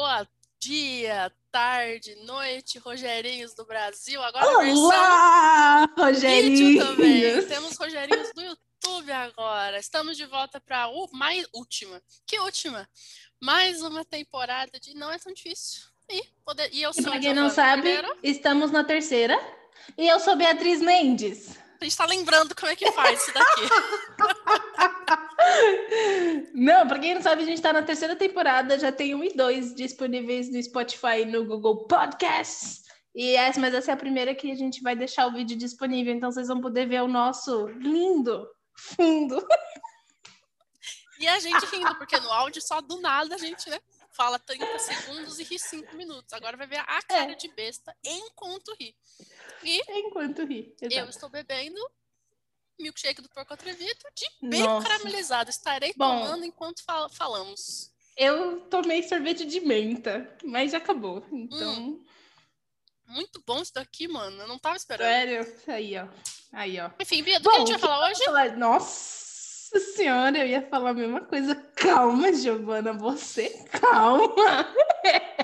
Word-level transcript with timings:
Boa 0.00 0.26
dia, 0.58 1.30
tarde, 1.52 2.14
noite, 2.24 2.78
Rogerinhos 2.78 3.52
do 3.52 3.66
Brasil. 3.66 4.22
Agora 4.22 4.46
Olá, 4.46 5.86
Rogerinhos! 5.94 6.82
também. 6.82 7.46
Temos 7.46 7.76
Rogerinhos 7.76 8.32
do 8.34 8.40
YouTube 8.40 9.12
agora. 9.12 9.78
Estamos 9.78 10.16
de 10.16 10.24
volta 10.24 10.58
para 10.58 10.84
a 10.84 10.90
mais 11.12 11.46
última. 11.52 12.00
Que 12.26 12.38
última? 12.38 12.88
Mais 13.42 13.82
uma 13.82 14.02
temporada 14.02 14.80
de 14.80 14.94
Não 14.94 15.12
é 15.12 15.18
tão 15.18 15.34
difícil. 15.34 15.82
E, 16.08 16.22
poder... 16.46 16.70
e 16.72 16.80
eu 16.80 16.94
sou. 16.94 17.04
Para 17.04 17.20
quem 17.20 17.34
não 17.34 17.50
sabe, 17.50 17.82
primeiro. 17.82 18.16
estamos 18.22 18.70
na 18.70 18.82
terceira. 18.82 19.38
E 19.98 20.08
eu 20.08 20.18
sou 20.18 20.34
Beatriz 20.34 20.80
Mendes. 20.80 21.58
A 21.78 21.84
gente 21.84 21.92
está 21.92 22.06
lembrando 22.06 22.54
como 22.54 22.72
é 22.72 22.74
que 22.74 22.90
faz 22.92 23.20
isso 23.20 23.34
daqui. 23.34 23.68
Não, 26.54 26.86
para 26.86 26.98
quem 26.98 27.14
não 27.14 27.22
sabe, 27.22 27.42
a 27.42 27.46
gente 27.46 27.56
está 27.56 27.72
na 27.72 27.82
terceira 27.82 28.16
temporada, 28.16 28.78
já 28.78 28.92
tem 28.92 29.14
um 29.14 29.24
e 29.24 29.32
dois 29.34 29.74
disponíveis 29.74 30.50
no 30.50 30.62
Spotify 30.62 31.22
e 31.22 31.26
no 31.26 31.44
Google 31.44 31.86
Podcasts. 31.86 32.82
E 33.14 33.34
essa, 33.34 33.60
mas 33.60 33.74
essa 33.74 33.90
é 33.90 33.94
a 33.94 33.96
primeira 33.96 34.34
que 34.34 34.50
a 34.50 34.54
gente 34.54 34.82
vai 34.82 34.94
deixar 34.94 35.26
o 35.26 35.32
vídeo 35.32 35.56
disponível, 35.56 36.14
então 36.14 36.30
vocês 36.30 36.48
vão 36.48 36.60
poder 36.60 36.86
ver 36.86 37.02
o 37.02 37.08
nosso 37.08 37.66
lindo 37.68 38.46
fundo. 38.74 39.44
E 41.18 41.28
a 41.28 41.38
gente 41.38 41.66
rindo, 41.66 41.94
porque 41.96 42.18
no 42.18 42.30
áudio 42.30 42.62
só 42.62 42.80
do 42.80 43.00
nada 43.00 43.34
a 43.34 43.38
gente, 43.38 43.68
né? 43.68 43.78
Fala 44.10 44.38
30 44.38 44.78
segundos 44.78 45.38
e 45.38 45.44
ri 45.44 45.58
5 45.58 45.94
minutos. 45.96 46.32
Agora 46.32 46.56
vai 46.56 46.66
ver 46.66 46.78
a 46.78 47.02
cara 47.02 47.32
é. 47.32 47.34
de 47.34 47.48
besta 47.48 47.94
enquanto 48.04 48.74
ri. 48.80 48.96
E 49.62 49.82
enquanto 49.98 50.44
ri. 50.44 50.74
Exato. 50.80 51.00
Eu 51.00 51.10
estou 51.10 51.28
bebendo 51.28 51.80
milkshake 52.80 53.22
do 53.22 53.28
porco 53.28 53.52
atrevido 53.54 54.00
de 54.14 54.48
bacon 54.48 54.64
Nossa. 54.64 54.88
caramelizado. 54.88 55.50
Estarei 55.50 55.92
Bom, 55.96 56.22
tomando 56.22 56.44
enquanto 56.44 56.84
fal 56.84 57.08
falamos. 57.08 57.90
Eu 58.16 58.60
tomei 58.62 59.02
sorvete 59.02 59.44
de 59.44 59.60
menta, 59.60 60.36
mas 60.44 60.72
já 60.72 60.78
acabou. 60.78 61.24
Então. 61.32 61.72
Hum. 61.72 62.04
Muito 63.08 63.42
bom 63.44 63.60
isso 63.60 63.74
daqui, 63.74 64.06
mano. 64.06 64.42
Eu 64.42 64.46
não 64.46 64.58
tava 64.58 64.76
esperando. 64.76 65.08
Sério? 65.08 65.54
Aí, 65.66 65.98
ó. 65.98 66.06
Aí, 66.52 66.80
ó. 66.80 66.90
Enfim, 67.00 67.22
Bia, 67.22 67.40
do 67.40 67.44
Bom, 67.44 67.50
que 67.50 67.56
a 67.56 67.58
gente 67.60 67.70
vai 67.72 67.78
falar 67.78 68.10
hoje? 68.10 68.24
Falar... 68.24 68.56
Nossa 68.56 69.80
senhora, 69.96 70.38
eu 70.38 70.46
ia 70.46 70.62
falar 70.68 70.90
a 70.90 70.94
mesma 70.94 71.20
coisa. 71.22 71.54
Calma, 71.74 72.32
Giovana, 72.32 72.92
você 72.92 73.48
calma. 73.70 74.72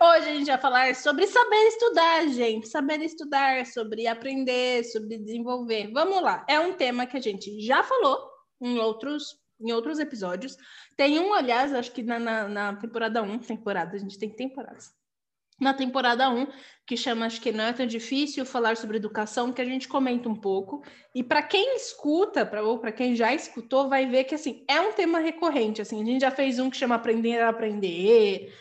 Hoje 0.00 0.28
a 0.28 0.34
gente 0.34 0.46
vai 0.46 0.58
falar 0.58 0.94
sobre 0.94 1.26
saber 1.26 1.66
estudar, 1.66 2.28
gente. 2.28 2.68
Saber 2.68 3.02
estudar, 3.02 3.66
sobre 3.66 4.06
aprender, 4.06 4.84
sobre 4.84 5.18
desenvolver. 5.18 5.90
Vamos 5.92 6.22
lá. 6.22 6.46
É 6.48 6.60
um 6.60 6.72
tema 6.72 7.04
que 7.04 7.16
a 7.16 7.20
gente 7.20 7.60
já 7.60 7.82
falou 7.82 8.30
em 8.60 8.78
outros, 8.78 9.40
em 9.60 9.72
outros 9.72 9.98
episódios. 9.98 10.56
Tem 10.96 11.18
um, 11.18 11.34
aliás, 11.34 11.74
acho 11.74 11.90
que 11.90 12.04
na, 12.04 12.16
na, 12.20 12.48
na 12.48 12.76
temporada 12.76 13.20
1, 13.22 13.40
temporada, 13.40 13.96
a 13.96 13.98
gente 13.98 14.16
tem 14.16 14.30
temporadas. 14.30 14.92
Na 15.60 15.74
temporada 15.74 16.30
1, 16.30 16.46
que 16.86 16.96
chama 16.96 17.26
Acho 17.26 17.40
que 17.40 17.50
não 17.50 17.64
é 17.64 17.72
tão 17.72 17.84
difícil 17.84 18.46
falar 18.46 18.76
sobre 18.76 18.98
educação, 18.98 19.52
que 19.52 19.60
a 19.60 19.64
gente 19.64 19.88
comenta 19.88 20.28
um 20.28 20.36
pouco. 20.36 20.80
E 21.12 21.24
para 21.24 21.42
quem 21.42 21.74
escuta, 21.74 22.46
pra, 22.46 22.62
ou 22.62 22.78
para 22.78 22.92
quem 22.92 23.16
já 23.16 23.34
escutou, 23.34 23.88
vai 23.88 24.06
ver 24.06 24.22
que 24.22 24.36
assim 24.36 24.64
é 24.70 24.80
um 24.80 24.92
tema 24.92 25.18
recorrente. 25.18 25.82
Assim, 25.82 26.00
a 26.00 26.04
gente 26.04 26.20
já 26.20 26.30
fez 26.30 26.60
um 26.60 26.70
que 26.70 26.76
chama 26.76 26.94
Aprender 26.94 27.40
a 27.40 27.48
Aprender, 27.48 28.54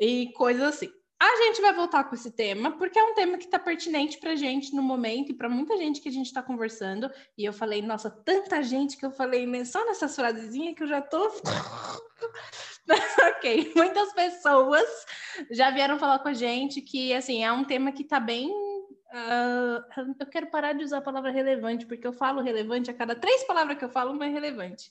e 0.00 0.32
coisas 0.32 0.62
assim. 0.62 0.90
A 1.22 1.36
gente 1.36 1.62
vai 1.62 1.72
voltar 1.72 2.02
com 2.02 2.16
esse 2.16 2.32
tema, 2.32 2.72
porque 2.72 2.98
é 2.98 3.04
um 3.04 3.14
tema 3.14 3.38
que 3.38 3.44
está 3.44 3.56
pertinente 3.56 4.18
para 4.18 4.34
gente 4.34 4.74
no 4.74 4.82
momento 4.82 5.30
e 5.30 5.34
para 5.34 5.48
muita 5.48 5.76
gente 5.76 6.00
que 6.00 6.08
a 6.08 6.12
gente 6.12 6.26
está 6.26 6.42
conversando. 6.42 7.08
E 7.38 7.44
eu 7.44 7.52
falei, 7.52 7.80
nossa, 7.80 8.10
tanta 8.10 8.60
gente 8.60 8.96
que 8.96 9.06
eu 9.06 9.12
falei 9.12 9.46
né, 9.46 9.64
só 9.64 9.84
nessas 9.84 10.16
frasezinhas 10.16 10.74
que 10.74 10.82
eu 10.82 10.88
já 10.88 11.00
tô. 11.00 11.30
ok, 13.28 13.72
muitas 13.76 14.12
pessoas 14.14 15.06
já 15.52 15.70
vieram 15.70 15.96
falar 15.96 16.18
com 16.18 16.28
a 16.28 16.34
gente 16.34 16.80
que, 16.80 17.14
assim, 17.14 17.44
é 17.44 17.52
um 17.52 17.62
tema 17.62 17.92
que 17.92 18.02
está 18.02 18.18
bem. 18.18 18.50
Uh, 18.50 20.12
eu 20.18 20.26
quero 20.26 20.50
parar 20.50 20.72
de 20.72 20.82
usar 20.82 20.98
a 20.98 21.02
palavra 21.02 21.30
relevante, 21.30 21.86
porque 21.86 22.06
eu 22.06 22.12
falo 22.12 22.42
relevante 22.42 22.90
a 22.90 22.94
cada 22.94 23.14
três 23.14 23.44
palavras 23.44 23.78
que 23.78 23.84
eu 23.84 23.90
falo, 23.90 24.12
uma 24.12 24.26
é 24.26 24.28
relevante. 24.28 24.90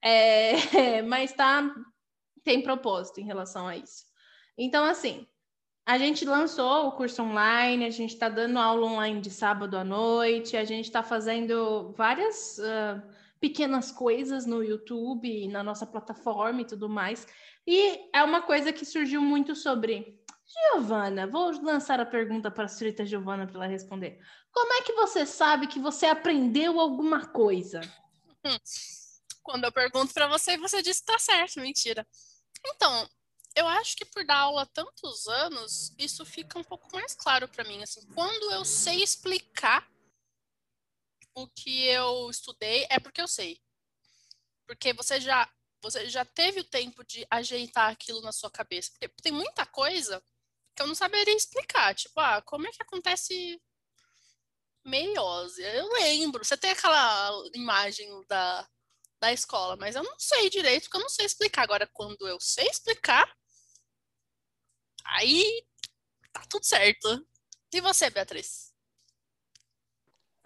É, 0.00 1.02
mas 1.02 1.32
tá, 1.32 1.68
tem 2.44 2.62
propósito 2.62 3.20
em 3.20 3.24
relação 3.24 3.66
a 3.66 3.76
isso. 3.76 4.05
Então, 4.56 4.84
assim, 4.84 5.26
a 5.84 5.98
gente 5.98 6.24
lançou 6.24 6.88
o 6.88 6.92
curso 6.92 7.22
online, 7.22 7.84
a 7.84 7.90
gente 7.90 8.14
está 8.14 8.28
dando 8.28 8.58
aula 8.58 8.86
online 8.86 9.20
de 9.20 9.30
sábado 9.30 9.76
à 9.76 9.84
noite, 9.84 10.56
a 10.56 10.64
gente 10.64 10.86
está 10.86 11.02
fazendo 11.02 11.92
várias 11.96 12.58
uh, 12.58 13.00
pequenas 13.38 13.92
coisas 13.92 14.46
no 14.46 14.64
YouTube, 14.64 15.46
na 15.48 15.62
nossa 15.62 15.86
plataforma 15.86 16.62
e 16.62 16.64
tudo 16.64 16.88
mais. 16.88 17.26
E 17.66 18.08
é 18.12 18.22
uma 18.22 18.42
coisa 18.42 18.72
que 18.72 18.84
surgiu 18.84 19.20
muito 19.20 19.54
sobre. 19.54 20.20
Giovana, 20.72 21.26
vou 21.26 21.50
lançar 21.60 22.00
a 22.00 22.06
pergunta 22.06 22.50
para 22.50 22.64
a 22.64 22.68
senhorita 22.68 23.04
Giovana 23.04 23.46
para 23.46 23.56
ela 23.56 23.66
responder. 23.66 24.18
Como 24.52 24.72
é 24.74 24.82
que 24.82 24.92
você 24.92 25.26
sabe 25.26 25.66
que 25.66 25.80
você 25.80 26.06
aprendeu 26.06 26.80
alguma 26.80 27.26
coisa? 27.26 27.80
Quando 29.42 29.64
eu 29.64 29.72
pergunto 29.72 30.14
para 30.14 30.28
você, 30.28 30.56
você 30.56 30.82
diz 30.82 31.00
que 31.00 31.10
está 31.10 31.18
certo, 31.18 31.60
mentira. 31.60 32.06
Então, 32.64 33.08
eu 33.56 33.66
acho 33.66 33.96
que 33.96 34.04
por 34.04 34.24
dar 34.24 34.36
aula 34.36 34.62
há 34.62 34.66
tantos 34.66 35.26
anos, 35.26 35.94
isso 35.98 36.26
fica 36.26 36.58
um 36.58 36.62
pouco 36.62 36.92
mais 36.92 37.14
claro 37.14 37.48
para 37.48 37.64
mim. 37.64 37.82
Assim, 37.82 38.06
quando 38.14 38.52
eu 38.52 38.66
sei 38.66 39.02
explicar 39.02 39.90
o 41.34 41.48
que 41.48 41.86
eu 41.86 42.28
estudei, 42.28 42.86
é 42.90 43.00
porque 43.00 43.20
eu 43.20 43.26
sei. 43.26 43.58
Porque 44.66 44.92
você 44.92 45.18
já, 45.18 45.50
você 45.82 46.06
já 46.06 46.22
teve 46.22 46.60
o 46.60 46.64
tempo 46.64 47.02
de 47.02 47.26
ajeitar 47.30 47.90
aquilo 47.90 48.20
na 48.20 48.30
sua 48.30 48.50
cabeça. 48.50 48.90
Porque 48.92 49.08
tem 49.22 49.32
muita 49.32 49.64
coisa 49.64 50.22
que 50.74 50.82
eu 50.82 50.86
não 50.86 50.94
saberia 50.94 51.34
explicar. 51.34 51.94
Tipo, 51.94 52.20
ah, 52.20 52.42
como 52.42 52.66
é 52.66 52.70
que 52.70 52.82
acontece 52.82 53.58
meiose? 54.84 55.62
Eu 55.62 55.88
lembro. 55.94 56.44
Você 56.44 56.58
tem 56.58 56.72
aquela 56.72 57.32
imagem 57.54 58.06
da, 58.28 58.68
da 59.18 59.32
escola, 59.32 59.76
mas 59.76 59.96
eu 59.96 60.02
não 60.02 60.18
sei 60.18 60.50
direito, 60.50 60.84
porque 60.84 60.98
eu 60.98 61.02
não 61.02 61.08
sei 61.08 61.24
explicar. 61.24 61.62
Agora, 61.62 61.86
quando 61.86 62.28
eu 62.28 62.38
sei 62.38 62.66
explicar, 62.66 63.26
Aí 65.14 65.62
tá 66.32 66.42
tudo 66.48 66.64
certo. 66.64 67.26
E 67.72 67.80
você, 67.80 68.08
Beatriz? 68.08 68.72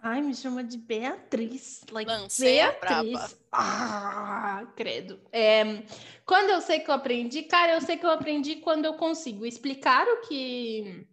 Ai, 0.03 0.21
me 0.21 0.33
chama 0.33 0.63
de 0.63 0.77
Beatriz. 0.77 1.81
Like, 1.91 2.09
Lancei 2.09 2.55
Beatriz. 2.55 3.37
Ah, 3.51 4.65
credo. 4.75 5.21
É, 5.31 5.83
quando 6.25 6.49
eu 6.49 6.59
sei 6.59 6.79
que 6.79 6.89
eu 6.89 6.95
aprendi, 6.95 7.43
cara, 7.43 7.75
eu 7.75 7.81
sei 7.81 7.97
que 7.97 8.05
eu 8.05 8.09
aprendi 8.09 8.57
quando 8.57 8.85
eu 8.85 8.95
consigo 8.95 9.45
explicar 9.45 10.07
o 10.07 10.21
que. 10.21 11.07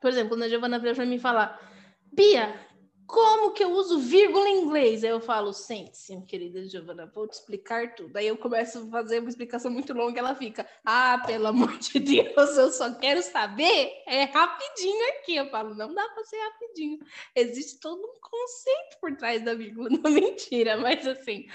Por 0.00 0.10
exemplo, 0.10 0.30
quando 0.30 0.44
a 0.44 0.48
Giovana 0.48 0.78
veio 0.78 1.06
me 1.06 1.18
falar, 1.18 1.60
Bia, 2.10 2.67
como 3.08 3.52
que 3.52 3.64
eu 3.64 3.70
uso 3.70 3.98
vírgula 3.98 4.46
em 4.50 4.60
inglês? 4.60 5.02
Aí 5.02 5.08
eu 5.08 5.18
falo, 5.18 5.50
sente-se, 5.54 6.14
querida 6.26 6.68
Giovana, 6.68 7.06
vou 7.06 7.26
te 7.26 7.32
explicar 7.32 7.94
tudo. 7.94 8.14
Aí 8.14 8.26
eu 8.26 8.36
começo 8.36 8.80
a 8.80 8.90
fazer 8.90 9.20
uma 9.20 9.30
explicação 9.30 9.70
muito 9.70 9.94
longa, 9.94 10.18
ela 10.18 10.34
fica, 10.34 10.68
ah, 10.84 11.18
pelo 11.26 11.46
amor 11.46 11.78
de 11.78 11.98
Deus, 11.98 12.58
eu 12.58 12.70
só 12.70 12.94
quero 12.96 13.22
saber, 13.22 13.92
é 14.06 14.24
rapidinho 14.24 15.08
aqui. 15.08 15.36
Eu 15.36 15.48
falo, 15.48 15.74
não 15.74 15.94
dá 15.94 16.06
para 16.10 16.22
ser 16.24 16.36
rapidinho. 16.36 16.98
Existe 17.34 17.80
todo 17.80 17.98
um 17.98 18.20
conceito 18.20 19.00
por 19.00 19.16
trás 19.16 19.42
da 19.42 19.54
vírgula, 19.54 19.88
não 20.04 20.10
mentira, 20.10 20.76
mas 20.76 21.06
assim, 21.06 21.46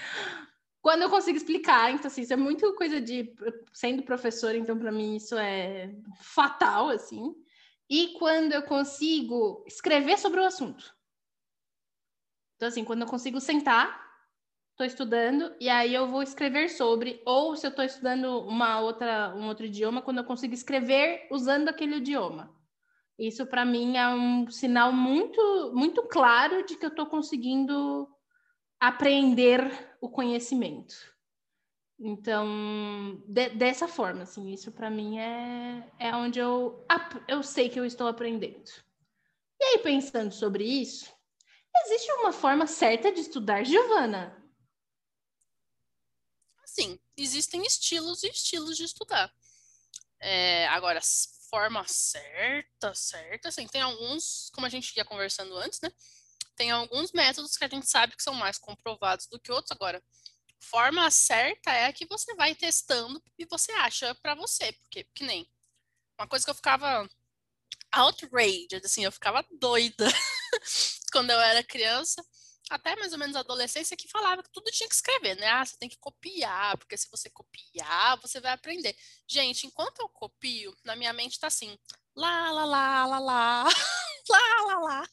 quando 0.82 1.02
eu 1.02 1.08
consigo 1.08 1.36
explicar, 1.36 1.92
então 1.92 2.08
assim, 2.08 2.22
isso 2.22 2.32
é 2.32 2.36
muito 2.36 2.74
coisa 2.74 3.00
de 3.00 3.32
sendo 3.72 4.02
professora, 4.02 4.58
então 4.58 4.76
para 4.76 4.90
mim 4.90 5.14
isso 5.14 5.36
é 5.36 5.94
fatal, 6.20 6.88
assim. 6.88 7.32
E 7.88 8.08
quando 8.18 8.52
eu 8.52 8.62
consigo 8.64 9.64
escrever 9.68 10.18
sobre 10.18 10.40
o 10.40 10.44
assunto. 10.44 10.92
Então, 12.64 12.70
assim, 12.70 12.84
quando 12.84 13.02
eu 13.02 13.06
consigo 13.06 13.38
sentar, 13.40 14.02
estou 14.70 14.86
estudando, 14.86 15.54
e 15.60 15.68
aí 15.68 15.92
eu 15.92 16.08
vou 16.08 16.22
escrever 16.22 16.70
sobre, 16.70 17.20
ou 17.26 17.54
se 17.54 17.66
eu 17.66 17.68
estou 17.68 17.84
estudando 17.84 18.38
uma 18.40 18.80
outra, 18.80 19.34
um 19.36 19.48
outro 19.48 19.66
idioma, 19.66 20.00
quando 20.00 20.16
eu 20.16 20.24
consigo 20.24 20.54
escrever 20.54 21.28
usando 21.30 21.68
aquele 21.68 21.96
idioma. 21.96 22.50
Isso, 23.18 23.44
para 23.44 23.66
mim, 23.66 23.98
é 23.98 24.08
um 24.08 24.50
sinal 24.50 24.94
muito, 24.94 25.72
muito 25.74 26.04
claro 26.04 26.64
de 26.64 26.74
que 26.74 26.86
eu 26.86 26.88
estou 26.88 27.04
conseguindo 27.04 28.08
aprender 28.80 29.60
o 30.00 30.08
conhecimento. 30.08 30.94
Então, 32.00 33.22
de, 33.26 33.50
dessa 33.50 33.86
forma, 33.86 34.22
assim, 34.22 34.50
isso 34.50 34.72
para 34.72 34.88
mim 34.88 35.18
é, 35.18 35.86
é 35.98 36.16
onde 36.16 36.38
eu, 36.38 36.82
eu 37.28 37.42
sei 37.42 37.68
que 37.68 37.78
eu 37.78 37.84
estou 37.84 38.06
aprendendo. 38.06 38.70
E 39.60 39.64
aí, 39.64 39.78
pensando 39.80 40.32
sobre 40.32 40.64
isso, 40.64 41.12
Existe 41.76 42.12
uma 42.12 42.32
forma 42.32 42.66
certa 42.66 43.12
de 43.12 43.20
estudar, 43.20 43.64
Giovana? 43.64 44.42
Sim, 46.66 46.98
existem 47.16 47.62
estilos 47.64 48.22
e 48.22 48.28
estilos 48.28 48.76
de 48.76 48.84
estudar. 48.84 49.32
É, 50.20 50.66
agora, 50.68 51.00
forma 51.50 51.84
certa, 51.86 52.94
certa, 52.94 53.48
assim, 53.48 53.66
tem 53.66 53.80
alguns, 53.80 54.50
como 54.52 54.66
a 54.66 54.70
gente 54.70 54.96
ia 54.96 55.04
conversando 55.04 55.56
antes, 55.56 55.80
né? 55.80 55.92
Tem 56.56 56.70
alguns 56.70 57.12
métodos 57.12 57.56
que 57.56 57.64
a 57.64 57.68
gente 57.68 57.88
sabe 57.88 58.16
que 58.16 58.22
são 58.22 58.34
mais 58.34 58.58
comprovados 58.58 59.26
do 59.26 59.38
que 59.38 59.52
outros. 59.52 59.72
Agora, 59.72 60.02
forma 60.60 61.10
certa 61.10 61.72
é 61.72 61.86
a 61.86 61.92
que 61.92 62.06
você 62.06 62.34
vai 62.34 62.54
testando 62.54 63.22
e 63.38 63.44
você 63.46 63.72
acha 63.72 64.14
para 64.16 64.34
você, 64.34 64.72
porque 64.72 65.04
que 65.14 65.24
nem 65.24 65.48
uma 66.18 66.28
coisa 66.28 66.44
que 66.44 66.50
eu 66.50 66.54
ficava 66.54 67.08
outraged, 67.92 68.82
assim, 68.84 69.04
eu 69.04 69.12
ficava 69.12 69.44
doida 69.60 70.06
quando 71.14 71.30
eu 71.30 71.40
era 71.40 71.62
criança, 71.62 72.20
até 72.68 72.96
mais 72.96 73.12
ou 73.12 73.18
menos 73.20 73.36
adolescência, 73.36 73.96
que 73.96 74.08
falava 74.08 74.42
que 74.42 74.50
tudo 74.50 74.68
tinha 74.72 74.88
que 74.88 74.96
escrever, 74.96 75.36
né? 75.36 75.46
Ah, 75.46 75.64
você 75.64 75.76
tem 75.76 75.88
que 75.88 75.96
copiar, 75.98 76.76
porque 76.76 76.96
se 76.96 77.08
você 77.08 77.30
copiar, 77.30 78.20
você 78.20 78.40
vai 78.40 78.50
aprender. 78.50 78.96
Gente, 79.28 79.64
enquanto 79.64 80.00
eu 80.00 80.08
copio, 80.08 80.76
na 80.82 80.96
minha 80.96 81.12
mente 81.12 81.38
tá 81.38 81.46
assim, 81.46 81.78
lá, 82.16 82.50
lá, 82.50 82.64
lá, 82.64 83.06
lá, 83.06 83.18
lá, 83.20 83.64
lá, 84.28 84.62
lá, 84.66 84.78
lá. 84.80 85.08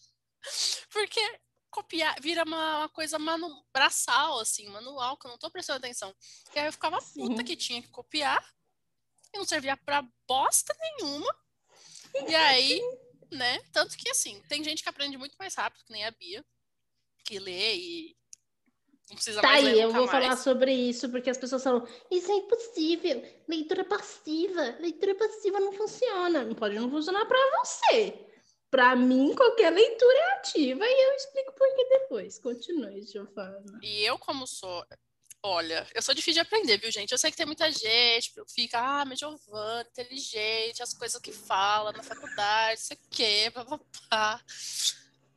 Porque 0.90 1.40
copiar 1.70 2.20
vira 2.20 2.44
uma, 2.46 2.80
uma 2.80 2.90
coisa 2.90 3.20
manu, 3.20 3.64
braçal, 3.72 4.40
assim, 4.40 4.68
manual, 4.70 5.16
que 5.18 5.28
eu 5.28 5.32
não 5.32 5.38
tô 5.38 5.52
prestando 5.52 5.78
atenção. 5.78 6.16
E 6.56 6.60
aí 6.60 6.66
eu 6.66 6.74
ficava 6.74 7.00
puta 7.00 7.44
que 7.44 7.56
tinha 7.56 7.80
que 7.80 7.90
copiar 7.90 8.44
e 9.32 9.38
não 9.38 9.46
servia 9.46 9.78
pra 9.78 10.04
bosta 10.28 10.76
nenhuma. 10.80 11.36
E 12.28 12.34
aí, 12.34 12.82
né? 13.32 13.60
Tanto 13.72 13.98
que 13.98 14.10
assim, 14.10 14.42
tem 14.48 14.64
gente 14.64 14.84
que 14.84 14.90
aprende 14.90 15.18
muito 15.18 15.36
mais 15.38 15.56
rápido, 15.56 15.84
que 15.86 15.92
nem 15.92 16.06
a 16.06 16.12
Bia, 16.12 16.44
que 17.26 17.40
lê 17.40 17.76
e 17.76 18.18
não 19.12 19.16
precisa 19.16 19.42
tá 19.42 19.48
mais 19.50 19.66
aí, 19.66 19.80
eu 19.80 19.92
vou 19.92 20.08
mais. 20.08 20.12
falar 20.12 20.38
sobre 20.38 20.74
isso, 20.74 21.10
porque 21.10 21.30
as 21.30 21.38
pessoas 21.38 21.64
falam, 21.64 21.86
isso 22.10 22.32
é 22.32 22.36
impossível, 22.36 23.22
leitura 23.48 23.84
passiva, 23.84 24.78
leitura 24.80 25.16
passiva 25.16 25.60
não 25.60 25.74
funciona. 25.74 26.46
Não 26.46 26.56
pode 26.56 26.76
não 26.76 26.90
funcionar 26.90 27.26
para 27.26 27.38
você. 27.60 28.26
Para 28.70 28.96
mim, 28.96 29.36
qualquer 29.36 29.70
leitura 29.70 30.18
é 30.18 30.34
ativa 30.36 30.86
e 30.86 31.08
eu 31.08 31.14
explico 31.16 31.52
por 31.52 31.76
que 31.76 31.90
depois. 31.90 32.40
Continue, 32.40 33.02
Giovana. 33.02 33.80
E 33.84 34.06
eu, 34.06 34.18
como 34.18 34.48
sou. 34.48 34.86
Olha, 35.44 35.88
eu 35.96 36.02
sou 36.04 36.14
difícil 36.14 36.44
de 36.44 36.48
aprender, 36.48 36.78
viu, 36.78 36.92
gente? 36.92 37.12
Eu 37.12 37.18
sei 37.18 37.32
que 37.32 37.38
tem 37.38 37.48
muita 37.48 37.72
gente 37.72 38.32
que 38.32 38.42
fica, 38.54 38.80
ah, 38.80 39.04
mas 39.04 39.18
Giovana, 39.18 39.88
inteligente, 39.90 40.84
as 40.84 40.94
coisas 40.94 41.20
que 41.20 41.32
fala 41.32 41.92
na 41.92 42.04
faculdade, 42.04 42.80
sei 42.80 42.96
o 42.96 43.00
quê, 43.10 43.52
papapá. 43.52 44.40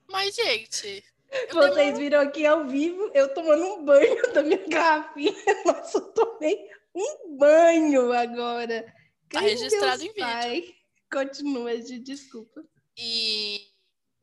Mas, 0.06 0.34
gente. 0.34 1.02
Vocês 1.50 1.98
viram 1.98 2.20
aqui 2.20 2.44
ao 2.44 2.66
vivo, 2.66 3.10
eu 3.14 3.32
tomando 3.32 3.64
um 3.64 3.84
banho 3.84 4.20
da 4.34 4.42
minha 4.42 4.68
garrafinha. 4.68 5.32
Nossa, 5.64 5.96
eu 5.96 6.12
tomei 6.12 6.70
um 6.94 7.36
banho 7.38 8.12
agora. 8.12 8.94
Tá 9.30 9.40
registrado 9.40 10.02
Deus 10.02 10.14
em 10.14 10.20
pai. 10.20 10.60
vídeo. 10.60 10.74
Continua, 11.10 11.78
de 11.78 11.98
desculpa. 11.98 12.62
E 12.94 13.68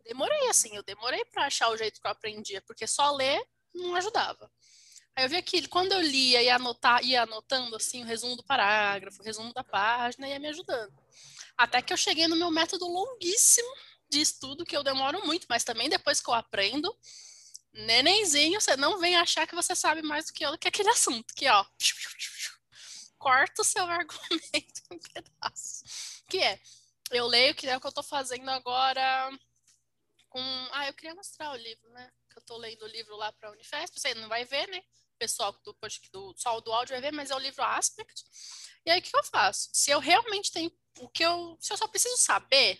demorei, 0.05 0.47
assim, 0.47 0.75
eu 0.75 0.83
demorei 0.83 1.25
para 1.25 1.45
achar 1.45 1.69
o 1.69 1.77
jeito 1.77 1.99
que 1.99 2.05
eu 2.05 2.11
aprendia, 2.11 2.61
porque 2.61 2.85
só 2.85 3.11
ler 3.15 3.43
não 3.73 3.95
ajudava. 3.95 4.51
Aí 5.15 5.25
eu 5.25 5.29
vi 5.29 5.41
que 5.41 5.67
quando 5.67 5.91
eu 5.91 6.01
lia 6.01 6.41
e 6.41 6.49
anotar, 6.49 7.03
ia 7.03 7.23
anotando 7.23 7.75
assim 7.75 8.03
o 8.03 8.05
resumo 8.05 8.35
do 8.35 8.43
parágrafo, 8.43 9.21
o 9.21 9.25
resumo 9.25 9.53
da 9.53 9.63
página, 9.63 10.27
ia 10.27 10.39
me 10.39 10.47
ajudando. 10.47 10.93
Até 11.57 11.81
que 11.81 11.91
eu 11.91 11.97
cheguei 11.97 12.27
no 12.27 12.35
meu 12.35 12.49
método 12.49 12.87
longuíssimo 12.87 13.69
de 14.09 14.21
estudo, 14.21 14.65
que 14.65 14.75
eu 14.75 14.83
demoro 14.83 15.25
muito, 15.25 15.45
mas 15.49 15.63
também 15.63 15.89
depois 15.89 16.21
que 16.21 16.29
eu 16.29 16.33
aprendo, 16.33 16.95
nenenzinho, 17.73 18.59
você 18.59 18.75
não 18.75 18.99
vem 18.99 19.15
achar 19.15 19.47
que 19.47 19.55
você 19.55 19.75
sabe 19.75 20.01
mais 20.01 20.25
do 20.25 20.33
que 20.33 20.45
eu, 20.45 20.57
que 20.57 20.67
aquele 20.67 20.89
assunto, 20.89 21.33
que 21.33 21.47
ó, 21.47 21.65
corta 23.17 23.61
o 23.61 23.65
seu 23.65 23.83
argumento 23.87 24.81
em 24.91 24.99
pedaços. 24.99 26.23
Que 26.27 26.39
é, 26.39 26.59
eu 27.11 27.27
leio, 27.27 27.55
que 27.55 27.67
é 27.67 27.77
o 27.77 27.81
que 27.81 27.87
eu 27.87 27.91
tô 27.91 28.03
fazendo 28.03 28.49
agora 28.49 29.29
com. 30.29 30.41
Ah, 30.71 30.87
eu 30.87 30.93
queria 30.93 31.15
mostrar 31.15 31.51
o 31.51 31.57
livro, 31.57 31.89
né? 31.91 32.11
Que 32.31 32.39
eu 32.39 32.43
tô 32.43 32.57
lendo 32.57 32.83
o 32.83 32.87
livro 32.87 33.15
lá 33.15 33.31
pra 33.33 33.51
Unifesp. 33.51 33.99
Você 33.99 34.13
não 34.15 34.29
vai 34.29 34.45
ver, 34.45 34.67
né? 34.69 34.79
O 35.15 35.17
pessoal 35.17 35.51
do, 35.63 35.75
do, 36.11 36.33
só 36.37 36.59
do 36.59 36.71
áudio 36.71 36.93
vai 36.93 37.01
ver, 37.01 37.11
mas 37.11 37.29
é 37.29 37.35
o 37.35 37.39
livro 37.39 37.63
Aspect. 37.63 38.23
E 38.85 38.89
aí, 38.89 38.99
o 38.99 39.03
que 39.03 39.15
eu 39.15 39.23
faço? 39.25 39.69
Se 39.73 39.91
eu 39.91 39.99
realmente 39.99 40.51
tenho. 40.51 40.71
O 40.99 41.09
que 41.09 41.23
eu. 41.23 41.57
Se 41.59 41.73
eu 41.73 41.77
só 41.77 41.87
preciso 41.87 42.17
saber 42.17 42.79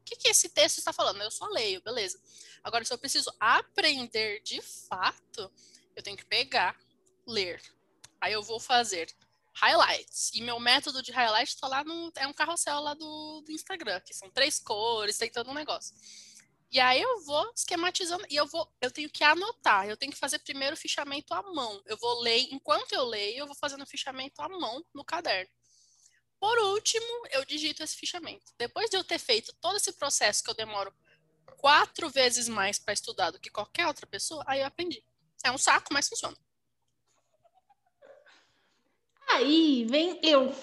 o 0.00 0.04
que, 0.04 0.16
que 0.16 0.28
esse 0.28 0.48
texto 0.48 0.78
está 0.78 0.92
falando, 0.92 1.20
eu 1.20 1.30
só 1.30 1.46
leio, 1.48 1.82
beleza. 1.82 2.18
Agora, 2.64 2.84
se 2.84 2.92
eu 2.92 2.98
preciso 2.98 3.30
aprender 3.38 4.40
de 4.42 4.60
fato, 4.62 5.52
eu 5.94 6.02
tenho 6.02 6.16
que 6.16 6.24
pegar, 6.24 6.78
ler. 7.26 7.60
Aí 8.20 8.32
eu 8.32 8.42
vou 8.42 8.58
fazer 8.58 9.14
highlights. 9.54 10.30
E 10.34 10.40
meu 10.40 10.58
método 10.58 11.02
de 11.02 11.12
highlight 11.12 11.54
está 11.54 11.68
lá 11.68 11.84
no. 11.84 12.12
É 12.16 12.26
um 12.26 12.32
carrossel 12.32 12.80
lá 12.80 12.94
do, 12.94 13.42
do 13.42 13.52
Instagram, 13.52 14.00
que 14.00 14.14
são 14.14 14.30
três 14.30 14.58
cores, 14.58 15.18
tem 15.18 15.30
todo 15.30 15.50
um 15.50 15.54
negócio. 15.54 15.94
E 16.70 16.78
aí 16.78 17.00
eu 17.00 17.24
vou 17.24 17.50
esquematizando 17.56 18.24
e 18.28 18.36
eu 18.36 18.46
vou, 18.46 18.70
eu 18.80 18.90
tenho 18.90 19.08
que 19.08 19.24
anotar, 19.24 19.88
eu 19.88 19.96
tenho 19.96 20.12
que 20.12 20.18
fazer 20.18 20.38
primeiro 20.40 20.74
o 20.74 20.78
fichamento 20.78 21.32
à 21.32 21.42
mão. 21.42 21.82
Eu 21.86 21.96
vou 21.96 22.20
ler, 22.20 22.46
enquanto 22.52 22.92
eu 22.92 23.04
leio, 23.04 23.38
eu 23.38 23.46
vou 23.46 23.54
fazendo 23.54 23.82
o 23.82 23.86
fichamento 23.86 24.42
à 24.42 24.48
mão 24.48 24.84
no 24.92 25.02
caderno. 25.02 25.50
Por 26.38 26.58
último, 26.58 27.26
eu 27.32 27.44
digito 27.44 27.82
esse 27.82 27.96
fichamento. 27.96 28.52
Depois 28.58 28.90
de 28.90 28.96
eu 28.96 29.02
ter 29.02 29.18
feito 29.18 29.52
todo 29.60 29.76
esse 29.76 29.92
processo 29.92 30.44
que 30.44 30.50
eu 30.50 30.54
demoro 30.54 30.92
quatro 31.56 32.08
vezes 32.10 32.48
mais 32.48 32.78
para 32.78 32.92
estudar 32.92 33.30
do 33.30 33.40
que 33.40 33.50
qualquer 33.50 33.86
outra 33.86 34.06
pessoa, 34.06 34.44
aí 34.46 34.60
eu 34.60 34.66
aprendi. 34.66 35.02
É 35.42 35.50
um 35.50 35.58
saco, 35.58 35.88
mas 35.92 36.08
funciona. 36.08 36.36
Aí 39.30 39.84
vem 39.88 40.20
eu, 40.22 40.54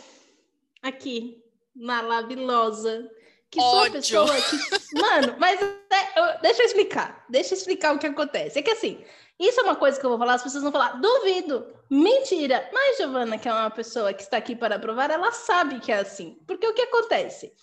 aqui, 0.82 1.44
maravilhosa, 1.76 3.10
que 3.52 3.60
sou 3.60 3.84
a 3.84 3.92
pessoa 3.92 4.36
que. 4.42 4.96
Mano, 5.00 5.38
mas 5.38 5.60
é, 5.96 6.38
deixa 6.42 6.62
eu 6.62 6.66
explicar. 6.66 7.26
Deixa 7.30 7.54
eu 7.54 7.58
explicar 7.58 7.96
o 7.96 8.00
que 8.00 8.08
acontece. 8.08 8.60
É 8.60 8.62
que 8.62 8.72
assim, 8.72 9.04
isso 9.40 9.60
é 9.60 9.64
uma 9.64 9.76
coisa 9.76 10.00
que 10.00 10.06
eu 10.06 10.10
vou 10.10 10.20
falar, 10.20 10.36
as 10.36 10.44
pessoas 10.44 10.64
vão 10.64 10.72
falar, 10.72 11.00
duvido, 11.02 11.68
mentira. 11.90 12.70
Mas 12.74 12.98
Giovana, 12.98 13.38
que 13.38 13.48
é 13.48 13.54
uma 13.54 13.70
pessoa 13.70 14.14
que 14.14 14.24
está 14.24 14.38
aqui 14.38 14.56
para 14.56 14.80
provar, 14.80 15.12
ela 15.12 15.32
sabe 15.32 15.80
que 15.80 15.92
é 15.92 16.00
assim. 16.00 16.38
Porque 16.48 16.68
o 16.68 16.74
que 16.74 16.84
acontece? 16.84 17.54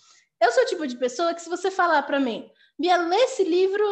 Eu 0.41 0.53
sou 0.53 0.65
o 0.65 0.67
tipo 0.67 0.87
de 0.87 0.97
pessoa 0.97 1.35
que 1.35 1.41
se 1.41 1.49
você 1.49 1.71
falar 1.71 2.03
para 2.03 2.21
mim, 2.21 2.51
Bia, 2.79 2.97
lê 2.97 3.17
esse 3.17 3.45
livro 3.45 3.85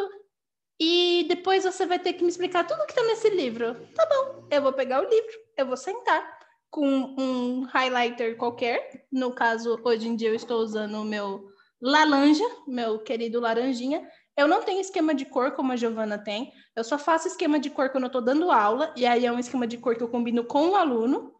e 0.78 1.24
depois 1.28 1.64
você 1.64 1.86
vai 1.86 1.98
ter 1.98 2.14
que 2.14 2.22
me 2.22 2.28
explicar 2.28 2.66
tudo 2.66 2.86
que 2.86 2.94
tá 2.94 3.02
nesse 3.04 3.30
livro. 3.30 3.74
Tá 3.94 4.06
bom, 4.06 4.46
eu 4.50 4.60
vou 4.62 4.72
pegar 4.72 5.00
o 5.00 5.08
livro, 5.08 5.32
eu 5.56 5.66
vou 5.66 5.76
sentar 5.76 6.38
com 6.70 6.86
um 6.86 7.62
highlighter 7.64 8.36
qualquer. 8.36 9.06
No 9.12 9.32
caso, 9.32 9.80
hoje 9.84 10.08
em 10.08 10.16
dia 10.16 10.28
eu 10.28 10.34
estou 10.34 10.60
usando 10.60 10.94
o 11.00 11.04
meu 11.04 11.50
laranja, 11.80 12.44
meu 12.66 12.98
querido 12.98 13.40
laranjinha. 13.40 14.06
Eu 14.36 14.48
não 14.48 14.62
tenho 14.62 14.80
esquema 14.80 15.14
de 15.14 15.24
cor 15.24 15.52
como 15.52 15.72
a 15.72 15.76
Giovana 15.76 16.18
tem. 16.18 16.52
Eu 16.74 16.82
só 16.82 16.98
faço 16.98 17.28
esquema 17.28 17.58
de 17.58 17.70
cor 17.70 17.90
quando 17.90 18.04
eu 18.04 18.08
estou 18.08 18.22
dando 18.22 18.50
aula, 18.50 18.92
e 18.96 19.04
aí 19.04 19.26
é 19.26 19.32
um 19.32 19.38
esquema 19.38 19.66
de 19.66 19.76
cor 19.78 19.96
que 19.96 20.02
eu 20.02 20.08
combino 20.08 20.44
com 20.44 20.70
o 20.70 20.76
aluno. 20.76 21.34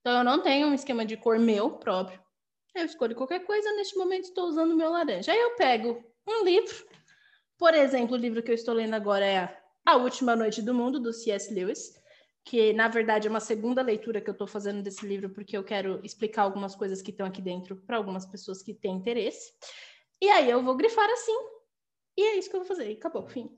Então 0.00 0.18
eu 0.18 0.24
não 0.24 0.40
tenho 0.40 0.68
um 0.68 0.74
esquema 0.74 1.04
de 1.04 1.16
cor 1.16 1.38
meu 1.38 1.78
próprio. 1.78 2.20
Eu 2.74 2.84
escolho 2.84 3.16
qualquer 3.16 3.40
coisa, 3.40 3.72
neste 3.72 3.96
momento 3.96 4.24
estou 4.24 4.46
usando 4.46 4.72
o 4.72 4.76
meu 4.76 4.90
laranja. 4.90 5.32
Aí 5.32 5.40
eu 5.40 5.56
pego 5.56 6.04
um 6.26 6.44
livro. 6.44 6.86
Por 7.56 7.74
exemplo, 7.74 8.14
o 8.14 8.18
livro 8.18 8.42
que 8.42 8.50
eu 8.50 8.54
estou 8.54 8.74
lendo 8.74 8.94
agora 8.94 9.26
é 9.26 9.58
A 9.84 9.96
Última 9.96 10.36
Noite 10.36 10.62
do 10.62 10.74
Mundo, 10.74 11.00
do 11.00 11.12
C.S. 11.12 11.52
Lewis 11.52 11.98
que 12.48 12.72
na 12.72 12.88
verdade 12.88 13.26
é 13.26 13.30
uma 13.30 13.40
segunda 13.40 13.82
leitura 13.82 14.22
que 14.22 14.30
eu 14.30 14.32
estou 14.32 14.46
fazendo 14.46 14.82
desse 14.82 15.06
livro, 15.06 15.28
porque 15.28 15.54
eu 15.54 15.62
quero 15.62 16.00
explicar 16.02 16.42
algumas 16.42 16.74
coisas 16.74 17.02
que 17.02 17.10
estão 17.10 17.26
aqui 17.26 17.42
dentro 17.42 17.76
para 17.76 17.98
algumas 17.98 18.24
pessoas 18.24 18.62
que 18.62 18.72
têm 18.72 18.96
interesse. 18.96 19.52
E 20.18 20.30
aí 20.30 20.48
eu 20.50 20.62
vou 20.62 20.74
grifar 20.74 21.08
assim, 21.10 21.36
e 22.18 22.20
é 22.20 22.36
isso 22.36 22.50
que 22.50 22.56
eu 22.56 22.60
vou 22.60 22.66
fazer. 22.66 22.90
E 22.90 22.94
acabou, 22.94 23.28
fim. 23.28 23.56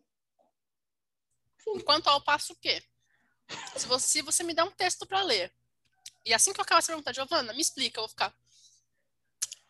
fim. 1.56 1.70
Enquanto 1.76 2.08
ao 2.08 2.20
passo 2.22 2.52
o 2.52 2.56
quê? 2.56 2.82
Se 3.74 3.86
você, 3.86 4.06
se 4.06 4.22
você 4.22 4.42
me 4.42 4.52
der 4.52 4.64
um 4.64 4.70
texto 4.70 5.06
para 5.06 5.22
ler, 5.22 5.50
e 6.26 6.34
assim 6.34 6.52
que 6.52 6.60
eu 6.60 6.62
acabar 6.62 6.80
essa 6.80 6.88
pergunta, 6.88 7.14
Giovana, 7.14 7.54
me 7.54 7.62
explica, 7.62 7.98
eu 7.98 8.02
vou 8.02 8.10
ficar. 8.10 8.34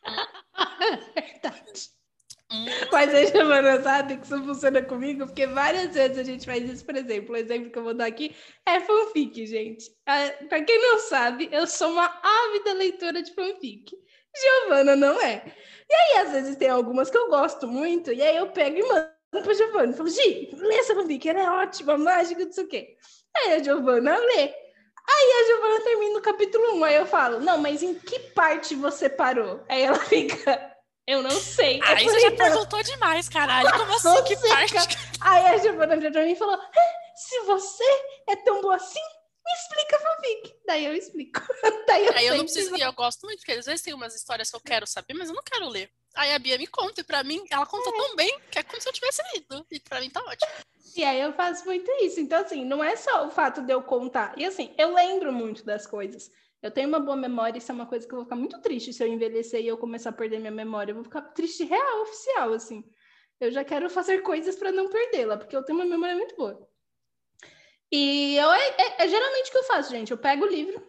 Verdade. 1.14 1.90
Mas 2.90 3.14
a 3.14 3.24
Giovana 3.26 3.80
sabe 3.80 4.16
que 4.16 4.26
isso 4.26 4.42
funciona 4.42 4.82
comigo, 4.82 5.24
porque 5.24 5.46
várias 5.46 5.94
vezes 5.94 6.18
a 6.18 6.24
gente 6.24 6.44
faz 6.44 6.68
isso, 6.68 6.84
por 6.84 6.96
exemplo, 6.96 7.32
o 7.32 7.36
exemplo 7.36 7.70
que 7.70 7.78
eu 7.78 7.84
vou 7.84 7.94
dar 7.94 8.06
aqui 8.06 8.34
é 8.66 8.80
fanfic, 8.80 9.46
gente. 9.46 9.88
Ah, 10.04 10.32
Para 10.48 10.64
quem 10.64 10.82
não 10.82 10.98
sabe, 10.98 11.48
eu 11.52 11.64
sou 11.64 11.92
uma 11.92 12.20
ávida 12.20 12.72
leitora 12.72 13.22
de 13.22 13.32
fanfic. 13.32 13.96
Giovana 14.36 14.96
não 14.96 15.20
é. 15.20 15.42
E 15.88 15.94
aí, 15.94 16.26
às 16.26 16.32
vezes, 16.32 16.56
tem 16.56 16.68
algumas 16.68 17.10
que 17.10 17.18
eu 17.18 17.28
gosto 17.28 17.66
muito, 17.66 18.12
e 18.12 18.22
aí 18.22 18.36
eu 18.36 18.48
pego 18.48 18.78
e 18.78 18.82
mando 18.82 19.10
pra 19.42 19.54
Giovana. 19.54 19.92
Falo, 19.92 20.08
Gi, 20.08 20.50
lê 20.52 20.76
essa 20.76 20.94
fanfic, 20.94 21.28
ela 21.28 21.40
é 21.40 21.50
ótima, 21.50 21.98
mágica, 21.98 22.44
não 22.44 22.52
sei 22.52 22.64
o 22.64 22.68
quê. 22.68 22.96
Aí 23.36 23.54
a 23.54 23.62
Giovana 23.62 24.16
lê. 24.16 24.54
Aí 25.12 25.42
a 25.42 25.46
Giovana 25.46 25.80
termina 25.80 26.18
o 26.18 26.22
capítulo 26.22 26.76
1, 26.76 26.84
aí 26.84 26.94
eu 26.94 27.06
falo, 27.06 27.40
não, 27.40 27.58
mas 27.58 27.82
em 27.82 27.94
que 27.94 28.18
parte 28.30 28.76
você 28.76 29.08
parou? 29.08 29.60
Aí 29.68 29.82
ela 29.82 29.98
fica, 30.06 30.70
eu 31.06 31.22
não 31.22 31.30
sei. 31.30 31.80
Aí 31.82 32.04
você 32.04 32.20
já 32.20 32.30
perguntou 32.30 32.82
demais, 32.82 33.28
caralho. 33.28 33.68
Como 33.72 33.94
assim? 33.94 34.22
Que 34.24 34.36
parte? 34.48 34.74
Aí 35.20 35.46
a 35.46 35.56
Giovana 35.58 35.96
virou 35.96 36.12
pra 36.12 36.22
mim 36.22 36.32
e 36.32 36.36
falou: 36.36 36.58
se 37.16 37.40
você 37.40 37.84
é 38.28 38.36
tão 38.36 38.62
boa 38.62 38.76
assim, 38.76 39.00
me 39.44 39.52
explica 39.52 39.98
fanfic. 39.98 40.56
Daí 40.66 40.84
eu 40.84 40.94
explico. 40.94 41.40
Daí 41.86 42.06
eu 42.06 42.12
Aí 42.12 42.26
eu 42.26 42.36
não 42.36 42.44
preciso, 42.44 42.76
e 42.76 42.80
eu 42.80 42.92
gosto 42.92 43.26
muito, 43.26 43.38
porque 43.38 43.52
às 43.52 43.66
vezes 43.66 43.82
tem 43.82 43.94
umas 43.94 44.14
histórias 44.14 44.50
que 44.50 44.56
eu 44.56 44.60
quero 44.60 44.86
saber, 44.86 45.14
mas 45.14 45.28
eu 45.28 45.34
não 45.34 45.42
quero 45.42 45.68
ler. 45.68 45.90
Aí 46.14 46.32
a 46.32 46.38
Bia 46.38 46.58
me 46.58 46.66
conta, 46.66 47.00
e 47.00 47.04
pra 47.04 47.24
mim, 47.24 47.42
ela 47.50 47.66
conta 47.66 47.88
é. 47.88 47.92
tão 47.92 48.16
bem 48.16 48.40
que 48.50 48.58
é 48.58 48.62
como 48.62 48.80
se 48.80 48.88
eu 48.88 48.92
tivesse 48.92 49.22
lido. 49.34 49.66
E 49.70 49.80
pra 49.80 50.00
mim 50.00 50.10
tá 50.10 50.20
ótimo. 50.20 50.52
E 50.96 51.04
aí 51.04 51.20
eu 51.20 51.32
faço 51.32 51.64
muito 51.64 51.90
isso. 52.02 52.20
Então, 52.20 52.40
assim, 52.40 52.64
não 52.64 52.82
é 52.82 52.96
só 52.96 53.26
o 53.26 53.30
fato 53.30 53.62
de 53.62 53.72
eu 53.72 53.82
contar. 53.82 54.34
E 54.36 54.44
assim, 54.44 54.74
eu 54.76 54.94
lembro 54.94 55.32
muito 55.32 55.64
das 55.64 55.86
coisas. 55.86 56.30
Eu 56.62 56.70
tenho 56.70 56.88
uma 56.88 57.00
boa 57.00 57.16
memória, 57.16 57.58
isso 57.58 57.72
é 57.72 57.74
uma 57.74 57.86
coisa 57.86 58.06
que 58.06 58.12
eu 58.12 58.18
vou 58.18 58.24
ficar 58.24 58.36
muito 58.36 58.60
triste 58.60 58.92
se 58.92 59.02
eu 59.02 59.08
envelhecer 59.08 59.62
e 59.62 59.68
eu 59.68 59.78
começar 59.78 60.10
a 60.10 60.12
perder 60.12 60.38
minha 60.38 60.50
memória. 60.50 60.90
Eu 60.90 60.96
vou 60.96 61.04
ficar 61.04 61.22
triste 61.22 61.64
real, 61.64 62.02
oficial, 62.02 62.52
assim. 62.52 62.84
Eu 63.40 63.50
já 63.50 63.64
quero 63.64 63.88
fazer 63.88 64.20
coisas 64.20 64.56
para 64.56 64.70
não 64.70 64.90
perdê-la, 64.90 65.38
porque 65.38 65.56
eu 65.56 65.64
tenho 65.64 65.78
uma 65.78 65.86
memória 65.86 66.14
muito 66.14 66.36
boa. 66.36 66.69
E 67.92 68.36
eu, 68.36 68.52
é, 68.52 68.68
é, 68.68 69.04
é, 69.04 69.08
geralmente 69.08 69.48
o 69.48 69.52
que 69.52 69.58
eu 69.58 69.64
faço, 69.64 69.90
gente. 69.90 70.10
Eu 70.10 70.18
pego 70.18 70.44
o 70.44 70.48
livro, 70.48 70.80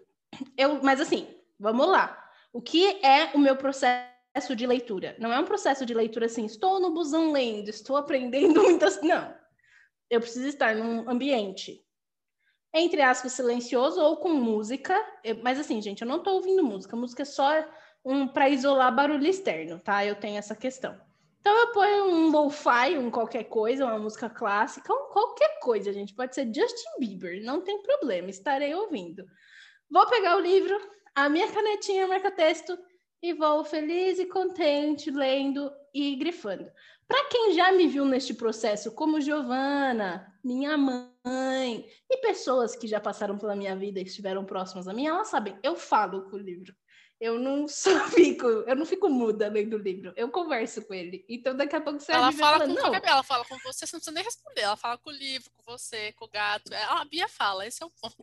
eu, 0.58 0.82
mas 0.84 1.02
assim, 1.02 1.28
vamos 1.60 1.88
lá. 1.88 2.18
O 2.54 2.62
que 2.62 3.04
é 3.06 3.32
o 3.34 3.40
meu 3.40 3.56
processo 3.56 4.56
de 4.56 4.68
leitura? 4.68 5.16
Não 5.20 5.34
é 5.34 5.40
um 5.40 5.46
processo 5.46 5.86
de 5.86 5.94
leitura 5.94 6.28
assim, 6.28 6.46
estou 6.46 6.80
no 6.80 6.94
busão 6.94 7.32
lendo, 7.32 7.70
estou 7.70 7.98
aprendendo 7.98 8.62
muitas. 8.62 9.02
Não. 9.02 9.34
Eu 10.10 10.20
preciso 10.20 10.48
estar 10.48 10.76
num 10.76 11.10
ambiente, 11.10 11.84
entre 12.74 13.02
aspas, 13.02 13.32
silencioso 13.32 14.02
ou 14.02 14.18
com 14.18 14.30
música. 14.30 14.94
Mas 15.42 15.60
assim, 15.60 15.82
gente, 15.82 16.02
eu 16.02 16.08
não 16.08 16.18
estou 16.18 16.36
ouvindo 16.36 16.64
música. 16.64 16.96
Música 16.96 17.24
é 17.24 17.26
só 17.26 17.66
um 18.04 18.28
para 18.28 18.50
isolar 18.50 18.94
barulho 18.94 19.26
externo, 19.26 19.80
tá? 19.80 20.06
Eu 20.06 20.16
tenho 20.16 20.38
essa 20.38 20.56
questão. 20.56 21.00
Então 21.42 21.60
eu 21.60 21.72
ponho 21.72 22.06
um 22.06 22.30
lo-fi, 22.30 22.98
um 23.00 23.10
qualquer 23.10 23.46
coisa, 23.46 23.86
uma 23.86 23.98
música 23.98 24.30
clássica, 24.30 24.94
um 24.94 25.10
qualquer 25.12 25.60
coisa, 25.60 25.92
gente. 25.92 26.14
Pode 26.14 26.36
ser 26.36 26.46
Justin 26.46 27.00
Bieber, 27.00 27.44
não 27.44 27.62
tem 27.62 27.82
problema, 27.82 28.30
estarei 28.30 28.74
ouvindo. 28.76 29.26
Vou 29.90 30.06
pegar 30.08 30.38
o 30.38 30.40
livro, 30.40 30.80
a 31.16 31.28
minha 31.28 31.52
canetinha 31.52 32.08
marca-texto 32.08 32.78
e 33.24 33.34
vou 33.34 33.66
feliz 33.66 34.20
e 34.20 34.28
contente 34.28 35.10
lendo 35.10 35.72
e 35.94 36.16
grifando. 36.16 36.72
Para 37.08 37.26
quem 37.26 37.54
já 37.54 37.72
me 37.72 37.88
viu 37.88 38.06
neste 38.06 38.36
processo, 38.36 38.94
como 38.94 39.20
Giovana, 39.20 40.32
minha 40.44 40.78
mãe 40.78 41.86
e 42.10 42.18
pessoas 42.18 42.76
que 42.76 42.88
já 42.88 43.00
passaram 43.00 43.38
pela 43.38 43.56
minha 43.56 43.76
vida 43.76 44.00
e 44.00 44.04
estiveram 44.04 44.46
próximas 44.46 44.88
a 44.88 44.94
mim, 44.94 45.08
elas 45.08 45.28
sabem, 45.28 45.58
eu 45.64 45.76
falo 45.76 46.30
com 46.30 46.36
o 46.36 46.40
livro. 46.40 46.74
Eu 47.22 47.38
não 47.38 47.68
só 47.70 47.92
fico, 48.10 48.48
eu 48.48 48.76
não 48.76 48.86
fico 48.86 49.08
muda 49.08 49.48
lendo 49.48 49.76
o 49.76 49.80
livro, 49.80 50.12
eu 50.16 50.30
converso 50.32 50.82
com 50.82 50.94
ele. 50.94 51.24
Então 51.30 51.56
daqui 51.56 51.76
a 51.76 51.82
pouco 51.82 52.00
você 52.00 52.12
ela 52.12 52.32
fala 52.32 52.58
falando, 52.58 52.76
com 52.76 52.82
não. 52.82 52.96
ela 52.96 53.24
fala 53.24 53.46
com 53.46 53.58
você, 53.60 53.86
você 53.86 53.96
não 53.96 54.00
precisa 54.00 54.12
nem 54.12 54.24
responder, 54.24 54.62
ela 54.62 54.76
fala 54.76 54.98
com 54.98 55.12
o 55.12 55.14
livro, 55.14 55.52
com 55.56 55.72
você, 55.72 56.12
com 56.14 56.26
o 56.26 56.30
gato. 56.30 56.74
É, 56.74 56.84
a 56.84 57.06
Bia 57.06 57.28
fala, 57.28 57.68
esse 57.68 57.84
é 57.84 57.86
o 57.86 57.92
ponto. 57.92 58.18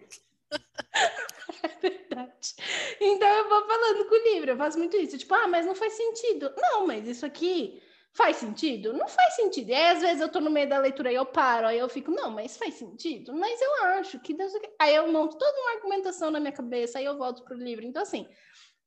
É 1.63 1.69
verdade. 1.81 2.55
Então 3.01 3.29
eu 3.29 3.49
vou 3.49 3.67
falando 3.67 4.09
com 4.09 4.15
o 4.15 4.33
livro, 4.33 4.51
eu 4.51 4.57
faço 4.57 4.79
muito 4.79 4.97
isso. 4.97 5.19
Tipo, 5.19 5.35
ah, 5.35 5.47
mas 5.47 5.67
não 5.67 5.75
faz 5.75 5.93
sentido. 5.95 6.53
Não, 6.57 6.87
mas 6.87 7.07
isso 7.07 7.27
aqui 7.27 7.83
faz 8.13 8.37
sentido? 8.37 8.93
Não 8.93 9.07
faz 9.09 9.35
sentido. 9.35 9.71
E 9.71 9.75
aí, 9.75 9.89
às 9.89 10.01
vezes, 10.01 10.21
eu 10.21 10.29
tô 10.29 10.41
no 10.41 10.51
meio 10.51 10.69
da 10.69 10.79
leitura 10.79 11.13
e 11.13 11.15
eu 11.15 11.27
paro, 11.27 11.67
aí 11.67 11.79
eu 11.79 11.89
fico, 11.89 12.11
não, 12.11 12.31
mas 12.31 12.57
faz 12.57 12.75
sentido? 12.75 13.33
Mas 13.35 13.61
eu 13.61 13.85
acho 13.85 14.19
que 14.21 14.35
Deus. 14.35 14.53
Aí 14.79 14.95
eu 14.95 15.11
monto 15.11 15.39
toda 15.39 15.61
uma 15.61 15.73
argumentação 15.73 16.31
na 16.31 16.41
minha 16.41 16.53
cabeça, 16.53 16.99
aí 16.99 17.05
eu 17.05 17.17
volto 17.17 17.45
pro 17.45 17.57
livro. 17.57 17.85
Então, 17.85 18.03
assim, 18.03 18.29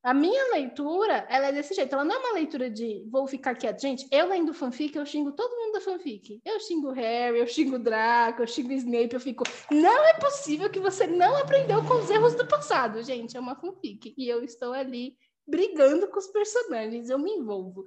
a 0.03 0.13
minha 0.13 0.51
leitura, 0.51 1.27
ela 1.29 1.48
é 1.48 1.51
desse 1.51 1.75
jeito. 1.75 1.93
Ela 1.93 2.03
não 2.03 2.15
é 2.15 2.17
uma 2.17 2.34
leitura 2.34 2.70
de 2.70 3.05
vou 3.10 3.27
ficar 3.27 3.53
quieto. 3.55 3.81
Gente, 3.81 4.08
eu 4.12 4.27
lendo 4.27 4.53
fanfic, 4.53 4.96
eu 4.96 5.05
xingo 5.05 5.31
todo 5.31 5.55
mundo 5.55 5.74
da 5.74 5.81
fanfic. 5.81 6.41
Eu 6.43 6.60
xingo 6.60 6.91
Harry, 6.91 7.39
eu 7.39 7.48
xingo 7.48 7.77
Draco, 7.77 8.41
eu 8.41 8.48
xingo 8.48 8.72
Snape, 8.74 9.13
eu 9.13 9.20
fico... 9.20 9.43
Não 9.70 10.05
é 10.05 10.13
possível 10.15 10.70
que 10.70 10.79
você 10.79 11.05
não 11.05 11.38
aprendeu 11.38 11.84
com 11.86 11.96
os 12.00 12.10
erros 12.10 12.34
do 12.34 12.48
passado. 12.48 13.03
Gente, 13.03 13.38
é 13.38 13.39
uma 13.39 13.55
fanfic. 13.55 14.13
E 14.17 14.27
eu 14.27 14.43
estou 14.43 14.74
ali 14.74 15.15
brigando 15.48 16.08
com 16.08 16.17
os 16.17 16.27
personagens. 16.27 17.10
Eu 17.10 17.20
me 17.20 17.31
envolvo. 17.31 17.86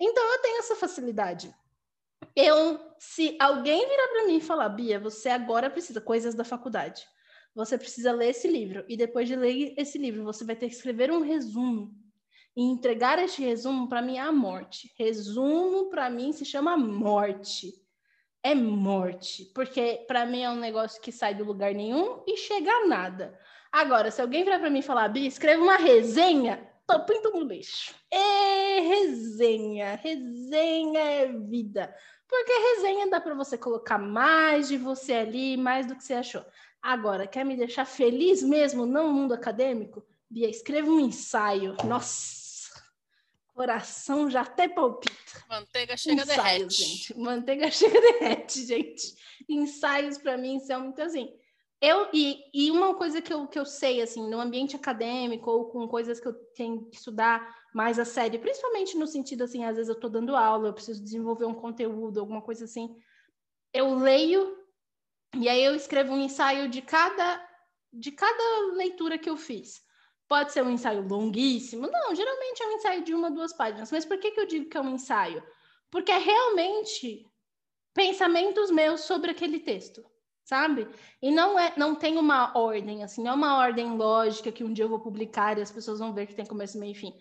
Então, 0.00 0.24
eu 0.32 0.42
tenho 0.42 0.58
essa 0.58 0.74
facilidade. 0.74 1.54
Eu, 2.34 2.80
se 2.98 3.36
alguém 3.38 3.88
virar 3.88 4.08
para 4.08 4.26
mim 4.26 4.38
e 4.38 4.40
falar, 4.40 4.68
Bia, 4.70 4.98
você 4.98 5.28
agora 5.28 5.70
precisa 5.70 6.00
coisas 6.00 6.34
da 6.34 6.44
faculdade 6.44 7.06
você 7.54 7.78
precisa 7.78 8.12
ler 8.12 8.30
esse 8.30 8.48
livro. 8.48 8.84
E 8.88 8.96
depois 8.96 9.28
de 9.28 9.36
ler 9.36 9.74
esse 9.76 9.96
livro, 9.96 10.24
você 10.24 10.44
vai 10.44 10.56
ter 10.56 10.68
que 10.68 10.74
escrever 10.74 11.10
um 11.10 11.20
resumo. 11.20 11.94
E 12.56 12.62
entregar 12.62 13.18
este 13.18 13.42
resumo, 13.42 13.88
para 13.88 14.02
mim, 14.02 14.16
é 14.16 14.20
a 14.20 14.32
morte. 14.32 14.92
Resumo, 14.96 15.88
para 15.90 16.10
mim, 16.10 16.32
se 16.32 16.44
chama 16.44 16.76
morte. 16.76 17.72
É 18.42 18.54
morte. 18.54 19.50
Porque, 19.54 20.04
para 20.06 20.26
mim, 20.26 20.42
é 20.42 20.50
um 20.50 20.60
negócio 20.60 21.00
que 21.00 21.10
sai 21.10 21.34
do 21.34 21.44
lugar 21.44 21.74
nenhum 21.74 22.22
e 22.26 22.36
chega 22.36 22.70
a 22.70 22.86
nada. 22.86 23.38
Agora, 23.72 24.10
se 24.10 24.20
alguém 24.20 24.44
virar 24.44 24.60
para 24.60 24.70
mim 24.70 24.78
e 24.80 24.82
falar, 24.82 25.08
Bia, 25.08 25.26
escreva 25.26 25.62
uma 25.62 25.76
resenha, 25.76 26.70
tô 26.86 27.04
pinto 27.04 27.30
no 27.30 27.40
lixo. 27.40 27.94
É 28.10 28.80
resenha. 28.80 29.96
Resenha 29.96 31.00
é 31.00 31.32
vida. 31.32 31.92
Porque 32.28 32.52
resenha 32.52 33.10
dá 33.10 33.20
para 33.20 33.34
você 33.34 33.58
colocar 33.58 33.98
mais 33.98 34.68
de 34.68 34.76
você 34.76 35.14
ali, 35.14 35.56
mais 35.56 35.86
do 35.86 35.96
que 35.96 36.04
você 36.04 36.14
achou. 36.14 36.44
Agora, 36.84 37.26
quer 37.26 37.46
me 37.46 37.56
deixar 37.56 37.86
feliz 37.86 38.42
mesmo, 38.42 38.84
não 38.84 39.06
no 39.08 39.14
mundo 39.14 39.32
acadêmico? 39.32 40.04
Bia, 40.28 40.50
escreva 40.50 40.90
um 40.90 41.00
ensaio. 41.00 41.74
Nossa, 41.82 42.78
coração 43.54 44.28
já 44.28 44.42
até 44.42 44.68
palpita. 44.68 45.14
Manteiga 45.48 45.96
chega 45.96 46.20
Ensaios, 46.20 46.76
derrete. 46.76 46.84
gente. 46.84 47.18
Manteiga 47.18 47.70
chega 47.72 47.98
derrete, 47.98 48.66
gente. 48.66 49.14
Ensaios 49.48 50.18
para 50.18 50.36
mim 50.36 50.60
são 50.60 50.82
muito 50.82 51.00
assim. 51.00 51.34
Eu, 51.80 52.10
e, 52.12 52.44
e 52.52 52.70
uma 52.70 52.94
coisa 52.94 53.22
que 53.22 53.32
eu, 53.32 53.48
que 53.48 53.58
eu 53.58 53.64
sei, 53.64 54.02
assim, 54.02 54.28
no 54.28 54.38
ambiente 54.38 54.76
acadêmico 54.76 55.50
ou 55.50 55.70
com 55.70 55.88
coisas 55.88 56.20
que 56.20 56.28
eu 56.28 56.34
tenho 56.54 56.84
que 56.90 56.96
estudar 56.96 57.64
mais 57.74 57.98
a 57.98 58.04
sério, 58.04 58.38
principalmente 58.40 58.94
no 58.98 59.06
sentido, 59.06 59.44
assim, 59.44 59.64
às 59.64 59.76
vezes 59.76 59.88
eu 59.88 59.94
estou 59.94 60.10
dando 60.10 60.36
aula, 60.36 60.68
eu 60.68 60.74
preciso 60.74 61.02
desenvolver 61.02 61.46
um 61.46 61.54
conteúdo, 61.54 62.20
alguma 62.20 62.42
coisa 62.42 62.66
assim, 62.66 62.94
eu 63.72 63.94
leio 63.94 64.63
e 65.38 65.48
aí 65.48 65.64
eu 65.64 65.74
escrevo 65.74 66.12
um 66.12 66.20
ensaio 66.20 66.68
de 66.68 66.82
cada 66.82 67.42
de 67.92 68.10
cada 68.10 68.74
leitura 68.74 69.16
que 69.16 69.30
eu 69.30 69.36
fiz. 69.36 69.80
Pode 70.26 70.52
ser 70.52 70.64
um 70.64 70.70
ensaio 70.70 71.06
longuíssimo? 71.06 71.86
Não, 71.86 72.14
geralmente 72.14 72.62
é 72.62 72.66
um 72.66 72.72
ensaio 72.72 73.04
de 73.04 73.14
uma, 73.14 73.30
duas 73.30 73.52
páginas. 73.52 73.92
Mas 73.92 74.04
por 74.04 74.18
que, 74.18 74.32
que 74.32 74.40
eu 74.40 74.46
digo 74.46 74.68
que 74.68 74.76
é 74.76 74.80
um 74.80 74.94
ensaio? 74.94 75.42
Porque 75.90 76.10
é 76.10 76.18
realmente 76.18 77.24
pensamentos 77.94 78.70
meus 78.70 79.02
sobre 79.02 79.30
aquele 79.30 79.60
texto, 79.60 80.04
sabe? 80.44 80.88
E 81.22 81.30
não 81.30 81.56
é, 81.58 81.72
não 81.76 81.94
tem 81.94 82.18
uma 82.18 82.56
ordem, 82.58 83.04
assim, 83.04 83.22
não 83.22 83.32
é 83.32 83.34
uma 83.34 83.58
ordem 83.58 83.96
lógica 83.96 84.50
que 84.50 84.64
um 84.64 84.72
dia 84.72 84.86
eu 84.86 84.88
vou 84.88 84.98
publicar 84.98 85.56
e 85.56 85.62
as 85.62 85.70
pessoas 85.70 86.00
vão 86.00 86.12
ver 86.12 86.26
que 86.26 86.34
tem 86.34 86.44
começo, 86.44 86.78
meio 86.78 86.92
e 86.92 86.96
fim. 86.96 87.12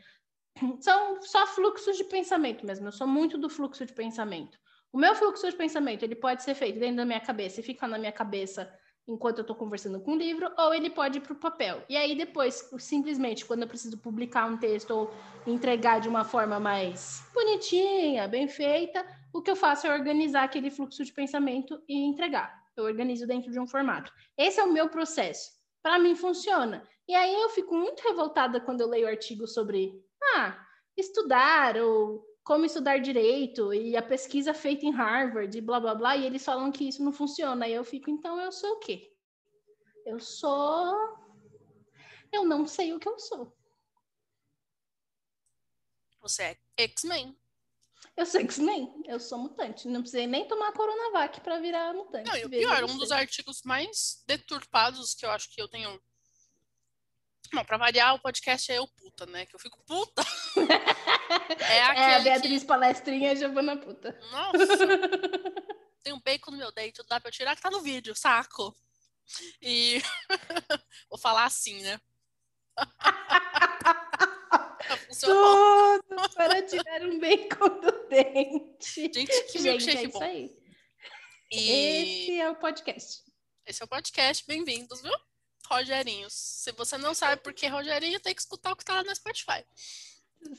São 0.81 1.21
só 1.21 1.45
fluxos 1.45 1.97
de 1.97 2.05
pensamento 2.05 2.65
mesmo. 2.65 2.87
Eu 2.87 2.91
sou 2.91 3.05
muito 3.05 3.37
do 3.37 3.49
fluxo 3.49 3.85
de 3.85 3.93
pensamento. 3.93 4.57
O 4.93 4.97
meu 4.99 5.15
fluxo 5.15 5.49
de 5.49 5.55
pensamento, 5.55 6.03
ele 6.03 6.13
pode 6.13 6.43
ser 6.43 6.53
feito 6.53 6.79
dentro 6.79 6.97
da 6.97 7.05
minha 7.05 7.19
cabeça 7.19 7.59
e 7.59 7.63
ficar 7.63 7.87
na 7.87 7.97
minha 7.97 8.11
cabeça 8.11 8.71
enquanto 9.07 9.39
eu 9.39 9.41
estou 9.41 9.55
conversando 9.55 9.99
com 9.99 10.11
o 10.11 10.15
livro, 10.15 10.49
ou 10.55 10.71
ele 10.71 10.89
pode 10.89 11.17
ir 11.17 11.21
para 11.21 11.33
o 11.33 11.39
papel. 11.39 11.83
E 11.89 11.97
aí 11.97 12.15
depois, 12.15 12.69
simplesmente, 12.77 13.43
quando 13.43 13.63
eu 13.63 13.67
preciso 13.67 13.97
publicar 13.97 14.45
um 14.45 14.55
texto 14.55 14.91
ou 14.91 15.11
entregar 15.47 15.99
de 15.99 16.07
uma 16.07 16.23
forma 16.23 16.59
mais 16.59 17.27
bonitinha, 17.33 18.27
bem 18.27 18.47
feita, 18.47 19.03
o 19.33 19.41
que 19.41 19.49
eu 19.49 19.55
faço 19.55 19.87
é 19.87 19.93
organizar 19.93 20.43
aquele 20.43 20.69
fluxo 20.69 21.03
de 21.03 21.11
pensamento 21.11 21.81
e 21.89 21.97
entregar. 22.05 22.63
Eu 22.77 22.85
organizo 22.85 23.25
dentro 23.25 23.51
de 23.51 23.59
um 23.59 23.67
formato. 23.67 24.13
Esse 24.37 24.59
é 24.59 24.63
o 24.63 24.71
meu 24.71 24.87
processo. 24.89 25.51
Para 25.81 25.97
mim 25.97 26.15
funciona. 26.15 26.87
E 27.07 27.15
aí 27.15 27.33
eu 27.33 27.49
fico 27.49 27.75
muito 27.75 28.01
revoltada 28.01 28.61
quando 28.61 28.81
eu 28.81 28.87
leio 28.87 29.07
artigos 29.07 29.55
sobre 29.55 29.91
ah, 30.35 30.55
estudar 30.95 31.77
ou 31.77 32.23
como 32.43 32.65
estudar 32.65 32.97
direito 32.97 33.73
e 33.73 33.95
a 33.95 34.01
pesquisa 34.01 34.53
feita 34.53 34.85
em 34.85 34.91
Harvard 34.91 35.57
e 35.57 35.61
blá 35.61 35.79
blá 35.79 35.95
blá, 35.95 36.17
e 36.17 36.25
eles 36.25 36.43
falam 36.43 36.71
que 36.71 36.87
isso 36.87 37.03
não 37.03 37.13
funciona. 37.13 37.67
E 37.67 37.73
eu 37.73 37.83
fico, 37.83 38.09
então 38.09 38.39
eu 38.39 38.51
sou 38.51 38.73
o 38.73 38.79
quê? 38.79 39.13
Eu 40.05 40.19
sou. 40.19 40.93
Eu 42.31 42.45
não 42.45 42.65
sei 42.67 42.93
o 42.93 42.99
que 42.99 43.07
eu 43.07 43.17
sou. 43.17 43.55
Você 46.21 46.43
é 46.43 46.57
X-Men. 46.77 47.37
Eu 48.15 48.25
sou 48.25 48.41
X-Men, 48.41 49.03
eu 49.07 49.19
sou 49.19 49.39
mutante. 49.39 49.87
Não 49.87 50.01
precisei 50.01 50.27
nem 50.27 50.47
tomar 50.47 50.69
a 50.69 50.73
Coronavac 50.73 51.39
para 51.41 51.59
virar 51.59 51.93
mutante. 51.93 52.29
Não, 52.29 52.37
e 52.37 52.45
o 52.45 52.49
pior, 52.49 52.83
um 52.83 52.97
dos 52.97 53.11
artigos 53.11 53.61
mais 53.63 54.23
deturpados 54.27 55.13
que 55.13 55.25
eu 55.25 55.31
acho 55.31 55.49
que 55.49 55.61
eu 55.61 55.67
tenho 55.67 55.99
não, 57.53 57.63
pra 57.63 57.77
variar, 57.77 58.15
o 58.15 58.19
podcast 58.19 58.71
é 58.71 58.79
eu 58.79 58.87
puta, 58.87 59.25
né? 59.27 59.45
Que 59.45 59.55
eu 59.55 59.59
fico 59.59 59.79
puta. 59.85 60.23
é, 61.69 61.77
é 61.77 62.15
a 62.15 62.19
Beatriz 62.19 62.61
que... 62.63 62.67
Palestrinha 62.67 63.31
e 63.31 63.35
Giovana 63.35 63.77
puta. 63.77 64.19
Nossa. 64.31 64.87
Tem 66.03 66.11
um 66.11 66.19
bacon 66.19 66.51
no 66.51 66.57
meu 66.57 66.71
dente, 66.71 67.01
dá 67.07 67.19
pra 67.19 67.29
eu 67.29 67.31
tirar 67.31 67.55
que 67.55 67.61
tá 67.61 67.69
no 67.69 67.81
vídeo, 67.81 68.15
saco. 68.15 68.75
E 69.61 70.01
vou 71.09 71.17
falar 71.17 71.45
assim, 71.45 71.81
né? 71.81 72.01
Tudo 75.21 76.29
para 76.33 76.61
tirar 76.63 77.03
um 77.03 77.19
bacon 77.19 77.79
do 77.79 78.07
dente. 78.09 79.11
Gente, 79.13 79.43
que 79.43 79.59
milkshake 79.59 80.05
é 80.05 80.07
bom. 80.07 80.23
Aí. 80.23 80.57
E... 81.51 81.71
Esse 81.71 82.41
é 82.41 82.49
o 82.49 82.55
podcast. 82.55 83.21
Esse 83.65 83.81
é 83.81 83.85
o 83.85 83.87
podcast, 83.87 84.43
bem-vindos, 84.45 85.01
viu? 85.01 85.13
Rogerinhos. 85.69 86.33
Se 86.33 86.71
você 86.71 86.97
não 86.97 87.13
sabe 87.13 87.41
por 87.41 87.53
que 87.53 87.67
Rogerinho, 87.67 88.19
tem 88.19 88.33
que 88.33 88.41
escutar 88.41 88.71
o 88.71 88.75
que 88.75 88.85
tá 88.85 88.95
lá 88.95 89.03
no 89.03 89.15
Spotify. 89.15 89.65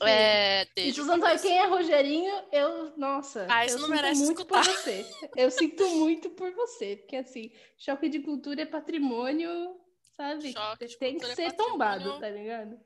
É, 0.01 0.67
e 0.75 0.91
se 0.91 0.99
você 0.99 1.15
não 1.15 1.19
sabe 1.19 1.41
quem 1.41 1.57
é 1.57 1.65
Rogerinho, 1.67 2.43
eu, 2.51 2.97
nossa, 2.97 3.45
ah, 3.49 3.65
isso 3.65 3.75
eu 3.75 3.81
não 3.81 3.87
sinto 3.87 3.95
merece 3.95 4.21
muito 4.23 4.41
escutar. 4.41 4.63
por 4.63 4.73
você. 4.73 5.05
Eu 5.35 5.51
sinto 5.51 5.89
muito 5.91 6.29
por 6.31 6.51
você, 6.53 6.95
porque 6.97 7.15
assim, 7.15 7.51
choque 7.77 8.09
de 8.09 8.19
cultura 8.19 8.63
é 8.63 8.65
patrimônio, 8.65 9.79
sabe? 10.17 10.51
Choque 10.51 10.97
Tem 10.97 11.17
que 11.17 11.25
é 11.25 11.35
ser 11.35 11.51
patrimônio 11.51 11.71
tombado, 11.71 12.19
tá 12.19 12.29
ligado? 12.29 12.79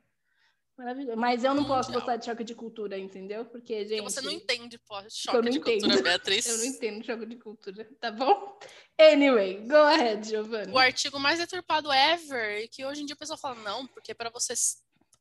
Maravilhoso. 0.79 1.19
Mas 1.19 1.43
eu 1.43 1.53
não 1.53 1.65
posso 1.65 1.89
mundial. 1.89 1.99
gostar 1.99 2.15
de 2.15 2.25
choque 2.25 2.41
de 2.41 2.55
cultura, 2.55 2.97
entendeu? 2.97 3.43
Porque, 3.43 3.85
gente. 3.85 4.01
Porque 4.01 4.01
você 4.01 4.21
não 4.21 4.31
entende, 4.31 4.77
pô, 4.77 4.95
choque 5.09 5.49
de 5.49 5.59
cultura, 5.59 5.75
entendo. 5.75 6.03
Beatriz. 6.03 6.45
Eu 6.45 6.57
não 6.57 6.63
entendo 6.63 7.05
choque 7.05 7.25
de 7.25 7.35
cultura, 7.35 7.89
tá 7.99 8.09
bom? 8.09 8.57
Anyway, 8.97 9.67
go 9.67 9.75
ahead, 9.75 10.25
Giovanna. 10.25 10.71
O 10.71 10.77
artigo 10.77 11.19
mais 11.19 11.37
deturpado 11.37 11.91
ever, 11.91 12.69
que 12.69 12.85
hoje 12.85 13.01
em 13.01 13.05
dia 13.05 13.13
o 13.13 13.17
pessoal 13.17 13.37
fala, 13.37 13.55
não, 13.55 13.85
porque 13.87 14.15
para 14.15 14.29
você 14.29 14.53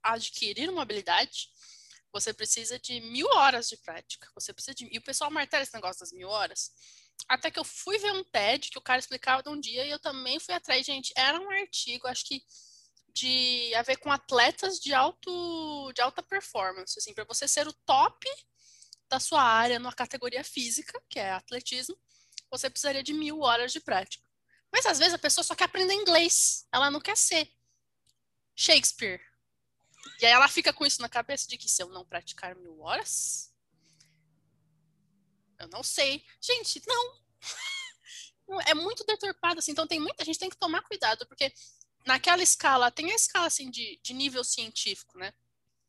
adquirir 0.01 0.71
uma 0.71 0.83
habilidade, 0.83 1.49
você 2.13 2.33
precisa 2.33 2.79
de 2.79 3.01
mil 3.01 3.27
horas 3.27 3.69
de 3.69 3.77
prática. 3.79 4.29
Você 4.37 4.53
precisa 4.53 4.77
de. 4.77 4.89
E 4.93 4.99
o 4.99 5.03
pessoal 5.03 5.29
martela 5.29 5.65
esse 5.65 5.75
negócio 5.75 5.99
das 5.99 6.13
mil 6.13 6.29
horas. 6.29 6.71
Até 7.29 7.51
que 7.51 7.59
eu 7.59 7.65
fui 7.65 7.99
ver 7.99 8.13
um 8.13 8.23
TED 8.23 8.71
que 8.71 8.79
o 8.79 8.83
cara 8.83 9.01
explicava 9.01 9.43
de 9.43 9.49
um 9.49 9.59
dia 9.59 9.85
e 9.85 9.91
eu 9.91 9.99
também 9.99 10.39
fui 10.39 10.55
atrás. 10.55 10.87
Gente, 10.87 11.13
era 11.17 11.41
um 11.41 11.51
artigo, 11.51 12.07
acho 12.07 12.25
que 12.25 12.45
de 13.19 13.75
a 13.75 13.83
ver 13.83 13.97
com 13.97 14.13
atletas 14.13 14.79
de 14.79 14.95
alto 14.95 15.93
de 15.93 16.01
alta 16.01 16.23
performance, 16.23 16.99
assim, 16.99 17.13
para 17.13 17.25
você 17.25 17.49
ser 17.49 17.67
o 17.67 17.73
top 17.85 18.27
da 19.09 19.19
sua 19.19 19.43
área 19.43 19.79
numa 19.79 19.93
categoria 19.93 20.45
física, 20.45 21.01
que 21.09 21.19
é 21.19 21.33
atletismo, 21.33 21.99
você 22.51 22.71
precisaria 22.71 23.03
de 23.03 23.13
mil 23.13 23.41
horas 23.41 23.73
de 23.73 23.81
prática. 23.81 24.29
Mas 24.73 24.87
às 24.87 24.99
vezes 24.99 25.15
a 25.15 25.19
pessoa 25.19 25.43
só 25.43 25.55
quer 25.55 25.65
aprender 25.65 25.95
inglês, 25.95 26.67
ela 26.73 26.91
não 26.91 27.01
quer 27.01 27.17
ser 27.17 27.51
Shakespeare. 28.55 29.21
E 30.21 30.27
aí 30.27 30.33
ela 30.33 30.49
fica 30.49 30.73
com 30.73 30.87
isso 30.87 31.01
na 31.01 31.09
cabeça 31.09 31.49
de 31.49 31.57
que 31.57 31.69
se 31.69 31.83
eu 31.83 31.89
não 31.89 32.05
praticar 32.05 32.55
mil 32.55 32.81
horas, 32.81 33.53
eu 35.59 35.69
não 35.69 35.83
sei. 35.83 36.25
Gente, 36.41 36.83
não. 36.87 37.19
É 38.67 38.73
muito 38.73 39.05
deturpado, 39.05 39.59
assim. 39.59 39.73
Então 39.73 39.87
tem 39.87 40.01
muita 40.01 40.25
gente 40.25 40.39
tem 40.39 40.49
que 40.49 40.57
tomar 40.57 40.81
cuidado, 40.81 41.27
porque 41.27 41.53
naquela 42.09 42.43
escala, 42.43 42.91
tem 42.91 43.13
a 43.13 43.15
escala 43.15 43.47
assim 43.47 43.71
de, 43.71 44.01
de 44.03 44.15
nível 44.15 44.43
científico, 44.43 45.19
né? 45.19 45.33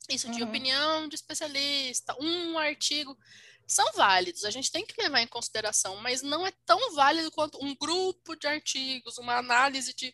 Isso 0.09 0.29
de 0.29 0.41
Uhum. 0.41 0.49
opinião 0.49 1.07
de 1.07 1.15
especialista, 1.15 2.13
um 2.19 2.57
artigo, 2.57 3.17
são 3.65 3.89
válidos, 3.93 4.43
a 4.43 4.49
gente 4.49 4.71
tem 4.71 4.85
que 4.85 5.01
levar 5.01 5.21
em 5.21 5.27
consideração, 5.27 5.95
mas 5.97 6.21
não 6.21 6.45
é 6.45 6.51
tão 6.65 6.93
válido 6.93 7.31
quanto 7.31 7.63
um 7.63 7.73
grupo 7.75 8.35
de 8.35 8.47
artigos, 8.47 9.17
uma 9.17 9.37
análise 9.37 9.93
de 9.93 10.13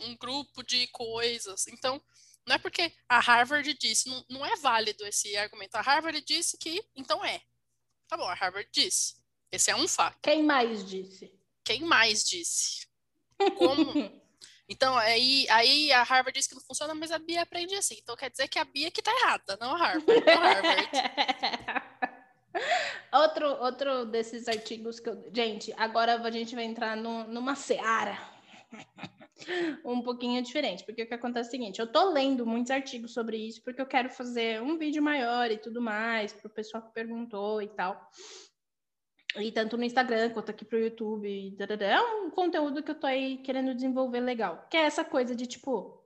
um 0.00 0.16
grupo 0.16 0.62
de 0.64 0.88
coisas. 0.88 1.68
Então, 1.68 2.02
não 2.46 2.56
é 2.56 2.58
porque 2.58 2.92
a 3.08 3.20
Harvard 3.20 3.72
disse, 3.74 4.08
não, 4.08 4.24
não 4.28 4.44
é 4.46 4.56
válido 4.56 5.06
esse 5.06 5.36
argumento. 5.36 5.76
A 5.76 5.82
Harvard 5.82 6.20
disse 6.22 6.58
que, 6.58 6.82
então 6.96 7.24
é. 7.24 7.40
Tá 8.08 8.16
bom, 8.16 8.26
a 8.26 8.34
Harvard 8.34 8.68
disse. 8.72 9.14
Esse 9.52 9.70
é 9.70 9.76
um 9.76 9.86
fato. 9.86 10.18
Quem 10.20 10.42
mais 10.42 10.84
disse? 10.84 11.32
Quem 11.62 11.82
mais 11.82 12.24
disse? 12.24 12.88
Como? 13.56 13.92
Então, 14.68 14.96
aí, 14.96 15.46
aí 15.50 15.92
a 15.92 16.02
Harvard 16.02 16.32
disse 16.32 16.48
que 16.48 16.54
não 16.54 16.62
funciona, 16.62 16.94
mas 16.94 17.10
a 17.10 17.18
Bia 17.18 17.42
aprende 17.42 17.74
assim. 17.74 17.96
Então 18.02 18.16
quer 18.16 18.30
dizer 18.30 18.48
que 18.48 18.58
a 18.58 18.64
Bia 18.64 18.90
que 18.90 19.02
tá 19.02 19.12
errada, 19.22 19.58
não 19.60 19.74
a 19.74 19.78
Harvard. 19.78 20.24
Não 20.24 20.42
a 20.42 20.46
Harvard. 20.46 20.90
outro, 23.12 23.46
outro 23.62 24.06
desses 24.06 24.48
artigos 24.48 25.00
que 25.00 25.08
eu. 25.08 25.30
Gente, 25.34 25.74
agora 25.76 26.20
a 26.20 26.30
gente 26.30 26.54
vai 26.54 26.64
entrar 26.64 26.96
no, 26.96 27.24
numa 27.24 27.54
seara 27.54 28.18
um 29.84 30.00
pouquinho 30.00 30.42
diferente, 30.42 30.84
porque 30.84 31.02
o 31.02 31.06
que 31.06 31.14
acontece 31.14 31.48
é 31.48 31.50
o 31.50 31.50
seguinte: 31.50 31.80
eu 31.80 31.86
tô 31.86 32.10
lendo 32.10 32.46
muitos 32.46 32.70
artigos 32.70 33.12
sobre 33.12 33.36
isso, 33.36 33.62
porque 33.62 33.82
eu 33.82 33.86
quero 33.86 34.08
fazer 34.08 34.62
um 34.62 34.78
vídeo 34.78 35.02
maior 35.02 35.50
e 35.50 35.58
tudo 35.58 35.80
mais, 35.82 36.32
para 36.32 36.46
o 36.46 36.50
pessoal 36.50 36.82
que 36.82 36.92
perguntou 36.92 37.60
e 37.60 37.68
tal. 37.68 38.10
E 39.36 39.50
tanto 39.50 39.76
no 39.76 39.84
Instagram 39.84 40.30
quanto 40.30 40.50
aqui 40.50 40.64
pro 40.64 40.78
YouTube. 40.78 41.56
É 41.80 42.00
um 42.00 42.30
conteúdo 42.30 42.82
que 42.82 42.90
eu 42.90 42.94
tô 42.94 43.06
aí 43.06 43.38
querendo 43.38 43.74
desenvolver 43.74 44.20
legal. 44.20 44.66
Que 44.70 44.76
é 44.76 44.82
essa 44.82 45.04
coisa 45.04 45.34
de 45.34 45.46
tipo, 45.46 46.04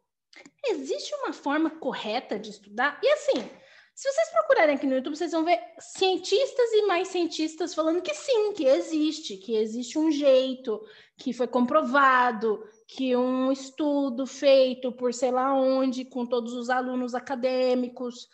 existe 0.66 1.14
uma 1.16 1.32
forma 1.32 1.70
correta 1.70 2.38
de 2.38 2.50
estudar? 2.50 2.98
E 3.02 3.08
assim, 3.08 3.50
se 3.98 4.12
vocês 4.12 4.30
procurarem 4.30 4.76
aqui 4.76 4.86
no 4.86 4.94
YouTube, 4.94 5.16
vocês 5.16 5.32
vão 5.32 5.44
ver 5.44 5.60
cientistas 5.80 6.72
e 6.72 6.86
mais 6.86 7.08
cientistas 7.08 7.74
falando 7.74 8.00
que 8.00 8.14
sim, 8.14 8.52
que 8.52 8.64
existe, 8.64 9.36
que 9.36 9.56
existe 9.56 9.98
um 9.98 10.08
jeito, 10.10 10.80
que 11.16 11.32
foi 11.32 11.48
comprovado, 11.48 12.64
que 12.86 13.16
um 13.16 13.50
estudo 13.50 14.24
feito 14.24 14.92
por 14.92 15.12
sei 15.12 15.32
lá 15.32 15.52
onde, 15.52 16.04
com 16.04 16.24
todos 16.24 16.52
os 16.52 16.70
alunos 16.70 17.12
acadêmicos. 17.12 18.28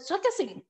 Só 0.00 0.18
que 0.18 0.26
assim, 0.26 0.64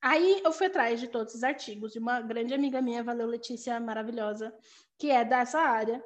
aí 0.00 0.40
eu 0.44 0.52
fui 0.52 0.66
atrás 0.66 1.00
de 1.00 1.08
todos 1.08 1.32
esses 1.32 1.44
artigos, 1.44 1.94
e 1.94 1.98
uma 1.98 2.20
grande 2.20 2.54
amiga 2.54 2.80
minha, 2.80 3.02
Valeu 3.02 3.26
Letícia, 3.26 3.78
maravilhosa, 3.80 4.54
que 4.98 5.10
é 5.10 5.24
dessa 5.24 5.60
área. 5.60 6.02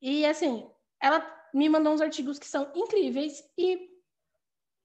E 0.00 0.24
assim, 0.26 0.68
ela 1.00 1.24
me 1.52 1.68
mandou 1.68 1.92
uns 1.92 2.00
artigos 2.00 2.38
que 2.38 2.46
são 2.46 2.70
incríveis 2.74 3.42
e 3.56 3.90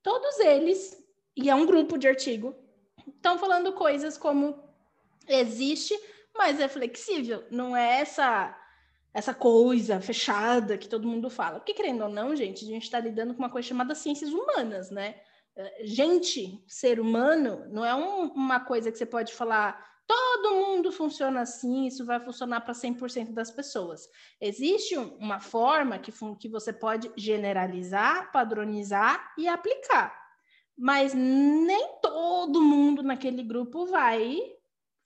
todos 0.02 0.40
eles, 0.40 0.98
e 1.36 1.50
é 1.50 1.56
um 1.56 1.66
grupo 1.66 1.98
de 1.98 2.08
artigo, 2.08 2.56
estão 3.08 3.38
falando 3.38 3.74
coisas 3.74 4.18
como 4.18 4.64
existe, 5.28 5.98
mas 6.36 6.60
é 6.60 6.68
flexível, 6.68 7.46
não 7.52 7.76
é 7.76 8.00
essa 8.00 8.58
essa 9.14 9.34
coisa 9.34 10.00
fechada 10.00 10.78
que 10.78 10.88
todo 10.88 11.08
mundo 11.08 11.30
fala. 11.30 11.60
Porque 11.60 11.74
querendo 11.74 12.04
ou 12.04 12.10
não, 12.10 12.36
gente, 12.36 12.64
a 12.64 12.68
gente 12.68 12.84
está 12.84 13.00
lidando 13.00 13.34
com 13.34 13.40
uma 13.40 13.50
coisa 13.50 13.68
chamada 13.68 13.94
ciências 13.94 14.32
humanas, 14.32 14.90
né? 14.90 15.20
Eh, 15.58 15.86
Gente, 15.86 16.64
ser 16.68 17.00
humano, 17.00 17.66
não 17.72 17.86
é 17.86 17.94
um- 17.96 18.32
uma 18.34 18.60
coisa 18.60 18.92
que 18.92 18.98
você 18.98 19.06
pode 19.06 19.34
falar 19.34 19.90
todo 20.08 20.56
mundo 20.56 20.92
funciona 20.92 21.40
assim, 21.42 21.86
isso 21.86 22.06
vai 22.06 22.20
funcionar 22.20 22.62
para 22.62 22.74
100% 22.74 23.32
das 23.32 23.50
pessoas. 23.50 24.10
Existe 24.42 24.98
um- 24.98 25.16
uma 25.16 25.40
forma 25.40 25.98
que, 26.00 26.12
que 26.38 26.50
você 26.50 26.74
pode 26.74 27.10
generalizar, 27.16 28.30
padronizar 28.32 29.34
e 29.38 29.48
aplicar. 29.48 30.14
Mas 30.78 31.14
nem 31.14 32.00
todo 32.02 32.62
mundo 32.62 33.04
naquele 33.04 33.44
grupo 33.44 33.86
vai 33.86 34.38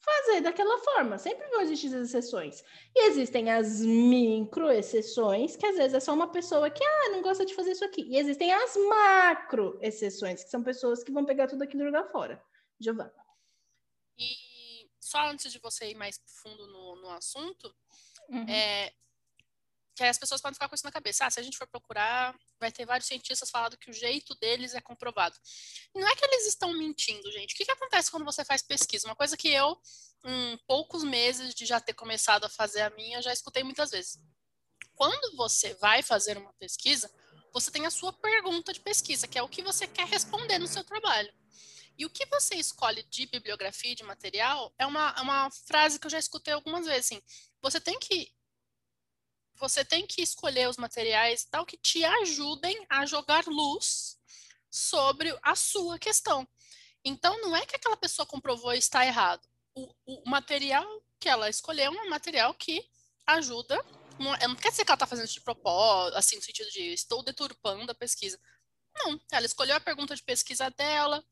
fazer 0.06 0.42
daquela 0.42 0.78
forma. 0.84 1.18
Sempre 1.18 1.48
vão 1.50 1.62
existir 1.62 1.88
as 1.88 2.10
exceções. 2.10 2.64
E 2.96 3.08
existem 3.08 3.52
as 3.52 3.82
micro 3.82 4.72
exceções, 4.72 5.56
que 5.56 5.66
às 5.66 5.76
vezes 5.76 5.96
é 5.96 6.00
só 6.00 6.14
uma 6.14 6.32
pessoa 6.32 6.70
que 6.70 6.84
ah, 6.84 7.10
não 7.10 7.22
gosta 7.22 7.46
de 7.46 7.54
fazer 7.56 7.72
isso 7.72 7.84
aqui. 7.84 8.04
E 8.04 8.18
existem 8.18 8.54
as 8.54 8.76
macro 8.78 9.78
exceções, 9.82 10.44
que 10.44 10.50
são 10.50 10.64
pessoas 10.64 11.04
que 11.04 11.12
vão 11.12 11.26
pegar 11.26 11.48
tudo 11.48 11.64
aquilo 11.64 11.84
e 11.84 11.86
jogar 11.88 12.06
fora. 12.06 12.42
Giovana. 12.80 13.14
E 14.18 14.90
só 15.00 15.28
antes 15.30 15.52
de 15.52 15.60
você 15.60 15.90
ir 15.92 15.96
mais 15.96 16.22
fundo 16.26 16.68
no, 16.68 16.96
no 17.02 17.10
assunto, 17.10 17.74
Uhum. 18.30 18.46
é, 18.50 18.92
que 19.96 20.04
as 20.04 20.18
pessoas 20.18 20.42
podem 20.42 20.54
ficar 20.54 20.68
com 20.68 20.76
isso 20.76 20.86
na 20.86 20.92
cabeça. 20.92 21.26
Ah, 21.26 21.32
se 21.32 21.40
a 21.40 21.44
gente 21.44 21.58
for 21.58 21.68
procurar, 21.68 22.38
vai 22.60 22.72
ter 22.72 22.86
vários 22.86 23.08
cientistas 23.08 23.50
falando 23.50 23.78
que 23.78 23.90
o 23.90 23.94
jeito 23.94 24.36
deles 24.36 24.76
é 24.76 24.82
comprovado. 24.82 25.36
Não 25.96 26.08
é 26.08 26.16
que 26.16 26.26
eles 26.26 26.48
estão 26.48 26.74
mentindo, 26.74 27.32
gente. 27.32 27.54
O 27.54 27.58
que, 27.58 27.66
que 27.66 27.72
acontece 27.72 28.12
quando 28.12 28.26
você 28.26 28.44
faz 28.44 28.62
pesquisa? 28.62 29.08
Uma 29.08 29.16
coisa 29.16 29.38
que 29.38 29.48
eu, 29.48 29.80
em 30.26 30.58
poucos 30.68 31.04
meses 31.04 31.56
de 31.56 31.66
já 31.66 31.80
ter 31.80 31.94
começado 31.94 32.44
a 32.44 32.50
fazer 32.50 32.82
a 32.82 32.90
minha, 32.90 33.22
já 33.22 33.32
escutei 33.32 33.64
muitas 33.64 33.92
vezes. 33.92 34.20
Quando 34.94 35.36
você 35.38 35.74
vai 35.76 36.04
fazer 36.04 36.38
uma 36.38 36.54
pesquisa, 36.54 37.10
você 37.54 37.72
tem 37.72 37.86
a 37.86 37.92
sua 37.92 38.12
pergunta 38.12 38.74
de 38.74 38.82
pesquisa, 38.82 39.28
que 39.28 39.38
é 39.38 39.44
o 39.44 39.48
que 39.48 39.64
você 39.64 39.88
quer 39.88 40.08
responder 40.08 40.60
no 40.60 40.68
seu 40.68 40.84
trabalho. 40.84 41.34
E 41.98 42.06
o 42.06 42.10
que 42.10 42.26
você 42.26 42.56
escolhe 42.56 43.04
de 43.04 43.26
bibliografia 43.28 43.96
de 43.96 44.04
material 44.04 44.74
é 44.78 44.86
uma, 44.86 45.16
é 45.18 45.22
uma 45.22 45.50
frase 45.50 45.98
que 45.98 46.06
eu 46.06 46.12
já 46.12 46.20
escutei 46.20 46.54
algumas 46.54 46.86
vezes. 46.86 47.06
Assim, 47.06 47.22
você 47.62 47.80
tem 47.80 47.98
que 47.98 48.36
você 49.58 49.84
tem 49.84 50.06
que 50.06 50.22
escolher 50.22 50.70
os 50.70 50.78
materiais 50.78 51.46
tal 51.46 51.66
que 51.66 51.78
te 51.78 52.04
ajudem 52.04 52.86
a 52.90 53.06
jogar 53.06 53.46
luz 53.48 54.18
sobre 54.70 55.38
a 55.42 55.56
sua 55.56 55.98
questão. 55.98 56.48
Então, 57.04 57.40
não 57.42 57.56
é 57.56 57.66
que 57.66 57.76
aquela 57.76 57.96
pessoa 57.96 58.26
comprovou 58.26 58.74
e 58.74 58.78
está 58.78 59.06
errado. 59.06 59.48
O, 59.74 59.94
o 60.06 60.30
material 60.30 60.86
que 61.20 61.30
ela 61.30 61.50
escolheu 61.50 61.94
é 61.94 62.02
um 62.02 62.10
material 62.10 62.54
que 62.54 62.86
ajuda. 63.26 63.76
Não, 64.20 64.32
não 64.50 64.56
quer 64.56 64.72
dizer 64.72 64.84
que 64.84 64.92
ela 64.92 64.96
está 64.96 65.08
fazendo 65.08 65.28
de 65.28 65.42
propósito, 65.42 66.18
assim, 66.18 66.36
no 66.36 66.42
sentido 66.42 66.70
de 66.72 66.94
estou 66.94 67.24
deturpando 67.24 67.92
a 67.92 67.96
pesquisa. 67.96 68.40
Não, 68.96 69.20
ela 69.32 69.46
escolheu 69.46 69.76
a 69.76 69.80
pergunta 69.80 70.16
de 70.16 70.24
pesquisa 70.24 70.70
dela, 70.72 71.24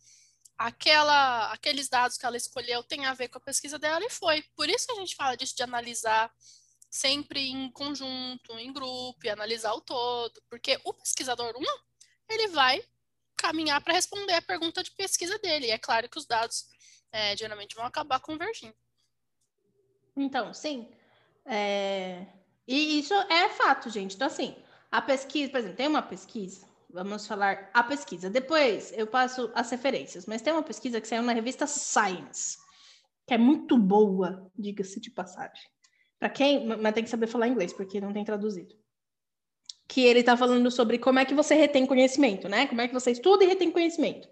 aquela, 0.57 1.51
aqueles 1.51 1.89
dados 1.89 2.17
que 2.17 2.25
ela 2.25 2.37
escolheu 2.37 2.83
têm 2.83 3.05
a 3.05 3.13
ver 3.13 3.29
com 3.29 3.37
a 3.37 3.41
pesquisa 3.41 3.79
dela 3.79 4.05
e 4.05 4.09
foi. 4.09 4.43
Por 4.55 4.69
isso 4.69 4.85
que 4.85 4.93
a 4.93 4.95
gente 4.95 5.15
fala 5.15 5.35
disso 5.35 5.55
de 5.55 5.63
analisar 5.63 6.31
sempre 6.93 7.49
em 7.49 7.71
conjunto, 7.71 8.53
em 8.59 8.71
grupo, 8.71 9.17
e 9.23 9.29
analisar 9.29 9.73
o 9.73 9.81
todo, 9.81 10.39
porque 10.47 10.79
o 10.83 10.93
pesquisador 10.93 11.55
1, 11.57 11.63
ele 12.29 12.49
vai 12.49 12.83
caminhar 13.35 13.81
para 13.81 13.95
responder 13.95 14.33
a 14.33 14.41
pergunta 14.41 14.83
de 14.83 14.91
pesquisa 14.91 15.39
dele. 15.39 15.65
E 15.65 15.71
é 15.71 15.77
claro 15.79 16.07
que 16.07 16.19
os 16.19 16.27
dados 16.27 16.65
é, 17.11 17.35
geralmente 17.35 17.75
vão 17.75 17.83
acabar 17.83 18.19
convergindo. 18.19 18.75
Então, 20.15 20.53
sim. 20.53 20.87
É, 21.45 22.27
E 22.67 22.99
isso 22.99 23.13
é 23.13 23.49
fato, 23.49 23.89
gente. 23.89 24.15
Então, 24.15 24.27
assim, 24.27 24.55
a 24.91 25.01
pesquisa, 25.01 25.51
por 25.51 25.57
exemplo, 25.57 25.77
tem 25.77 25.87
uma 25.87 26.03
pesquisa 26.03 26.71
Vamos 26.93 27.25
falar 27.25 27.71
a 27.73 27.81
pesquisa. 27.81 28.29
Depois 28.29 28.93
eu 28.95 29.07
passo 29.07 29.51
as 29.55 29.71
referências, 29.71 30.27
mas 30.27 30.43
tem 30.43 30.53
uma 30.53 30.61
pesquisa 30.61 31.01
que 31.01 31.07
saiu 31.07 31.23
na 31.23 31.33
revista 31.33 31.65
Science, 31.65 32.59
que 33.25 33.33
é 33.33 33.37
muito 33.37 33.75
boa, 33.79 34.51
diga-se 34.55 34.99
de 34.99 35.09
passagem. 35.09 35.72
Para 36.23 36.29
quem, 36.29 36.65
mas 36.65 36.93
tem 36.93 37.03
que 37.03 37.09
saber 37.09 37.27
falar 37.27 37.49
inglês, 37.49 37.73
porque 37.73 37.99
não 37.99 38.13
tem 38.13 38.23
traduzido. 38.23 38.73
Que 39.89 40.05
ele 40.05 40.21
está 40.21 40.37
falando 40.37 40.71
sobre 40.71 40.97
como 40.97 41.19
é 41.19 41.25
que 41.25 41.33
você 41.33 41.53
retém 41.53 41.85
conhecimento, 41.85 42.47
né? 42.47 42.65
Como 42.65 42.79
é 42.79 42.87
que 42.87 42.93
você 42.93 43.11
estuda 43.11 43.43
e 43.43 43.47
retém 43.47 43.69
conhecimento. 43.69 44.29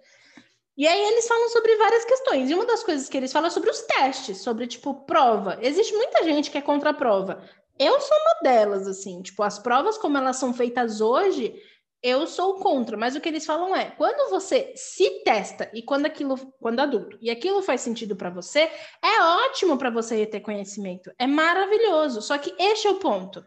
E 0.77 0.88
aí 0.88 1.01
eles 1.01 1.27
falam 1.27 1.49
sobre 1.49 1.75
várias 1.75 2.06
questões. 2.06 2.49
E 2.49 2.54
uma 2.54 2.65
das 2.65 2.82
coisas 2.82 3.10
que 3.10 3.17
eles 3.17 3.34
falam 3.34 3.47
é 3.47 3.51
sobre 3.51 3.69
os 3.69 3.82
testes, 3.82 4.38
sobre, 4.38 4.67
tipo, 4.67 5.04
prova. 5.04 5.60
Existe 5.62 5.93
muita 5.93 6.23
gente 6.23 6.49
que 6.49 6.58
é 6.58 6.62
contra 6.62 6.91
a 6.91 6.93
prova. 6.93 7.43
Eu 7.77 7.99
sou 7.99 8.17
uma 8.19 8.36
delas, 8.41 8.88
assim. 8.88 9.21
Tipo, 9.21 9.43
as 9.43 9.60
provas 9.60 9.97
como 9.97 10.17
elas 10.17 10.38
são 10.38 10.54
feitas 10.54 11.01
hoje, 11.01 11.62
eu 12.02 12.26
sou 12.28 12.56
contra. 12.56 12.98
Mas 12.98 13.16
o 13.16 13.22
que 13.22 13.30
eles 13.30 13.46
falam 13.46 13.76
é, 13.76 13.92
quando 13.92 14.30
você 14.30 14.74
se 14.76 15.24
testa 15.24 15.70
e 15.74 15.82
quando 15.82 16.06
aquilo, 16.06 16.38
quando 16.60 16.80
adulto, 16.80 17.18
e 17.22 17.30
aquilo 17.30 17.62
faz 17.62 17.82
sentido 17.82 18.16
para 18.16 18.30
você, 18.30 18.70
é 19.02 19.22
ótimo 19.22 19.78
para 19.78 19.90
você 19.90 20.26
ter 20.26 20.40
conhecimento. 20.40 21.12
É 21.18 21.28
maravilhoso. 21.28 22.22
Só 22.22 22.38
que 22.38 22.54
este 22.58 22.88
é 22.88 22.92
o 22.92 23.00
ponto. 23.00 23.44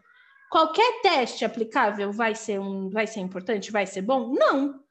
Qualquer 0.49 1.01
teste 1.01 1.43
aplicável 1.43 2.11
vai 2.11 2.35
ser 2.35 2.59
um, 2.59 2.89
vai 2.89 3.07
ser 3.07 3.19
importante, 3.19 3.71
vai 3.71 3.85
ser 3.85 4.01
bom? 4.01 4.33
Não 4.33 4.85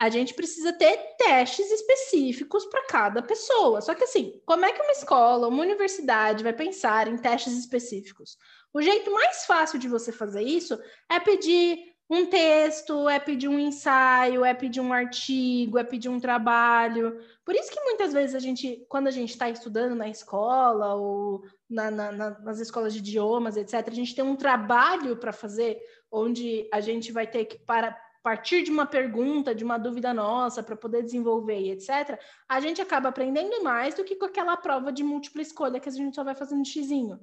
a 0.00 0.08
gente 0.08 0.32
precisa 0.32 0.72
ter 0.72 0.96
testes 1.18 1.70
específicos 1.70 2.64
para 2.64 2.86
cada 2.86 3.22
pessoa. 3.22 3.82
Só 3.82 3.94
que 3.94 4.04
assim, 4.04 4.40
como 4.46 4.64
é 4.64 4.72
que 4.72 4.80
uma 4.80 4.92
escola, 4.92 5.46
uma 5.46 5.62
universidade 5.62 6.42
vai 6.42 6.54
pensar 6.54 7.06
em 7.06 7.18
testes 7.18 7.52
específicos? 7.52 8.38
O 8.72 8.80
jeito 8.80 9.12
mais 9.12 9.44
fácil 9.44 9.78
de 9.78 9.88
você 9.88 10.10
fazer 10.10 10.40
isso 10.40 10.80
é 11.06 11.20
pedir 11.20 11.89
um 12.10 12.26
texto, 12.26 13.08
é 13.08 13.20
pedir 13.20 13.46
um 13.46 13.58
ensaio, 13.58 14.44
é 14.44 14.52
pedir 14.52 14.80
um 14.80 14.92
artigo, 14.92 15.78
é 15.78 15.84
pedir 15.84 16.08
um 16.08 16.18
trabalho. 16.18 17.16
Por 17.44 17.54
isso 17.54 17.70
que 17.70 17.80
muitas 17.82 18.12
vezes 18.12 18.34
a 18.34 18.40
gente, 18.40 18.84
quando 18.88 19.06
a 19.06 19.12
gente 19.12 19.30
está 19.30 19.48
estudando 19.48 19.94
na 19.94 20.08
escola 20.08 20.96
ou 20.96 21.44
na, 21.68 21.88
na, 21.88 22.10
nas 22.40 22.58
escolas 22.58 22.92
de 22.92 22.98
idiomas, 22.98 23.56
etc., 23.56 23.86
a 23.86 23.94
gente 23.94 24.12
tem 24.12 24.24
um 24.24 24.34
trabalho 24.34 25.16
para 25.18 25.32
fazer 25.32 25.78
onde 26.10 26.68
a 26.72 26.80
gente 26.80 27.12
vai 27.12 27.28
ter 27.28 27.44
que 27.44 27.58
para 27.58 27.96
partir 28.24 28.64
de 28.64 28.72
uma 28.72 28.86
pergunta, 28.86 29.54
de 29.54 29.62
uma 29.62 29.78
dúvida 29.78 30.12
nossa, 30.12 30.64
para 30.64 30.76
poder 30.76 31.04
desenvolver 31.04 31.60
e 31.60 31.70
etc., 31.70 32.20
a 32.48 32.60
gente 32.60 32.82
acaba 32.82 33.08
aprendendo 33.08 33.62
mais 33.62 33.94
do 33.94 34.02
que 34.02 34.16
com 34.16 34.26
aquela 34.26 34.56
prova 34.56 34.92
de 34.92 35.04
múltipla 35.04 35.42
escolha 35.42 35.78
que 35.78 35.88
a 35.88 35.92
gente 35.92 36.16
só 36.16 36.24
vai 36.24 36.34
fazendo 36.34 36.66
xizinho. 36.66 37.20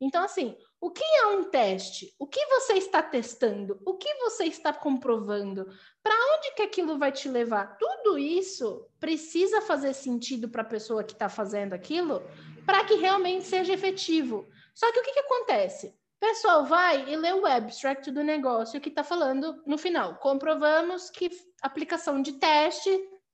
Então, 0.00 0.24
assim, 0.24 0.56
o 0.80 0.90
que 0.90 1.04
é 1.04 1.26
um 1.26 1.44
teste? 1.44 2.14
O 2.18 2.26
que 2.26 2.44
você 2.46 2.74
está 2.74 3.02
testando? 3.02 3.80
O 3.84 3.94
que 3.94 4.12
você 4.14 4.44
está 4.44 4.72
comprovando? 4.72 5.66
Para 6.02 6.14
onde 6.36 6.54
que 6.54 6.62
aquilo 6.62 6.98
vai 6.98 7.12
te 7.12 7.28
levar? 7.28 7.76
Tudo 7.78 8.18
isso 8.18 8.88
precisa 8.98 9.60
fazer 9.60 9.92
sentido 9.92 10.48
para 10.48 10.62
a 10.62 10.64
pessoa 10.64 11.04
que 11.04 11.12
está 11.12 11.28
fazendo 11.28 11.74
aquilo 11.74 12.22
para 12.64 12.84
que 12.84 12.94
realmente 12.94 13.44
seja 13.44 13.72
efetivo. 13.72 14.48
Só 14.74 14.90
que 14.92 15.00
o 15.00 15.02
que, 15.02 15.12
que 15.12 15.20
acontece? 15.20 15.94
pessoal 16.20 16.66
vai 16.66 17.10
e 17.10 17.16
lê 17.16 17.32
o 17.32 17.46
abstract 17.46 18.10
do 18.10 18.22
negócio 18.22 18.80
que 18.80 18.90
está 18.90 19.02
falando 19.02 19.62
no 19.66 19.78
final. 19.78 20.16
Comprovamos 20.16 21.08
que 21.08 21.30
aplicação 21.62 22.20
de 22.20 22.34
teste 22.34 22.90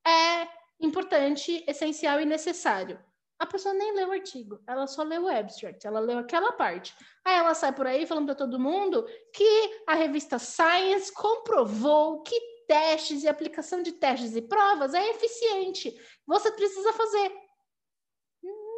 é 0.06 0.46
importante, 0.80 1.64
essencial 1.66 2.20
e 2.20 2.24
necessário. 2.24 2.98
A 3.38 3.46
pessoa 3.46 3.74
nem 3.74 3.94
leu 3.94 4.08
o 4.08 4.12
artigo, 4.12 4.60
ela 4.66 4.86
só 4.86 5.02
leu 5.02 5.24
o 5.24 5.28
abstract, 5.28 5.86
ela 5.86 6.00
leu 6.00 6.18
aquela 6.18 6.52
parte. 6.52 6.94
Aí 7.24 7.36
ela 7.36 7.54
sai 7.54 7.74
por 7.74 7.86
aí 7.86 8.06
falando 8.06 8.26
para 8.26 8.34
todo 8.34 8.58
mundo 8.58 9.06
que 9.32 9.82
a 9.86 9.94
revista 9.94 10.38
Science 10.38 11.12
comprovou 11.12 12.22
que 12.22 12.38
testes 12.66 13.22
e 13.22 13.28
aplicação 13.28 13.82
de 13.82 13.92
testes 13.92 14.34
e 14.34 14.42
provas 14.42 14.94
é 14.94 15.10
eficiente. 15.10 15.94
Você 16.26 16.50
precisa 16.50 16.92
fazer 16.94 17.46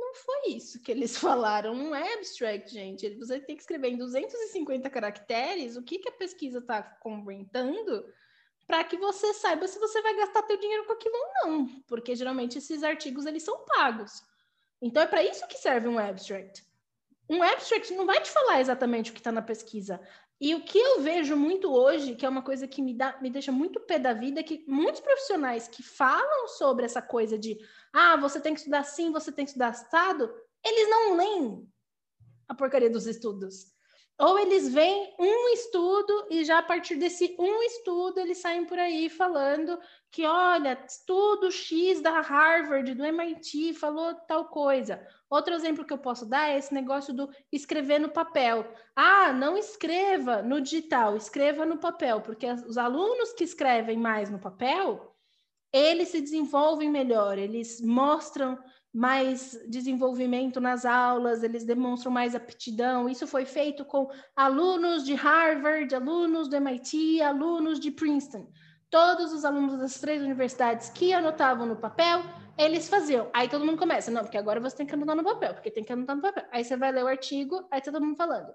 não 0.08 0.14
foi 0.14 0.52
isso 0.54 0.80
que 0.80 0.90
eles 0.90 1.16
falaram, 1.18 1.74
não 1.74 1.94
é 1.94 2.14
abstract, 2.14 2.72
gente. 2.72 3.10
Você 3.16 3.40
tem 3.40 3.56
que 3.56 3.62
escrever 3.62 3.88
em 3.88 3.98
250 3.98 4.88
caracteres 4.90 5.76
o 5.76 5.82
que, 5.82 5.98
que 5.98 6.08
a 6.08 6.12
pesquisa 6.12 6.58
está 6.58 6.82
comentando 6.82 8.04
para 8.66 8.84
que 8.84 8.98
você 8.98 9.32
saiba 9.32 9.66
se 9.66 9.78
você 9.78 10.02
vai 10.02 10.14
gastar 10.16 10.42
teu 10.42 10.58
dinheiro 10.58 10.84
com 10.84 10.92
aquilo 10.92 11.14
ou 11.14 11.50
não, 11.50 11.82
porque 11.86 12.14
geralmente 12.14 12.58
esses 12.58 12.82
artigos 12.82 13.24
eles 13.24 13.42
são 13.42 13.64
pagos. 13.64 14.22
Então 14.80 15.02
é 15.02 15.06
para 15.06 15.22
isso 15.22 15.46
que 15.46 15.58
serve 15.58 15.88
um 15.88 15.98
abstract. 15.98 16.64
Um 17.28 17.42
abstract 17.42 17.92
não 17.94 18.06
vai 18.06 18.20
te 18.20 18.30
falar 18.30 18.60
exatamente 18.60 19.10
o 19.10 19.14
que 19.14 19.20
está 19.20 19.32
na 19.32 19.42
pesquisa. 19.42 20.00
E 20.40 20.54
o 20.54 20.64
que 20.64 20.78
eu 20.78 21.00
vejo 21.00 21.36
muito 21.36 21.72
hoje, 21.72 22.14
que 22.14 22.24
é 22.24 22.28
uma 22.28 22.42
coisa 22.42 22.68
que 22.68 22.80
me, 22.80 22.94
dá, 22.94 23.18
me 23.20 23.28
deixa 23.28 23.50
muito 23.50 23.80
pé 23.80 23.98
da 23.98 24.12
vida, 24.12 24.38
é 24.38 24.42
que 24.42 24.64
muitos 24.68 25.00
profissionais 25.00 25.66
que 25.66 25.82
falam 25.82 26.46
sobre 26.48 26.84
essa 26.84 27.02
coisa 27.02 27.36
de 27.36 27.58
ah, 27.92 28.16
você 28.16 28.40
tem 28.40 28.54
que 28.54 28.60
estudar 28.60 28.80
assim, 28.80 29.10
você 29.10 29.32
tem 29.32 29.44
que 29.44 29.50
estudar 29.50 29.68
assado, 29.68 30.32
eles 30.64 30.88
não 30.88 31.16
leem 31.16 31.68
a 32.46 32.54
porcaria 32.54 32.88
dos 32.88 33.06
estudos. 33.06 33.72
Ou 34.20 34.37
eles 34.37 34.72
veem 34.72 35.14
um 35.16 35.48
estudo 35.50 36.26
e 36.28 36.44
já 36.44 36.59
a 36.59 36.62
partir 36.62 36.96
desse 36.96 37.37
um 37.38 37.62
estudo 37.62 38.18
eles 38.18 38.38
saem 38.38 38.64
por 38.64 38.76
aí 38.76 39.09
falando 39.09 39.78
que, 40.11 40.26
olha, 40.26 40.76
estudo 40.88 41.52
X 41.52 42.00
da 42.00 42.20
Harvard, 42.20 42.94
do 42.94 43.04
MIT, 43.04 43.74
falou 43.74 44.12
tal 44.26 44.46
coisa. 44.46 45.00
Outro 45.31 45.54
exemplo 45.54 45.85
que 45.85 45.92
eu 45.92 45.98
posso 45.98 46.26
dar 46.26 46.48
é 46.48 46.59
esse 46.59 46.74
negócio 46.74 47.14
do 47.14 47.31
escrever 47.52 48.00
no 48.00 48.09
papel. 48.09 48.66
Ah, 48.96 49.33
não 49.33 49.57
escreva 49.57 50.42
no 50.42 50.61
digital, 50.61 51.16
escreva 51.16 51.64
no 51.64 51.78
papel, 51.78 52.20
porque 52.20 52.46
os 52.50 52.76
alunos 52.76 53.33
que 53.35 53.44
escrevem 53.44 53.98
mais 53.98 54.28
no 54.31 54.40
papel, 54.40 55.14
eles 55.72 56.09
se 56.09 56.20
desenvolvem 56.20 56.90
melhor, 56.90 57.38
eles 57.38 57.81
mostram 57.81 58.59
mais 58.92 59.59
desenvolvimento 59.68 60.61
nas 60.61 60.85
aulas, 60.85 61.42
eles 61.42 61.64
demonstram 61.64 62.11
mais 62.11 62.35
aptidão. 62.35 63.09
Isso 63.09 63.27
foi 63.27 63.44
feito 63.44 63.85
com 63.85 64.11
alunos 64.35 65.05
de 65.05 65.14
Harvard, 65.14 65.94
alunos 65.94 66.48
do 66.48 66.57
MIT, 66.57 67.20
alunos 67.22 67.79
de 67.79 67.90
Princeton. 67.90 68.51
Todos 68.90 69.33
os 69.33 69.44
alunos 69.44 69.79
das 69.79 70.01
três 70.01 70.22
universidades 70.22 70.88
que 70.88 71.12
anotavam 71.12 71.66
no 71.66 71.77
papel, 71.77 72.22
eles 72.57 72.88
faziam. 72.88 73.31
Aí 73.35 73.48
todo 73.48 73.64
mundo 73.64 73.79
começa, 73.79 74.11
não, 74.11 74.22
porque 74.22 74.38
agora 74.38 74.61
você 74.61 74.77
tem 74.77 74.87
que 74.87 74.94
anotar 74.94 75.14
no 75.14 75.24
papel, 75.24 75.55
porque 75.55 75.70
tem 75.70 75.85
que 75.85 75.92
anotar 75.92 76.16
no 76.16 76.22
papel. 76.22 76.44
Aí 76.51 76.64
você 76.64 76.77
vai 76.77 76.90
ler 76.90 77.05
o 77.05 77.09
artigo, 77.09 77.68
aí 77.70 77.83
todo 77.83 78.01
mundo 78.01 78.16
falando. 78.16 78.53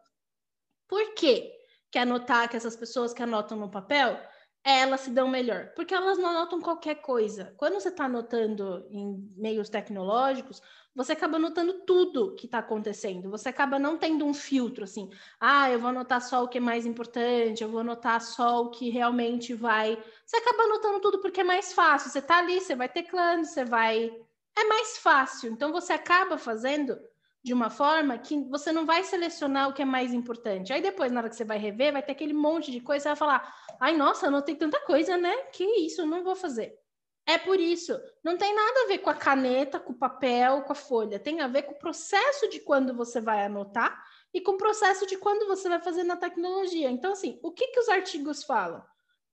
Por 0.88 1.14
quê? 1.14 1.52
que 1.94 2.00
anotar 2.00 2.50
que 2.50 2.58
essas 2.58 2.76
pessoas 2.76 3.14
que 3.14 3.22
anotam 3.22 3.56
no 3.56 3.70
papel 3.70 4.20
elas 4.64 5.02
se 5.02 5.10
dão 5.10 5.28
melhor, 5.28 5.74
porque 5.76 5.94
elas 5.94 6.18
não 6.18 6.30
anotam 6.30 6.62
qualquer 6.62 6.96
coisa. 6.96 7.54
Quando 7.58 7.74
você 7.74 7.90
está 7.90 8.06
anotando 8.06 8.88
em 8.90 9.30
meios 9.36 9.70
tecnológicos, 9.70 10.62
você 10.96 11.12
acaba 11.12 11.36
anotando 11.36 11.82
tudo 11.86 12.34
que 12.36 12.46
está 12.46 12.60
acontecendo. 12.60 13.30
Você 13.30 13.50
acaba 13.50 13.78
não 13.78 13.98
tendo 13.98 14.26
um 14.26 14.34
filtro 14.34 14.86
assim, 14.86 15.10
ah, 15.40 15.70
eu 15.70 15.80
vou 15.80 15.90
anotar 15.90 16.22
só 16.22 16.44
o 16.44 16.48
que 16.48 16.60
é 16.60 16.62
mais 16.62 16.86
importante, 16.86 17.62
eu 17.62 17.70
vou 17.70 17.82
anotar 17.82 18.22
só 18.22 18.62
o 18.62 18.70
que 18.70 18.90
realmente 18.90 19.54
vai. 19.54 20.02
Você 20.26 20.38
acaba 20.38 20.64
anotando 20.64 21.02
tudo 21.02 21.20
porque 21.20 21.42
é 21.42 21.44
mais 21.44 21.74
fácil. 21.74 22.10
Você 22.10 22.20
está 22.20 22.38
ali, 22.38 22.62
você 22.62 22.76
vai 22.76 22.88
teclando, 22.88 23.46
você 23.46 23.66
vai. 23.66 24.16
É 24.56 24.64
mais 24.66 24.98
fácil. 24.98 25.52
Então 25.52 25.74
você 25.74 25.92
acaba 25.92 26.38
fazendo 26.38 26.98
de 27.44 27.54
uma 27.54 27.70
forma 27.70 28.18
que 28.18 28.42
você 28.46 28.72
não 28.72 28.86
vai 28.86 29.04
selecionar 29.04 29.68
o 29.68 29.74
que 29.74 29.82
é 29.82 29.86
mais 29.86 30.14
importante. 30.14 30.72
Aí 30.72 30.82
depois, 30.82 31.12
na 31.12 31.20
hora 31.20 31.30
que 31.30 31.36
você 31.36 31.44
vai 31.44 31.58
rever, 31.58 31.92
vai 31.92 32.02
ter 32.02 32.14
aquele 32.14 32.34
monte 32.34 32.72
de 32.72 32.80
coisa, 32.80 33.04
você 33.04 33.10
vai 33.10 33.18
falar: 33.18 33.54
ai, 33.80 33.96
nossa, 33.96 34.28
anotei 34.28 34.56
tanta 34.56 34.80
coisa, 34.82 35.18
né? 35.18 35.36
Que 35.54 35.64
isso, 35.64 36.06
não 36.06 36.24
vou 36.24 36.36
fazer. 36.36 36.78
É 37.26 37.38
por 37.38 37.60
isso. 37.60 37.98
Não 38.24 38.38
tem 38.38 38.54
nada 38.54 38.84
a 38.84 38.88
ver 38.88 39.00
com 39.00 39.10
a 39.10 39.16
caneta, 39.16 39.80
com 39.80 39.94
o 39.94 39.98
papel, 39.98 40.64
com 40.64 40.74
a 40.74 40.76
folha. 40.76 41.20
Tem 41.20 41.42
a 41.42 41.48
ver 41.48 41.64
com 41.64 41.74
o 41.74 41.80
processo 41.80 42.50
de 42.50 42.60
quando 42.60 42.94
você 42.94 43.22
vai 43.22 43.46
anotar 43.46 44.04
e 44.34 44.42
com 44.42 44.54
o 44.54 44.58
processo 44.58 45.06
de 45.06 45.18
quando 45.18 45.48
você 45.48 45.70
vai 45.70 45.80
fazer 45.80 46.04
na 46.04 46.18
tecnologia. 46.18 46.90
Então, 46.90 47.14
assim, 47.14 47.40
o 47.42 47.52
que, 47.52 47.68
que 47.68 47.80
os 47.80 47.88
artigos 47.88 48.44
falam? 48.44 48.84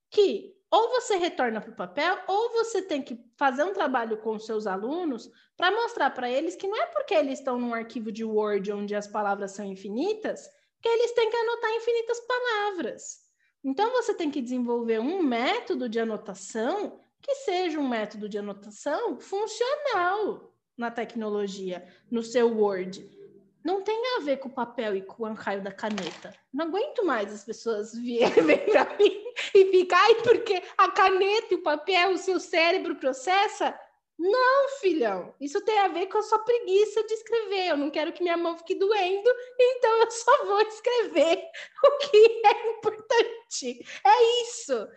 Que 0.09 0.57
ou 0.71 0.89
você 0.91 1.17
retorna 1.17 1.61
para 1.61 1.73
o 1.73 1.77
papel, 1.77 2.17
ou 2.29 2.53
você 2.53 2.81
tem 2.81 3.03
que 3.03 3.19
fazer 3.37 3.65
um 3.65 3.73
trabalho 3.73 4.19
com 4.19 4.37
os 4.37 4.47
seus 4.47 4.69
alunos 4.69 5.29
para 5.57 5.73
mostrar 5.73 6.11
para 6.11 6.31
eles 6.31 6.55
que 6.55 6.69
não 6.69 6.81
é 6.81 6.87
porque 6.87 7.13
eles 7.13 7.41
estão 7.41 7.59
num 7.59 7.75
arquivo 7.75 8.13
de 8.13 8.25
Word 8.25 8.73
onde 8.73 8.95
as 8.95 9.09
palavras 9.09 9.51
são 9.51 9.65
infinitas 9.65 10.49
que 10.81 10.89
eles 10.89 11.13
têm 11.13 11.29
que 11.29 11.37
anotar 11.37 11.71
infinitas 11.73 12.21
palavras. 12.21 13.30
Então 13.63 13.91
você 13.93 14.15
tem 14.15 14.31
que 14.31 14.41
desenvolver 14.41 15.01
um 15.01 15.23
método 15.23 15.89
de 15.89 16.01
anotação 16.01 17.01
que 17.21 17.35
seja 17.37 17.79
um 17.79 17.89
método 17.89 18.29
de 18.29 18.39
anotação 18.39 19.19
funcional 19.19 20.55
na 20.77 20.91
tecnologia, 20.91 21.87
no 22.11 22.23
seu 22.23 22.57
Word 22.57 23.21
não 23.65 23.83
tem 23.83 24.03
a 24.17 24.21
ver 24.21 24.39
com 24.39 24.49
o 24.49 24.53
papel 24.53 24.97
e 24.97 25.03
com 25.03 25.25
o 25.25 25.35
raio 25.35 25.63
da 25.63 25.71
caneta. 25.71 26.35
Não 26.53 26.67
aguento 26.67 27.05
mais 27.05 27.33
as 27.33 27.45
pessoas 27.45 27.93
virem 27.99 28.59
para 28.71 28.97
mim 28.97 29.25
e 29.55 29.71
ficar, 29.71 30.03
ai, 30.03 30.15
porque 30.23 30.63
a 30.77 30.91
caneta 30.91 31.49
e 31.51 31.57
o 31.57 31.63
papel, 31.63 32.13
o 32.13 32.19
seu 32.19 32.41
cérebro 32.41 32.97
processa. 32.97 33.79
Não, 34.23 34.69
filhão, 34.81 35.35
isso 35.41 35.65
tem 35.65 35.79
a 35.79 35.89
ver 35.89 36.07
com 36.09 36.19
a 36.19 36.23
sua 36.23 36.41
preguiça 36.41 37.03
de 37.05 37.15
escrever. 37.15 37.69
Eu 37.69 37.79
não 37.79 37.91
quero 37.91 38.13
que 38.13 38.23
minha 38.23 38.37
mão 38.37 38.59
fique 38.59 38.75
doendo, 38.75 39.31
então 39.59 39.91
eu 40.03 40.11
só 40.11 40.45
vou 40.45 40.61
escrever 40.61 41.43
o 41.83 41.99
que 41.99 42.43
é 42.45 42.71
importante. 42.71 43.83
É 44.05 44.43
isso. 44.43 44.89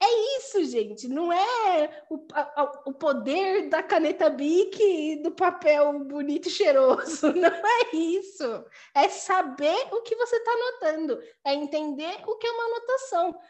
É 0.00 0.38
isso, 0.38 0.64
gente. 0.64 1.08
Não 1.08 1.32
é 1.32 2.04
o, 2.08 2.24
a, 2.32 2.82
o 2.86 2.92
poder 2.94 3.68
da 3.68 3.82
caneta 3.82 4.30
Bic 4.30 4.80
e 4.80 5.16
do 5.20 5.32
papel 5.32 5.98
bonito 6.04 6.46
e 6.46 6.50
cheiroso. 6.50 7.32
Não 7.34 7.48
é 7.48 7.96
isso. 7.96 8.64
É 8.94 9.08
saber 9.08 9.88
o 9.92 10.02
que 10.02 10.14
você 10.14 10.36
está 10.36 10.52
anotando. 10.52 11.20
É 11.44 11.54
entender 11.54 12.16
o 12.28 12.36
que 12.36 12.46
é 12.46 12.50
uma 12.50 12.64
anotação. 12.64 13.40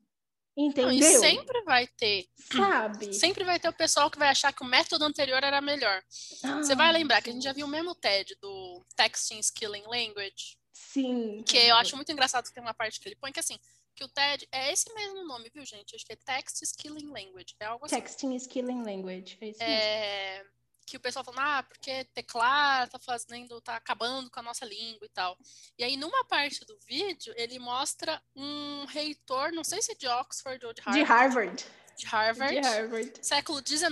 Entendeu? 0.57 0.87
Não, 0.87 0.91
e 0.91 1.03
sempre 1.03 1.61
vai 1.61 1.85
ter. 1.85 2.25
Sabe? 2.51 3.13
Sempre 3.13 3.43
vai 3.43 3.59
ter 3.59 3.69
o 3.69 3.73
pessoal 3.73 4.09
que 4.09 4.17
vai 4.17 4.29
achar 4.29 4.51
que 4.51 4.63
o 4.63 4.67
método 4.67 5.05
anterior 5.05 5.43
era 5.43 5.61
melhor. 5.61 6.01
Ah, 6.43 6.57
Você 6.57 6.75
vai 6.75 6.91
lembrar 6.91 7.21
que 7.21 7.29
a 7.29 7.33
gente 7.33 7.43
já 7.43 7.53
viu 7.53 7.67
o 7.67 7.69
mesmo 7.69 7.93
TED 7.93 8.35
do 8.41 8.83
Texting 8.95 9.37
Skilling 9.37 9.83
Language. 9.85 10.57
Sim. 10.73 11.43
Que 11.47 11.57
eu 11.57 11.75
acho 11.75 11.95
muito 11.95 12.11
engraçado 12.11 12.45
que 12.45 12.53
tem 12.53 12.63
uma 12.63 12.73
parte 12.73 12.99
que 12.99 13.07
ele 13.07 13.15
põe 13.15 13.31
que 13.31 13.39
assim, 13.39 13.59
que 13.95 14.03
o 14.03 14.07
TED 14.07 14.47
é 14.51 14.73
esse 14.73 14.91
mesmo 14.95 15.27
nome, 15.27 15.51
viu, 15.53 15.63
gente? 15.63 15.95
Acho 15.95 16.05
que 16.05 16.13
é 16.13 16.15
Text 16.15 16.61
Skilling 16.63 17.11
Language. 17.11 17.55
É 17.59 17.65
algo 17.65 17.85
assim. 17.85 17.95
Texting 17.95 18.35
Skilling 18.35 18.83
Language. 18.83 19.37
É 19.39 19.47
isso 19.49 19.63
é... 19.63 20.43
Que 20.87 20.95
o 20.95 20.99
pessoal 21.01 21.25
fala, 21.25 21.59
ah, 21.59 21.63
porque 21.63 22.05
teclar 22.13 22.87
tá 22.87 22.97
fazendo, 22.97 23.59
tá 23.59 23.75
acabando 23.75 24.31
com 24.31 24.39
a 24.39 24.43
nossa 24.43 24.65
língua 24.65 25.05
e 25.05 25.09
tal. 25.09 25.37
E 25.77 25.83
aí, 25.83 25.97
numa 25.97 26.23
parte 26.23 26.63
do 26.65 26.79
vídeo, 26.87 27.33
ele 27.35 27.59
mostra 27.59 28.21
um 28.33 28.85
reitor, 28.85 29.51
não 29.51 29.65
sei 29.65 29.81
se 29.81 29.91
é 29.91 29.95
de 29.95 30.07
Oxford 30.07 30.65
ou 30.65 30.73
de 30.73 30.81
Harvard. 30.81 31.03
De 31.03 31.11
Harvard 31.11 31.77
de 31.97 32.05
Harvard, 32.05 32.53
de 32.53 32.67
Harvard. 32.67 33.13
século 33.21 33.59
XIX, 33.65 33.91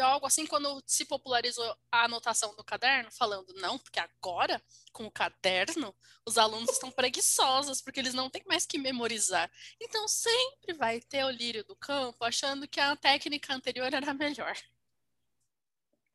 algo 0.00 0.26
assim, 0.26 0.44
quando 0.44 0.82
se 0.84 1.04
popularizou 1.04 1.64
a 1.90 2.04
anotação 2.04 2.54
do 2.56 2.64
caderno, 2.64 3.10
falando, 3.12 3.54
não, 3.54 3.78
porque 3.78 4.00
agora, 4.00 4.60
com 4.92 5.06
o 5.06 5.10
caderno, 5.10 5.94
os 6.26 6.36
alunos 6.36 6.70
estão 6.70 6.90
preguiçosos, 6.90 7.80
porque 7.80 8.00
eles 8.00 8.12
não 8.12 8.28
têm 8.28 8.42
mais 8.46 8.66
que 8.66 8.76
memorizar. 8.76 9.50
Então, 9.80 10.08
sempre 10.08 10.74
vai 10.74 11.00
ter 11.00 11.24
o 11.24 11.30
lírio 11.30 11.64
do 11.64 11.76
campo 11.76 12.24
achando 12.24 12.66
que 12.66 12.80
a 12.80 12.96
técnica 12.96 13.54
anterior 13.54 13.92
era 13.94 14.12
melhor. 14.12 14.56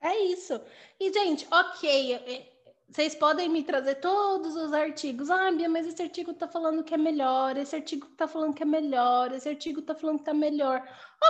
É 0.01 0.17
isso. 0.17 0.59
E, 0.99 1.11
gente, 1.11 1.47
ok, 1.51 2.49
vocês 2.89 3.13
podem 3.13 3.47
me 3.49 3.63
trazer 3.63 3.95
todos 3.95 4.55
os 4.55 4.73
artigos. 4.73 5.29
Ah, 5.29 5.51
Bia, 5.51 5.69
mas 5.69 5.85
esse 5.85 6.01
artigo 6.01 6.31
está 6.31 6.47
falando 6.47 6.83
que 6.83 6.93
é 6.93 6.97
melhor, 6.97 7.55
esse 7.55 7.75
artigo 7.75 8.07
está 8.07 8.27
falando 8.27 8.53
que 8.55 8.63
é 8.63 8.65
melhor, 8.65 9.31
esse 9.31 9.47
artigo 9.47 9.79
está 9.79 9.93
falando 9.93 10.23
que 10.23 10.29
é 10.29 10.33
melhor. 10.33 10.81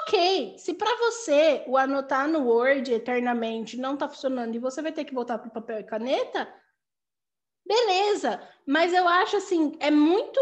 Ok, 0.01 0.57
se 0.57 0.73
para 0.73 0.95
você 0.97 1.63
o 1.67 1.77
anotar 1.77 2.29
no 2.29 2.47
Word 2.47 2.93
eternamente 2.93 3.75
não 3.75 3.95
está 3.95 4.07
funcionando 4.07 4.55
e 4.55 4.59
você 4.59 4.81
vai 4.81 4.93
ter 4.93 5.03
que 5.03 5.13
voltar 5.13 5.37
para 5.37 5.49
papel 5.49 5.79
e 5.79 5.83
caneta, 5.83 6.47
beleza. 7.65 8.41
Mas 8.65 8.93
eu 8.93 9.05
acho 9.07 9.37
assim, 9.37 9.75
é 9.81 9.91
muito. 9.91 10.39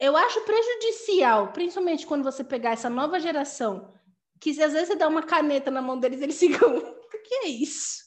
Eu 0.00 0.16
acho 0.16 0.40
prejudicial, 0.42 1.52
principalmente 1.52 2.06
quando 2.06 2.24
você 2.24 2.42
pegar 2.42 2.70
essa 2.70 2.88
nova 2.88 3.20
geração, 3.20 3.92
que 4.44 4.62
às 4.62 4.74
vezes 4.74 4.88
você 4.88 4.94
dá 4.94 5.08
uma 5.08 5.22
caneta 5.22 5.70
na 5.70 5.80
mão 5.80 5.98
deles, 5.98 6.20
eles 6.20 6.38
ficam. 6.38 6.76
O 6.76 7.26
que 7.26 7.34
é 7.36 7.48
isso? 7.48 8.04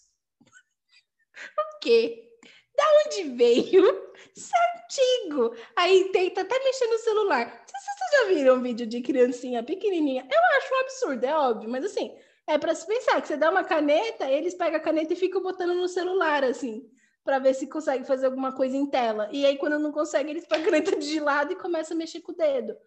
O 1.58 1.80
quê? 1.82 2.30
Da 2.76 2.84
onde 3.04 3.24
veio? 3.36 4.14
Certinho. 4.36 5.52
Aí 5.76 6.12
tenta 6.12 6.42
até 6.42 6.60
mexer 6.60 6.86
no 6.86 7.00
celular. 7.00 7.66
Vocês 7.66 8.12
já 8.12 8.28
viram 8.28 8.58
um 8.58 8.62
vídeo 8.62 8.86
de 8.86 9.02
criancinha 9.02 9.64
pequenininha? 9.64 10.28
Eu 10.32 10.58
acho 10.58 10.76
um 10.76 10.80
absurdo, 10.82 11.26
é 11.26 11.36
óbvio, 11.36 11.70
mas 11.72 11.84
assim, 11.84 12.16
é 12.46 12.60
para 12.60 12.76
se 12.76 12.86
pensar 12.86 13.20
que 13.20 13.28
você 13.28 13.36
dá 13.36 13.50
uma 13.50 13.64
caneta, 13.64 14.30
eles 14.30 14.54
pegam 14.54 14.78
a 14.78 14.84
caneta 14.84 15.14
e 15.14 15.16
ficam 15.16 15.42
botando 15.42 15.74
no 15.74 15.88
celular, 15.88 16.44
assim, 16.44 16.88
para 17.24 17.40
ver 17.40 17.56
se 17.56 17.68
consegue 17.68 18.06
fazer 18.06 18.28
alguma 18.28 18.56
coisa 18.56 18.78
em 18.78 18.86
tela. 18.86 19.28
E 19.32 19.44
aí, 19.44 19.58
quando 19.58 19.80
não 19.80 19.92
consegue, 19.92 20.30
eles 20.30 20.46
pegam 20.46 20.68
a 20.68 20.70
caneta 20.70 20.96
de 20.98 21.20
lado 21.20 21.54
e 21.54 21.56
começam 21.56 21.96
a 21.96 21.98
mexer 21.98 22.22
com 22.22 22.32
o 22.32 22.36
dedo. 22.36 22.78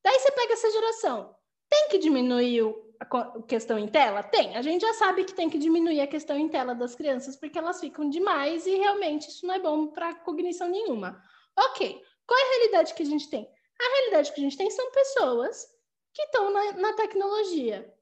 Daí 0.00 0.16
você 0.16 0.30
pega 0.30 0.52
essa 0.52 0.70
geração. 0.70 1.39
Tem 1.70 1.88
que 1.88 1.98
diminuir 1.98 2.74
a 2.98 3.42
questão 3.42 3.78
em 3.78 3.86
tela? 3.86 4.22
Tem. 4.22 4.56
A 4.56 4.62
gente 4.62 4.82
já 4.82 4.92
sabe 4.94 5.24
que 5.24 5.32
tem 5.32 5.48
que 5.48 5.58
diminuir 5.58 6.00
a 6.00 6.06
questão 6.06 6.36
em 6.36 6.48
tela 6.48 6.74
das 6.74 6.94
crianças, 6.94 7.36
porque 7.36 7.58
elas 7.58 7.80
ficam 7.80 8.10
demais 8.10 8.66
e 8.66 8.76
realmente 8.76 9.28
isso 9.28 9.46
não 9.46 9.54
é 9.54 9.58
bom 9.60 9.86
para 9.86 10.14
cognição 10.16 10.68
nenhuma. 10.68 11.22
Ok. 11.56 12.02
Qual 12.26 12.38
é 12.38 12.42
a 12.42 12.58
realidade 12.58 12.94
que 12.94 13.02
a 13.02 13.06
gente 13.06 13.30
tem? 13.30 13.48
A 13.80 13.96
realidade 13.96 14.32
que 14.32 14.40
a 14.40 14.44
gente 14.44 14.56
tem 14.56 14.70
são 14.70 14.90
pessoas 14.90 15.66
que 16.12 16.22
estão 16.22 16.52
na, 16.52 16.72
na 16.72 16.92
tecnologia. 16.94 17.92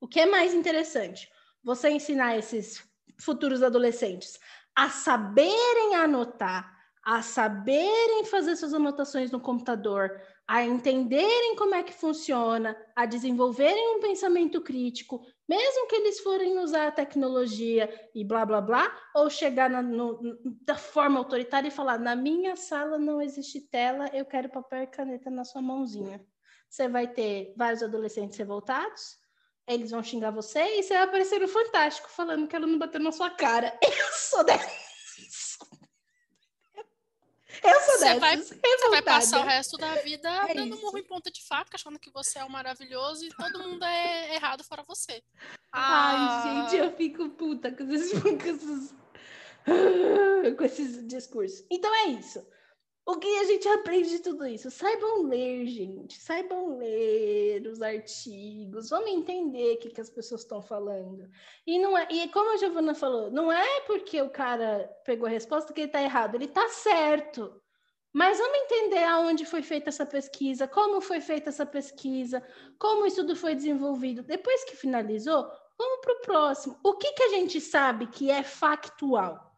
O 0.00 0.08
que 0.08 0.20
é 0.20 0.26
mais 0.26 0.52
interessante? 0.52 1.30
Você 1.62 1.90
ensinar 1.90 2.36
esses 2.36 2.82
futuros 3.18 3.62
adolescentes 3.62 4.38
a 4.74 4.88
saberem 4.88 5.94
anotar, 5.94 6.78
a 7.04 7.22
saberem 7.22 8.24
fazer 8.24 8.56
suas 8.56 8.74
anotações 8.74 9.30
no 9.30 9.40
computador, 9.40 10.20
a 10.50 10.64
entenderem 10.64 11.54
como 11.54 11.76
é 11.76 11.82
que 11.84 11.92
funciona, 11.92 12.76
a 12.96 13.06
desenvolverem 13.06 13.96
um 13.96 14.00
pensamento 14.00 14.60
crítico, 14.60 15.24
mesmo 15.48 15.86
que 15.86 15.94
eles 15.94 16.18
forem 16.18 16.58
usar 16.58 16.88
a 16.88 16.90
tecnologia 16.90 17.88
e 18.12 18.24
blá 18.24 18.44
blá 18.44 18.60
blá, 18.60 18.92
ou 19.14 19.30
chegar 19.30 19.70
na, 19.70 19.80
no, 19.80 20.18
da 20.66 20.74
forma 20.74 21.20
autoritária 21.20 21.68
e 21.68 21.70
falar: 21.70 22.00
na 22.00 22.16
minha 22.16 22.56
sala 22.56 22.98
não 22.98 23.22
existe 23.22 23.60
tela, 23.60 24.10
eu 24.12 24.24
quero 24.24 24.48
papel 24.48 24.82
e 24.82 24.86
caneta 24.88 25.30
na 25.30 25.44
sua 25.44 25.62
mãozinha. 25.62 26.20
Você 26.68 26.88
vai 26.88 27.06
ter 27.06 27.54
vários 27.56 27.80
adolescentes 27.80 28.36
revoltados, 28.36 29.18
eles 29.68 29.92
vão 29.92 30.02
xingar 30.02 30.32
você 30.32 30.80
e 30.80 30.82
você 30.82 30.94
vai 30.94 31.04
aparecer 31.04 31.38
no 31.38 31.46
Fantástico 31.46 32.10
falando 32.10 32.48
que 32.48 32.56
ela 32.56 32.66
não 32.66 32.76
bateu 32.76 33.00
na 33.00 33.12
sua 33.12 33.30
cara. 33.30 33.72
Eu 33.80 34.12
sou 34.14 34.42
dessa. 34.42 34.89
Eu 37.62 37.80
sou 37.80 37.98
você 37.98 38.18
vai, 38.18 38.36
você 38.36 38.88
vai 38.90 39.02
passar 39.02 39.40
o 39.40 39.44
resto 39.44 39.76
da 39.76 39.94
vida 39.96 40.28
é 40.48 40.54
dando 40.54 40.74
isso. 40.74 40.82
murro 40.82 40.98
em 40.98 41.04
ponta 41.04 41.30
de 41.30 41.42
faca, 41.44 41.70
achando 41.74 41.98
que 41.98 42.10
você 42.10 42.38
é 42.38 42.44
o 42.44 42.46
um 42.46 42.50
maravilhoso 42.50 43.24
e 43.24 43.28
todo 43.28 43.62
mundo 43.62 43.84
é 43.84 44.34
errado 44.34 44.64
fora 44.64 44.82
você. 44.82 45.22
Ah... 45.72 46.42
Ai, 46.42 46.70
gente, 46.70 46.76
eu 46.76 46.96
fico 46.96 47.28
puta 47.30 47.70
com 47.72 47.84
esses, 47.84 48.12
com 48.22 48.28
esses, 48.28 48.94
com 50.56 50.64
esses 50.64 51.06
discursos. 51.06 51.64
Então 51.70 51.94
é 51.94 52.06
isso. 52.08 52.44
O 53.06 53.16
que 53.16 53.28
a 53.38 53.44
gente 53.44 53.66
aprende 53.68 54.10
de 54.10 54.18
tudo 54.20 54.46
isso? 54.46 54.70
Saibam 54.70 55.22
ler, 55.22 55.66
gente. 55.66 56.18
Saibam 56.18 56.76
ler 56.76 57.66
os 57.66 57.82
artigos. 57.82 58.90
Vamos 58.90 59.10
entender 59.10 59.74
o 59.74 59.78
que, 59.78 59.90
que 59.90 60.00
as 60.00 60.10
pessoas 60.10 60.42
estão 60.42 60.62
falando. 60.62 61.28
E 61.66 61.78
não 61.78 61.96
é, 61.96 62.06
e 62.10 62.28
como 62.28 62.52
a 62.52 62.56
Giovana 62.56 62.94
falou, 62.94 63.30
não 63.30 63.50
é 63.50 63.80
porque 63.82 64.20
o 64.22 64.30
cara 64.30 64.88
pegou 65.04 65.26
a 65.26 65.30
resposta 65.30 65.72
que 65.72 65.80
ele 65.80 65.88
está 65.88 66.02
errado, 66.02 66.34
ele 66.34 66.44
está 66.44 66.68
certo. 66.68 67.60
Mas 68.12 68.38
vamos 68.38 68.58
entender 68.58 69.04
aonde 69.04 69.44
foi 69.44 69.62
feita 69.62 69.88
essa 69.88 70.04
pesquisa, 70.04 70.66
como 70.66 71.00
foi 71.00 71.20
feita 71.20 71.48
essa 71.48 71.64
pesquisa, 71.64 72.44
como 72.78 73.06
isso 73.06 73.22
tudo 73.22 73.36
foi 73.36 73.54
desenvolvido. 73.54 74.22
Depois 74.22 74.64
que 74.64 74.76
finalizou, 74.76 75.48
vamos 75.78 76.00
para 76.00 76.14
o 76.14 76.20
próximo. 76.20 76.78
O 76.82 76.94
que, 76.94 77.12
que 77.12 77.22
a 77.22 77.28
gente 77.30 77.60
sabe 77.60 78.08
que 78.08 78.30
é 78.30 78.42
factual 78.42 79.52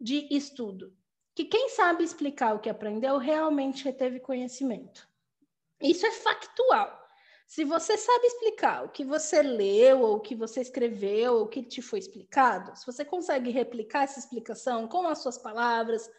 de 0.00 0.28
estudo? 0.30 0.96
Que 1.38 1.44
quem 1.44 1.68
sabe 1.68 2.02
explicar 2.02 2.56
o 2.56 2.58
que 2.58 2.68
aprendeu 2.68 3.16
realmente 3.16 3.84
reteve 3.84 4.18
conhecimento. 4.18 5.08
Isso 5.80 6.04
é 6.04 6.10
factual. 6.10 7.08
Se 7.46 7.62
você 7.64 7.96
sabe 7.96 8.26
explicar 8.26 8.84
o 8.84 8.88
que 8.88 9.04
você 9.04 9.40
leu, 9.40 10.00
ou 10.00 10.16
o 10.16 10.20
que 10.20 10.34
você 10.34 10.60
escreveu, 10.60 11.34
ou 11.34 11.44
o 11.44 11.48
que 11.48 11.62
te 11.62 11.80
foi 11.80 12.00
explicado, 12.00 12.76
se 12.76 12.84
você 12.84 13.04
consegue 13.04 13.52
replicar 13.52 14.02
essa 14.02 14.18
explicação 14.18 14.88
com 14.88 15.06
as 15.06 15.18
suas 15.18 15.38
palavras, 15.38 16.10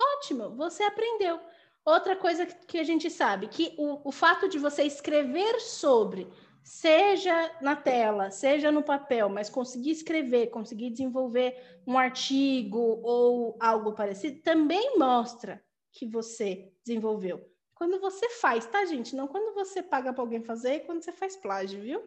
ótimo, 0.00 0.54
você 0.54 0.84
aprendeu. 0.84 1.40
Outra 1.84 2.14
coisa 2.14 2.46
que 2.46 2.78
a 2.78 2.84
gente 2.84 3.10
sabe, 3.10 3.48
que 3.48 3.74
o, 3.76 4.08
o 4.08 4.12
fato 4.12 4.48
de 4.48 4.56
você 4.56 4.84
escrever 4.84 5.60
sobre 5.60 6.32
seja 6.68 7.50
na 7.62 7.74
tela, 7.74 8.30
seja 8.30 8.70
no 8.70 8.82
papel, 8.82 9.30
mas 9.30 9.48
conseguir 9.48 9.90
escrever, 9.90 10.48
conseguir 10.48 10.90
desenvolver 10.90 11.80
um 11.86 11.96
artigo 11.96 13.00
ou 13.02 13.56
algo 13.58 13.94
parecido, 13.94 14.42
também 14.42 14.98
mostra 14.98 15.64
que 15.90 16.04
você 16.06 16.70
desenvolveu. 16.84 17.42
Quando 17.74 17.98
você 17.98 18.28
faz, 18.28 18.66
tá, 18.66 18.84
gente? 18.84 19.16
Não 19.16 19.26
quando 19.26 19.54
você 19.54 19.82
paga 19.82 20.12
para 20.12 20.22
alguém 20.22 20.42
fazer, 20.42 20.74
e 20.74 20.80
quando 20.80 21.02
você 21.02 21.10
faz 21.10 21.36
plágio, 21.36 21.80
viu? 21.80 22.06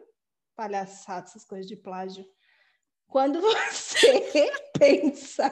Palhaçada, 0.54 1.26
essas 1.26 1.44
coisas 1.44 1.66
de 1.66 1.74
plágio. 1.74 2.24
Quando 3.08 3.40
você 3.42 4.22
pensa, 4.78 5.50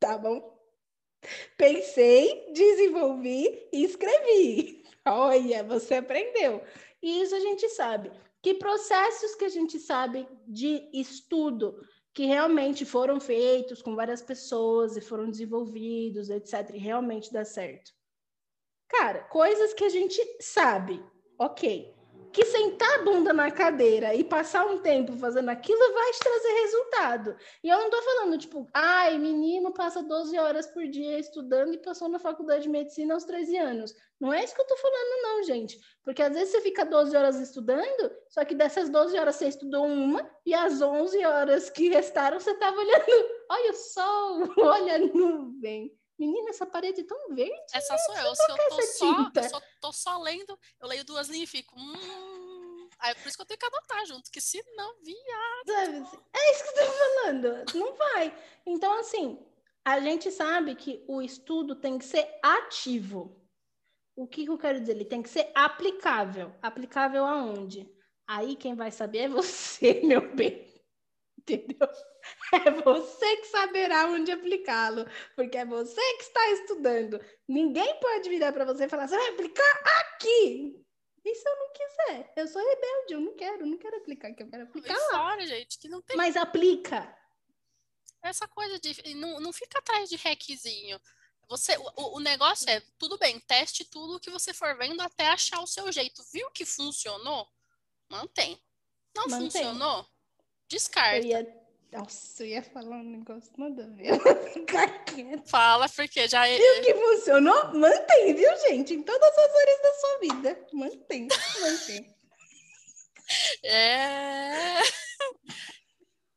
tá 0.00 0.18
bom? 0.18 0.58
Pensei, 1.56 2.52
desenvolvi 2.52 3.68
e 3.72 3.84
escrevi. 3.84 4.84
Olha, 5.06 5.62
você 5.64 5.94
aprendeu. 5.94 6.62
E 7.02 7.22
isso 7.22 7.34
a 7.34 7.40
gente 7.40 7.68
sabe. 7.68 8.10
Que 8.42 8.54
processos 8.54 9.34
que 9.34 9.44
a 9.44 9.48
gente 9.48 9.78
sabe 9.78 10.28
de 10.46 10.88
estudo 10.92 11.80
que 12.14 12.24
realmente 12.24 12.84
foram 12.84 13.20
feitos 13.20 13.80
com 13.80 13.94
várias 13.94 14.20
pessoas 14.20 14.96
e 14.96 15.00
foram 15.00 15.30
desenvolvidos, 15.30 16.30
etc., 16.30 16.70
e 16.74 16.78
realmente 16.78 17.32
dá 17.32 17.44
certo. 17.44 17.92
Cara, 18.88 19.24
coisas 19.24 19.72
que 19.74 19.84
a 19.84 19.88
gente 19.88 20.20
sabe, 20.40 21.00
ok. 21.38 21.94
Que 22.32 22.44
sentar 22.44 23.00
a 23.00 23.02
bunda 23.02 23.32
na 23.32 23.50
cadeira 23.50 24.14
e 24.14 24.22
passar 24.22 24.66
um 24.66 24.78
tempo 24.78 25.16
fazendo 25.16 25.48
aquilo 25.48 25.78
vai 25.92 26.12
te 26.12 26.20
trazer 26.20 26.52
resultado. 26.60 27.36
E 27.62 27.68
eu 27.68 27.78
não 27.78 27.90
tô 27.90 28.00
falando, 28.02 28.38
tipo, 28.38 28.66
ai, 28.72 29.18
menino 29.18 29.72
passa 29.72 30.02
12 30.02 30.38
horas 30.38 30.66
por 30.66 30.86
dia 30.86 31.18
estudando 31.18 31.74
e 31.74 31.78
passou 31.78 32.08
na 32.08 32.18
faculdade 32.18 32.62
de 32.62 32.68
medicina 32.68 33.14
aos 33.14 33.24
13 33.24 33.56
anos. 33.56 33.94
Não 34.20 34.32
é 34.32 34.42
isso 34.42 34.54
que 34.54 34.60
eu 34.60 34.66
tô 34.66 34.76
falando, 34.76 35.22
não, 35.22 35.42
gente. 35.44 35.78
Porque 36.04 36.22
às 36.22 36.32
vezes 36.32 36.50
você 36.50 36.60
fica 36.60 36.84
12 36.84 37.16
horas 37.16 37.40
estudando, 37.40 38.12
só 38.28 38.44
que 38.44 38.54
dessas 38.54 38.88
12 38.88 39.18
horas 39.18 39.36
você 39.36 39.48
estudou 39.48 39.84
uma, 39.84 40.28
e 40.44 40.54
as 40.54 40.80
11 40.80 41.24
horas 41.24 41.70
que 41.70 41.88
restaram 41.88 42.40
você 42.40 42.54
tava 42.54 42.78
olhando, 42.78 43.30
olha 43.50 43.70
o 43.70 43.74
sol, 43.74 44.54
olha 44.58 44.94
a 44.96 44.98
nuvem. 44.98 45.97
Menina, 46.18 46.50
essa 46.50 46.66
parede 46.66 47.02
é 47.02 47.04
tão 47.04 47.34
verde. 47.34 47.54
Essa 47.72 47.96
sou 47.96 48.16
eu. 48.16 48.34
Se 48.34 48.50
eu 48.50 48.56
tô, 48.56 48.82
só, 48.82 49.30
eu 49.34 49.48
só, 49.48 49.62
tô 49.80 49.92
só 49.92 50.18
lendo, 50.18 50.58
eu 50.80 50.88
leio 50.88 51.04
duas 51.04 51.28
linhas 51.28 51.48
e 51.48 51.52
fico. 51.52 51.78
Hum... 51.78 52.88
Aí, 52.98 53.14
por 53.14 53.28
isso 53.28 53.36
que 53.36 53.42
eu 53.42 53.46
tenho 53.46 53.60
que 53.60 53.66
anotar 53.66 54.06
junto, 54.06 54.30
que 54.30 54.40
se 54.40 54.60
não, 54.74 54.96
viado. 55.00 55.70
É 56.34 56.52
isso 56.52 56.64
que 56.64 56.80
eu 56.80 56.86
tô 56.86 56.92
falando. 56.92 57.74
Não 57.74 57.94
vai. 57.94 58.36
Então, 58.66 58.98
assim, 58.98 59.38
a 59.84 60.00
gente 60.00 60.30
sabe 60.32 60.74
que 60.74 61.04
o 61.06 61.22
estudo 61.22 61.76
tem 61.76 61.98
que 61.98 62.04
ser 62.04 62.28
ativo. 62.42 63.40
O 64.16 64.26
que, 64.26 64.44
que 64.44 64.50
eu 64.50 64.58
quero 64.58 64.80
dizer? 64.80 64.92
Ele 64.92 65.04
tem 65.04 65.22
que 65.22 65.28
ser 65.28 65.52
aplicável. 65.54 66.52
Aplicável 66.60 67.24
aonde? 67.24 67.88
Aí 68.26 68.56
quem 68.56 68.74
vai 68.74 68.90
saber 68.90 69.18
é 69.18 69.28
você, 69.30 70.00
meu 70.02 70.34
bem. 70.34 70.66
Entendeu? 71.38 71.88
É 72.66 72.70
você 72.70 73.36
que 73.36 73.46
saberá 73.46 74.06
onde 74.06 74.32
aplicá-lo, 74.32 75.04
porque 75.34 75.58
é 75.58 75.64
você 75.64 76.00
que 76.16 76.22
está 76.22 76.50
estudando. 76.52 77.20
Ninguém 77.46 77.98
pode 78.00 78.28
virar 78.28 78.52
para 78.52 78.64
você 78.64 78.84
e 78.84 78.88
falar: 78.88 79.06
você 79.06 79.16
vai 79.16 79.28
aplicar 79.28 79.82
aqui. 80.00 80.84
E 81.24 81.34
se 81.34 81.48
eu 81.48 81.56
não 81.56 81.72
quiser? 81.72 82.32
Eu 82.36 82.48
sou 82.48 82.62
rebelde, 82.62 83.12
eu 83.12 83.20
não 83.20 83.36
quero, 83.36 83.66
não 83.66 83.76
quero 83.76 83.96
aplicar 83.98 84.28
aqui, 84.28 84.42
eu 84.42 84.48
quero 84.48 84.62
aplicar 84.62 84.94
lá. 84.94 85.10
Fora, 85.10 85.46
gente, 85.46 85.78
que 85.78 85.88
não 85.88 86.00
tem. 86.00 86.16
Mas 86.16 86.36
aplica. 86.36 87.14
Essa 88.22 88.48
coisa 88.48 88.78
de. 88.78 89.14
Não, 89.14 89.38
não 89.40 89.52
fica 89.52 89.78
atrás 89.78 90.08
de 90.08 90.16
requisinho. 90.16 90.98
Você, 91.48 91.76
o, 91.78 92.16
o 92.16 92.20
negócio 92.20 92.68
é, 92.68 92.82
tudo 92.98 93.16
bem, 93.16 93.40
teste 93.40 93.84
tudo 93.84 94.20
que 94.20 94.30
você 94.30 94.52
for 94.52 94.76
vendo 94.76 95.00
até 95.00 95.28
achar 95.28 95.60
o 95.60 95.66
seu 95.66 95.90
jeito. 95.90 96.22
Viu 96.30 96.50
que 96.50 96.64
funcionou? 96.66 97.48
Mantém. 98.10 98.62
Não 99.16 99.26
Mantém. 99.28 99.50
funcionou? 99.50 100.06
Descarta. 100.68 101.18
Eu 101.18 101.24
ia 101.24 101.67
nossa, 101.90 102.42
eu 102.42 102.48
ia 102.48 102.62
falar 102.62 102.96
um 102.96 103.10
negócio 103.10 103.50
nada 103.56 103.84
a 103.84 103.86
ver. 103.88 104.18
Quieto. 104.66 105.48
Fala, 105.48 105.88
porque 105.88 106.28
já 106.28 106.46
é. 106.46 106.56
Viu 106.56 106.82
que 106.82 106.94
funcionou? 106.94 107.74
Mantém, 107.74 108.34
viu, 108.34 108.50
gente? 108.68 108.94
Em 108.94 109.02
todas 109.02 109.38
as 109.38 109.54
áreas 109.54 109.82
da 109.82 109.92
sua 109.94 110.18
vida. 110.18 110.66
Mantém, 110.72 111.28
mantém. 111.60 112.14
É. 113.62 114.80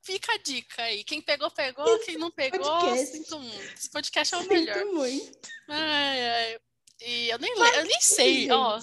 Fica 0.01 0.33
a 0.33 0.37
dica 0.37 0.83
aí. 0.83 1.05
Quem 1.05 1.21
pegou, 1.21 1.49
pegou. 1.51 1.87
Esse 1.95 2.07
Quem 2.07 2.17
não 2.17 2.29
pegou, 2.31 2.59
podcast. 2.59 3.17
sinto 3.17 3.39
muito. 3.39 3.73
Esse 3.73 3.89
podcast 3.89 4.35
é 4.35 4.37
o 4.39 4.47
melhor. 4.49 4.77
Sinto 4.77 4.93
muito. 4.93 5.49
Ai, 5.69 6.29
ai. 6.29 6.59
E 7.03 7.29
eu 7.29 7.39
nem, 7.39 7.51
eu 7.51 7.85
nem 7.85 7.99
sei, 7.99 8.41
gente. 8.41 8.51
ó. 8.51 8.79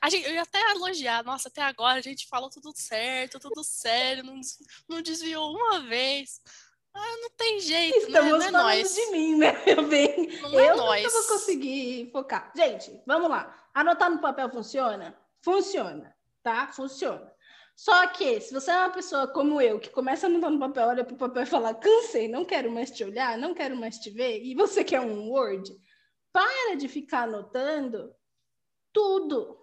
A 0.00 0.10
gente, 0.10 0.26
eu 0.26 0.34
ia 0.34 0.42
até 0.42 0.60
elogiar, 0.72 1.24
nossa, 1.24 1.48
até 1.48 1.62
agora 1.62 1.98
a 1.98 2.02
gente 2.02 2.28
falou 2.28 2.50
tudo 2.50 2.72
certo, 2.74 3.40
tudo 3.40 3.64
sério, 3.64 4.22
não, 4.22 4.38
não 4.88 5.00
desviou 5.00 5.52
uma 5.52 5.80
vez. 5.80 6.40
Ah, 6.94 7.16
não 7.22 7.30
tem 7.30 7.58
jeito, 7.60 8.10
né? 8.10 8.18
Estamos 8.18 8.30
não 8.30 8.42
é 8.42 8.50
falando 8.50 8.64
nós. 8.64 8.94
de 8.94 9.06
mim, 9.06 9.36
né, 9.36 9.52
meu 9.64 9.88
bem? 9.88 10.40
Não 10.42 10.60
é 10.60 10.70
eu 10.70 10.76
nós. 10.76 11.02
não 11.02 11.10
vou 11.10 11.28
conseguir 11.28 12.10
focar. 12.12 12.52
Gente, 12.54 13.00
vamos 13.06 13.30
lá. 13.30 13.58
Anotar 13.72 14.10
no 14.10 14.20
papel 14.20 14.50
funciona? 14.50 15.18
Funciona, 15.40 16.14
tá? 16.42 16.68
Funciona. 16.68 17.32
Só 17.74 18.06
que, 18.08 18.38
se 18.40 18.52
você 18.52 18.70
é 18.70 18.76
uma 18.76 18.90
pessoa 18.90 19.26
como 19.26 19.58
eu, 19.60 19.80
que 19.80 19.88
começa 19.88 20.26
a 20.26 20.28
anotar 20.28 20.50
no 20.50 20.58
papel, 20.58 20.88
olha 20.88 21.04
pro 21.04 21.16
papel 21.16 21.42
e 21.44 21.46
fala, 21.46 21.74
cansei, 21.74 22.28
não 22.28 22.44
quero 22.44 22.70
mais 22.70 22.90
te 22.90 23.02
olhar, 23.02 23.38
não 23.38 23.54
quero 23.54 23.74
mais 23.74 23.96
te 23.98 24.10
ver, 24.10 24.42
e 24.44 24.54
você 24.54 24.84
quer 24.84 25.00
um 25.00 25.30
Word, 25.30 25.74
para 26.32 26.76
de 26.76 26.88
ficar 26.88 27.24
anotando 27.24 28.14
tudo. 28.92 29.58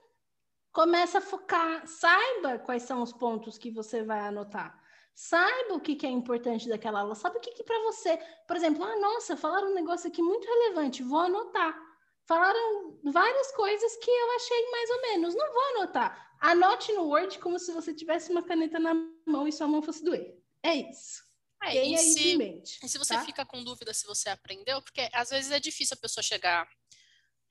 Começa 0.72 1.18
a 1.18 1.22
focar, 1.22 1.86
saiba 1.88 2.60
quais 2.60 2.84
são 2.84 3.02
os 3.02 3.12
pontos 3.12 3.58
que 3.58 3.72
você 3.72 4.04
vai 4.04 4.20
anotar. 4.20 4.80
Saiba 5.16 5.74
o 5.74 5.82
que, 5.82 5.96
que 5.96 6.06
é 6.06 6.10
importante 6.10 6.70
daquela 6.70 7.02
aula. 7.02 7.16
Sabe 7.16 7.38
o 7.38 7.42
que, 7.42 7.52
que 7.52 7.64
para 7.64 7.78
você, 7.84 8.18
por 8.48 8.56
exemplo, 8.56 8.84
ah, 8.84 8.96
nossa, 8.98 9.36
falaram 9.36 9.72
um 9.72 9.74
negócio 9.74 10.08
aqui 10.08 10.22
muito 10.22 10.46
relevante, 10.46 11.04
vou 11.04 11.20
anotar. 11.20 11.78
Falaram 12.26 13.00
várias 13.04 13.52
coisas 13.52 13.98
que 13.98 14.10
eu 14.12 14.36
achei 14.36 14.72
mais 14.72 14.90
ou 14.92 15.02
menos, 15.02 15.36
não 15.36 15.52
vou 15.52 15.64
anotar. 15.76 16.38
Anote 16.40 16.94
no 16.94 17.08
Word 17.08 17.38
como 17.40 17.60
se 17.60 17.74
você 17.74 17.94
tivesse 17.94 18.32
uma 18.32 18.44
caneta 18.44 18.80
na 18.80 18.94
mão 19.26 19.48
e 19.48 19.52
sua 19.52 19.68
mão 19.68 19.82
fosse 19.82 20.04
doer. 20.04 20.38
É 20.64 20.76
isso. 20.76 21.29
É, 21.62 21.86
e, 21.86 21.98
se, 21.98 22.38
mente, 22.38 22.80
e 22.82 22.88
se 22.88 22.98
você 22.98 23.14
tá? 23.14 23.26
fica 23.26 23.46
com 23.46 23.64
dúvida 23.64 23.94
se 23.94 24.06
você 24.06 24.30
aprendeu, 24.30 24.82
porque 24.82 25.10
às 25.12 25.30
vezes 25.30 25.52
é 25.52 25.60
difícil 25.60 25.96
a 25.96 26.02
pessoa 26.02 26.24
chegar 26.24 26.70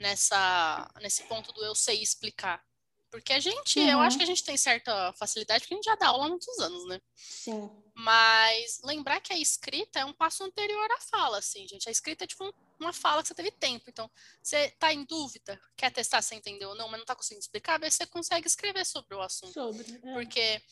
nessa, 0.01 0.91
nesse 1.01 1.25
ponto 1.25 1.53
do 1.53 1.65
eu 1.65 1.75
sei 1.75 2.01
explicar. 2.03 2.65
Porque 3.11 3.33
a 3.33 3.41
gente, 3.41 3.79
uhum. 3.79 3.89
eu 3.89 4.01
acho 4.01 4.19
que 4.19 4.23
a 4.23 4.27
gente 4.27 4.45
tem 4.45 4.57
certa 4.57 5.13
facilidade, 5.15 5.61
porque 5.61 5.73
a 5.73 5.77
gente 5.77 5.87
já 5.87 5.95
dá 5.95 6.09
aula 6.09 6.27
há 6.27 6.29
muitos 6.29 6.59
anos, 6.59 6.87
né? 6.87 7.01
Sim. 7.15 7.71
Mas 7.95 8.81
lembrar 8.85 9.21
que 9.21 9.33
a 9.33 9.39
escrita 9.39 10.01
é 10.01 10.05
um 10.05 10.13
passo 10.13 10.45
anterior 10.45 10.91
à 10.93 11.01
fala, 11.01 11.39
assim, 11.39 11.67
gente. 11.67 11.89
A 11.89 11.93
escrita 11.93 12.25
é 12.25 12.27
tipo 12.27 12.55
uma 12.79 12.93
fala 12.93 13.23
que 13.23 13.29
você 13.29 13.35
teve 13.35 13.51
tempo. 13.51 13.87
Então, 13.89 14.11
você 14.43 14.71
tá 14.73 14.93
em 14.93 15.05
dúvida, 15.05 15.59
quer 15.75 15.91
testar 15.91 16.21
se 16.21 16.35
entendeu 16.35 16.71
ou 16.71 16.75
não, 16.75 16.89
mas 16.89 16.99
não 16.99 17.07
tá 17.07 17.17
conseguindo 17.17 17.41
explicar, 17.41 17.81
você 17.81 18.07
consegue 18.07 18.47
escrever 18.47 18.85
sobre 18.85 19.15
o 19.15 19.23
assunto. 19.23 19.55
Sobre. 19.55 20.01
É. 20.05 20.13
Porque 20.13 20.63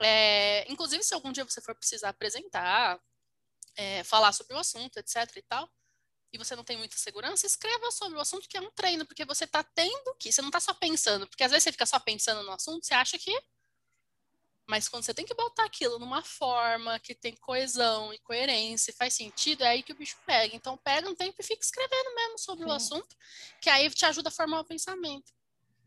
é, 0.00 0.70
inclusive, 0.70 1.02
se 1.02 1.14
algum 1.14 1.32
dia 1.32 1.44
você 1.44 1.60
for 1.60 1.74
precisar 1.74 2.08
apresentar, 2.08 3.00
é, 3.76 4.02
falar 4.04 4.32
sobre 4.32 4.54
o 4.54 4.58
assunto, 4.58 4.96
etc 4.98 5.36
e 5.36 5.42
tal, 5.42 5.70
e 6.32 6.38
você 6.38 6.54
não 6.54 6.64
tem 6.64 6.76
muita 6.76 6.96
segurança, 6.96 7.46
escreva 7.46 7.90
sobre 7.90 8.16
o 8.16 8.20
assunto 8.20 8.48
que 8.48 8.56
é 8.56 8.60
um 8.60 8.70
treino, 8.70 9.04
porque 9.04 9.24
você 9.24 9.44
está 9.44 9.62
tendo 9.62 10.14
que, 10.18 10.32
você 10.32 10.40
não 10.40 10.48
está 10.48 10.60
só 10.60 10.72
pensando, 10.72 11.26
porque 11.26 11.42
às 11.42 11.50
vezes 11.50 11.64
você 11.64 11.72
fica 11.72 11.86
só 11.86 11.98
pensando 11.98 12.42
no 12.42 12.52
assunto, 12.52 12.86
você 12.86 12.94
acha 12.94 13.18
que. 13.18 13.36
Mas 14.68 14.88
quando 14.88 15.02
você 15.02 15.12
tem 15.12 15.26
que 15.26 15.34
botar 15.34 15.64
aquilo 15.64 15.98
numa 15.98 16.22
forma 16.22 17.00
que 17.00 17.12
tem 17.12 17.34
coesão 17.34 18.14
e 18.14 18.18
coerência 18.20 18.94
faz 18.96 19.14
sentido, 19.14 19.64
é 19.64 19.68
aí 19.68 19.82
que 19.82 19.90
o 19.90 19.96
bicho 19.96 20.16
pega. 20.24 20.54
Então 20.54 20.76
pega 20.76 21.10
um 21.10 21.14
tempo 21.14 21.34
e 21.40 21.42
fica 21.42 21.60
escrevendo 21.60 22.14
mesmo 22.14 22.38
sobre 22.38 22.64
Sim. 22.64 22.70
o 22.70 22.72
assunto, 22.72 23.16
que 23.60 23.68
aí 23.68 23.90
te 23.90 24.06
ajuda 24.06 24.28
a 24.28 24.32
formar 24.32 24.60
o 24.60 24.64
pensamento. 24.64 25.32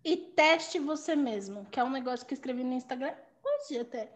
E 0.04 0.18
teste 0.18 0.80
você 0.80 1.16
mesmo, 1.16 1.66
que 1.70 1.80
é 1.80 1.84
um 1.84 1.90
negócio 1.90 2.26
que 2.26 2.34
eu 2.34 2.36
escrevi 2.36 2.62
no 2.62 2.74
Instagram 2.74 3.16
hoje 3.44 3.80
até. 3.80 4.12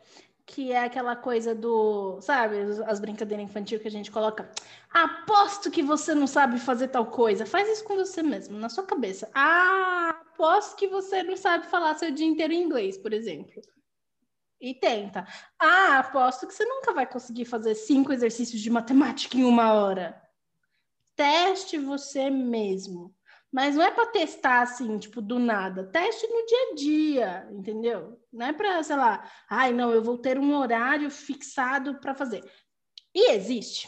Que 0.46 0.72
é 0.72 0.86
aquela 0.86 1.16
coisa 1.16 1.54
do, 1.54 2.22
sabe, 2.22 2.56
as 2.86 3.00
brincadeiras 3.02 3.46
infantis 3.46 3.82
que 3.82 3.88
a 3.88 3.92
gente 3.92 4.10
coloca. 4.10 4.50
Aposto 4.90 5.70
que 5.70 5.84
você 5.84 6.16
não 6.16 6.26
sabe 6.26 6.58
fazer 6.58 6.88
tal 6.88 7.08
coisa. 7.08 7.46
Faz 7.46 7.68
isso 7.68 7.84
com 7.84 7.98
você 7.98 8.24
mesmo, 8.24 8.58
na 8.58 8.70
sua 8.70 8.86
cabeça. 8.86 9.30
Ah, 9.34 10.22
aposto 10.22 10.78
que 10.78 10.88
você 10.88 11.22
não 11.22 11.36
sabe 11.36 11.66
falar 11.68 11.96
seu 11.96 12.12
dia 12.12 12.26
inteiro 12.26 12.54
em 12.54 12.64
inglês, 12.64 12.98
por 12.98 13.12
exemplo. 13.12 13.62
E 14.62 14.74
tenta. 14.74 15.28
Ah, 15.60 16.00
aposto 16.00 16.48
que 16.48 16.54
você 16.54 16.64
nunca 16.64 16.94
vai 16.94 17.06
conseguir 17.06 17.46
fazer 17.46 17.76
cinco 17.76 18.14
exercícios 18.14 18.62
de 18.62 18.70
matemática 18.70 19.36
em 19.36 19.44
uma 19.44 19.74
hora. 19.74 20.22
Teste 21.16 21.78
você 21.78 22.30
mesmo. 22.30 23.17
Mas 23.52 23.76
não 23.76 23.84
é 23.84 23.92
para 23.92 24.08
testar 24.08 24.62
assim, 24.62 24.98
tipo, 24.98 25.22
do 25.22 25.40
nada. 25.40 25.86
Teste 25.86 26.28
no 26.28 26.46
dia 26.46 26.58
a 26.58 26.76
dia, 26.76 27.50
entendeu? 27.52 28.22
Não 28.32 28.46
é 28.46 28.54
para, 28.54 28.84
sei 28.84 28.96
lá, 28.96 29.30
ai, 29.50 29.72
não, 29.72 29.92
eu 29.92 30.04
vou 30.04 30.18
ter 30.18 30.38
um 30.38 30.56
horário 30.56 31.10
fixado 31.10 32.00
para 32.00 32.14
fazer. 32.14 32.44
E 33.16 33.32
existe 33.32 33.88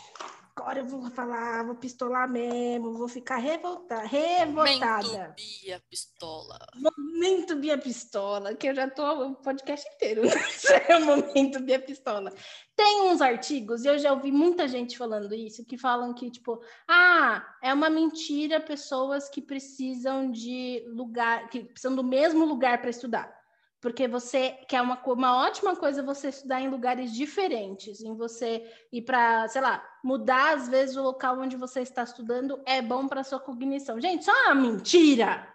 agora 0.60 0.80
eu 0.80 0.86
vou 0.86 1.10
falar, 1.10 1.63
vou 1.63 1.76
pistolar 1.76 2.30
mesmo, 2.30 2.93
vou 2.93 3.08
ficar 3.08 3.38
revoltada, 3.38 4.06
revoltada. 4.06 5.08
Momento 5.08 5.36
Bia 5.36 5.82
Pistola. 5.89 6.60
Momento 6.76 7.56
Bia 7.56 7.78
Pistola, 7.78 8.54
que 8.54 8.67
eu 8.67 8.76
já 8.76 8.89
tô 8.89 9.30
o 9.30 9.36
podcast 9.36 9.88
inteiro. 9.95 10.24
é 10.89 10.98
o 10.98 11.06
momento 11.06 11.62
Bia 11.62 11.80
Pistola. 11.80 12.34
Tem 12.76 13.04
uns 13.04 13.22
artigos, 13.22 13.86
e 13.86 13.88
eu 13.88 13.98
já 13.98 14.12
ouvi 14.12 14.34
muita 14.34 14.67
gente 14.67 14.98
falando 14.98 15.34
isso, 15.34 15.65
que 15.65 15.78
falam 15.78 16.13
que, 16.13 16.30
tipo, 16.30 16.62
ah, 16.89 17.41
é 17.63 17.74
uma 17.74 17.89
mentira 17.89 18.60
pessoas 18.60 19.30
que 19.30 19.41
precisam 19.41 20.30
de 20.30 20.84
lugar, 20.89 21.50
que 21.50 21.63
precisam 21.63 21.95
do 21.95 22.04
mesmo 22.04 22.43
lugar 22.43 22.82
para 22.82 22.89
estudar 22.89 23.38
porque 23.82 24.08
você 24.08 24.52
que 24.68 24.76
é 24.76 24.82
uma, 24.82 25.02
uma 25.06 25.38
ótima 25.46 25.76
coisa 25.76 26.04
você 26.04 26.30
estudar 26.30 26.62
em 26.62 26.70
lugares 26.70 27.13
diferentes, 27.13 28.02
em 28.02 28.13
você 28.15 28.70
ir 28.92 29.04
para, 29.04 29.48
sei 29.48 29.62
lá, 29.62 29.84
mudar 30.04 30.56
às 30.56 30.68
vezes 30.68 30.98
o 30.98 31.04
local 31.04 31.39
onde 31.39 31.56
você 31.56 31.82
está 31.82 32.04
estudando 32.04 32.62
é 32.65 32.82
bom 32.82 33.08
para 33.08 33.23
sua 33.23 33.40
cognição. 33.40 34.00
Gente, 34.00 34.25
só 34.25 34.32
uma 34.46 34.56
mentira. 34.56 35.48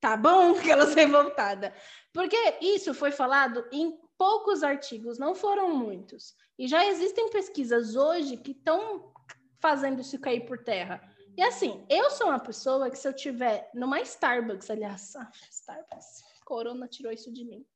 Tá 0.00 0.16
bom? 0.16 0.56
Aquelas 0.58 0.94
revoltada. 0.94 1.72
Porque 2.12 2.36
isso 2.60 2.92
foi 2.92 3.12
falado 3.12 3.64
em 3.70 3.96
poucos 4.18 4.62
artigos, 4.62 5.18
não 5.18 5.34
foram 5.34 5.74
muitos. 5.74 6.34
E 6.58 6.66
já 6.66 6.84
existem 6.86 7.30
pesquisas 7.30 7.94
hoje 7.94 8.36
que 8.36 8.52
estão 8.52 9.12
fazendo 9.60 10.00
isso 10.00 10.18
cair 10.18 10.46
por 10.46 10.58
terra. 10.58 11.00
E 11.36 11.42
assim, 11.42 11.84
eu 11.88 12.10
sou 12.10 12.28
uma 12.28 12.38
pessoa 12.38 12.90
que 12.90 12.98
se 12.98 13.06
eu 13.06 13.12
tiver 13.12 13.70
numa 13.74 14.00
Starbucks, 14.00 14.70
aliás, 14.70 15.14
Starbucks 15.50 16.35
Corona 16.46 16.86
tirou 16.86 17.12
isso 17.12 17.32
de 17.32 17.44
mim. 17.44 17.66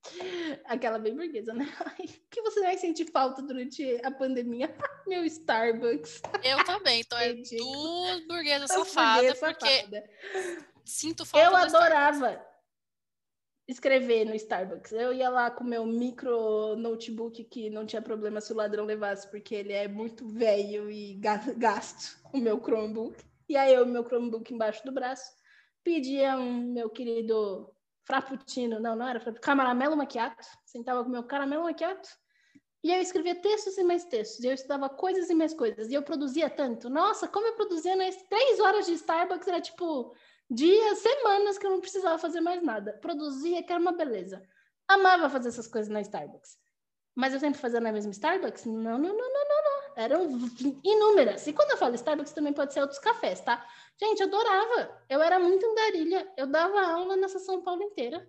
Aquela 0.64 0.96
bem 0.96 1.14
burguesa, 1.14 1.52
né? 1.52 1.66
O 2.00 2.30
que 2.30 2.40
você 2.42 2.60
vai 2.60 2.78
sentir 2.78 3.10
falta 3.10 3.42
durante 3.42 4.00
a 4.04 4.10
pandemia? 4.12 4.72
Meu 5.08 5.24
Starbucks. 5.24 6.22
Eu 6.44 6.64
também, 6.64 7.00
então 7.00 7.18
é 7.18 7.34
duas 7.34 8.26
burguesas 8.28 8.70
safadas, 8.70 9.40
porque 9.40 9.66
safada. 9.66 10.10
sinto 10.84 11.26
falta 11.26 11.44
Eu 11.44 11.56
adorava 11.56 12.46
escrever 13.66 14.24
no 14.24 14.36
Starbucks. 14.36 14.92
Eu 14.92 15.12
ia 15.12 15.28
lá 15.28 15.50
com 15.50 15.64
meu 15.64 15.84
micro 15.84 16.76
notebook 16.76 17.42
que 17.44 17.70
não 17.70 17.84
tinha 17.84 18.00
problema 18.00 18.40
se 18.40 18.52
o 18.52 18.56
ladrão 18.56 18.84
levasse, 18.84 19.28
porque 19.28 19.54
ele 19.54 19.72
é 19.72 19.88
muito 19.88 20.28
velho 20.28 20.88
e 20.88 21.20
gasto, 21.56 22.20
o 22.32 22.38
meu 22.38 22.60
Chromebook. 22.60 23.20
E 23.48 23.56
aí 23.56 23.74
eu, 23.74 23.84
meu 23.84 24.04
Chromebook 24.04 24.54
embaixo 24.54 24.84
do 24.84 24.92
braço, 24.92 25.32
pedia 25.82 26.36
um 26.36 26.72
meu 26.72 26.88
querido 26.88 27.68
frappuccino, 28.18 28.80
não, 28.80 28.96
não 28.96 29.06
era 29.06 29.20
frappuccino, 29.20 29.56
caramelo 29.56 29.96
macchiato, 29.96 30.46
sentava 30.64 31.04
com 31.04 31.10
meu 31.10 31.24
caramelo 31.24 31.64
macchiato, 31.64 32.08
e 32.82 32.90
eu 32.90 33.00
escrevia 33.00 33.34
textos 33.34 33.76
e 33.76 33.84
mais 33.84 34.04
textos, 34.04 34.42
e 34.42 34.46
eu 34.46 34.54
estudava 34.54 34.88
coisas 34.88 35.28
e 35.28 35.34
mais 35.34 35.52
coisas, 35.52 35.90
e 35.90 35.94
eu 35.94 36.02
produzia 36.02 36.48
tanto. 36.48 36.88
Nossa, 36.88 37.28
como 37.28 37.46
eu 37.46 37.54
produzia 37.54 37.94
nas 37.94 38.16
três 38.22 38.58
horas 38.58 38.86
de 38.86 38.94
Starbucks, 38.94 39.46
era 39.46 39.60
tipo 39.60 40.14
dias, 40.50 40.98
semanas 40.98 41.58
que 41.58 41.66
eu 41.66 41.70
não 41.70 41.80
precisava 41.80 42.18
fazer 42.18 42.40
mais 42.40 42.62
nada. 42.62 42.94
Produzia, 43.00 43.62
que 43.62 43.72
era 43.72 43.80
uma 43.80 43.92
beleza. 43.92 44.42
Amava 44.88 45.28
fazer 45.28 45.48
essas 45.48 45.68
coisas 45.68 45.90
na 45.90 46.00
Starbucks. 46.00 46.58
Mas 47.14 47.34
eu 47.34 47.40
sempre 47.40 47.60
fazia 47.60 47.80
na 47.80 47.92
mesma 47.92 48.12
Starbucks? 48.12 48.64
Não, 48.64 48.98
não, 48.98 48.98
não, 48.98 49.14
não, 49.14 49.14
não, 49.14 49.59
não. 49.59 49.59
Eram 50.00 50.26
inúmeras. 50.82 51.46
E 51.46 51.52
quando 51.52 51.72
eu 51.72 51.76
falo 51.76 51.94
Starbucks, 51.94 52.32
também 52.32 52.54
pode 52.54 52.72
ser 52.72 52.80
outros 52.80 52.98
cafés, 52.98 53.40
tá? 53.42 53.62
Gente, 54.00 54.20
eu 54.20 54.28
adorava. 54.28 55.04
Eu 55.10 55.20
era 55.20 55.38
muito 55.38 55.66
andarilha. 55.66 56.32
Eu 56.38 56.46
dava 56.46 56.80
aula 56.80 57.16
nessa 57.16 57.38
São 57.38 57.62
Paulo 57.62 57.82
inteira. 57.82 58.26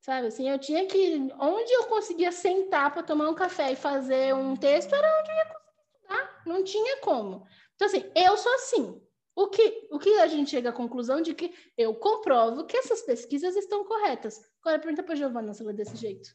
Sabe, 0.00 0.28
assim, 0.28 0.48
eu 0.48 0.58
tinha 0.58 0.86
que... 0.86 1.30
Onde 1.38 1.70
eu 1.74 1.84
conseguia 1.84 2.32
sentar 2.32 2.90
para 2.90 3.02
tomar 3.02 3.28
um 3.28 3.34
café 3.34 3.72
e 3.72 3.76
fazer 3.76 4.34
um 4.34 4.56
texto, 4.56 4.94
era 4.94 5.20
onde 5.20 5.30
eu 5.30 5.36
ia 5.36 5.44
conseguir 5.44 5.92
estudar. 5.92 6.42
Não 6.46 6.64
tinha 6.64 6.96
como. 7.02 7.46
Então, 7.74 7.86
assim, 7.86 8.10
eu 8.14 8.34
sou 8.38 8.54
assim. 8.54 9.02
O 9.36 9.48
que, 9.48 9.88
o 9.90 9.98
que 9.98 10.20
a 10.20 10.26
gente 10.26 10.50
chega 10.50 10.70
à 10.70 10.72
conclusão 10.72 11.20
de 11.20 11.34
que 11.34 11.54
eu 11.76 11.94
comprovo 11.94 12.64
que 12.64 12.78
essas 12.78 13.02
pesquisas 13.02 13.56
estão 13.56 13.84
corretas. 13.84 14.40
Agora 14.62 14.78
pergunta 14.78 15.02
para 15.02 15.12
a 15.12 15.16
Giovana 15.16 15.52
se 15.52 15.60
ela 15.60 15.72
é 15.72 15.74
desse 15.74 15.96
jeito. 15.96 16.30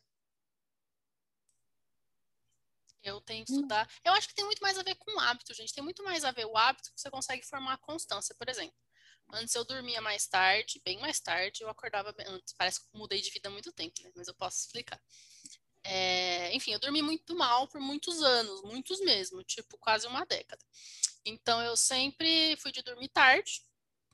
Eu 3.05 3.21
tenho 3.21 3.45
que 3.45 3.51
hum. 3.51 3.55
estudar. 3.55 3.87
Eu 4.03 4.13
acho 4.13 4.27
que 4.27 4.33
tem 4.33 4.43
muito 4.43 4.61
mais 4.61 4.77
a 4.77 4.83
ver 4.83 4.95
com 4.95 5.15
o 5.15 5.19
hábito, 5.19 5.53
gente. 5.53 5.73
Tem 5.73 5.83
muito 5.83 6.03
mais 6.03 6.25
a 6.25 6.31
ver 6.31 6.45
o 6.45 6.57
hábito 6.57 6.91
que 6.91 6.99
você 6.99 7.09
consegue 7.11 7.45
formar 7.45 7.73
a 7.73 7.77
constância. 7.77 8.35
Por 8.35 8.49
exemplo, 8.49 8.75
antes 9.31 9.53
eu 9.53 9.63
dormia 9.63 10.01
mais 10.01 10.27
tarde, 10.27 10.81
bem 10.83 10.99
mais 10.99 11.19
tarde, 11.19 11.61
eu 11.61 11.69
acordava 11.69 12.13
antes. 12.27 12.53
Parece 12.57 12.81
que 12.81 12.87
mudei 12.97 13.21
de 13.21 13.29
vida 13.29 13.47
há 13.47 13.51
muito 13.51 13.71
tempo, 13.71 14.01
né? 14.01 14.11
mas 14.15 14.27
eu 14.27 14.33
posso 14.33 14.65
explicar. 14.65 14.99
É, 15.83 16.51
enfim, 16.55 16.71
eu 16.71 16.79
dormi 16.79 17.03
muito 17.03 17.35
mal 17.35 17.67
por 17.67 17.79
muitos 17.79 18.21
anos, 18.23 18.63
muitos 18.63 18.99
mesmo, 19.01 19.43
tipo 19.43 19.77
quase 19.77 20.07
uma 20.07 20.25
década. 20.25 20.63
Então 21.23 21.61
eu 21.61 21.77
sempre 21.77 22.57
fui 22.57 22.71
de 22.71 22.81
dormir 22.81 23.09
tarde 23.09 23.61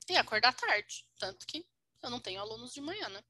e 0.09 0.17
acordar 0.17 0.53
tarde, 0.53 1.05
tanto 1.17 1.47
que 1.47 1.65
eu 2.03 2.09
não 2.09 2.19
tenho 2.19 2.41
alunos 2.41 2.73
de 2.73 2.81
manhã, 2.81 3.07
né? 3.07 3.23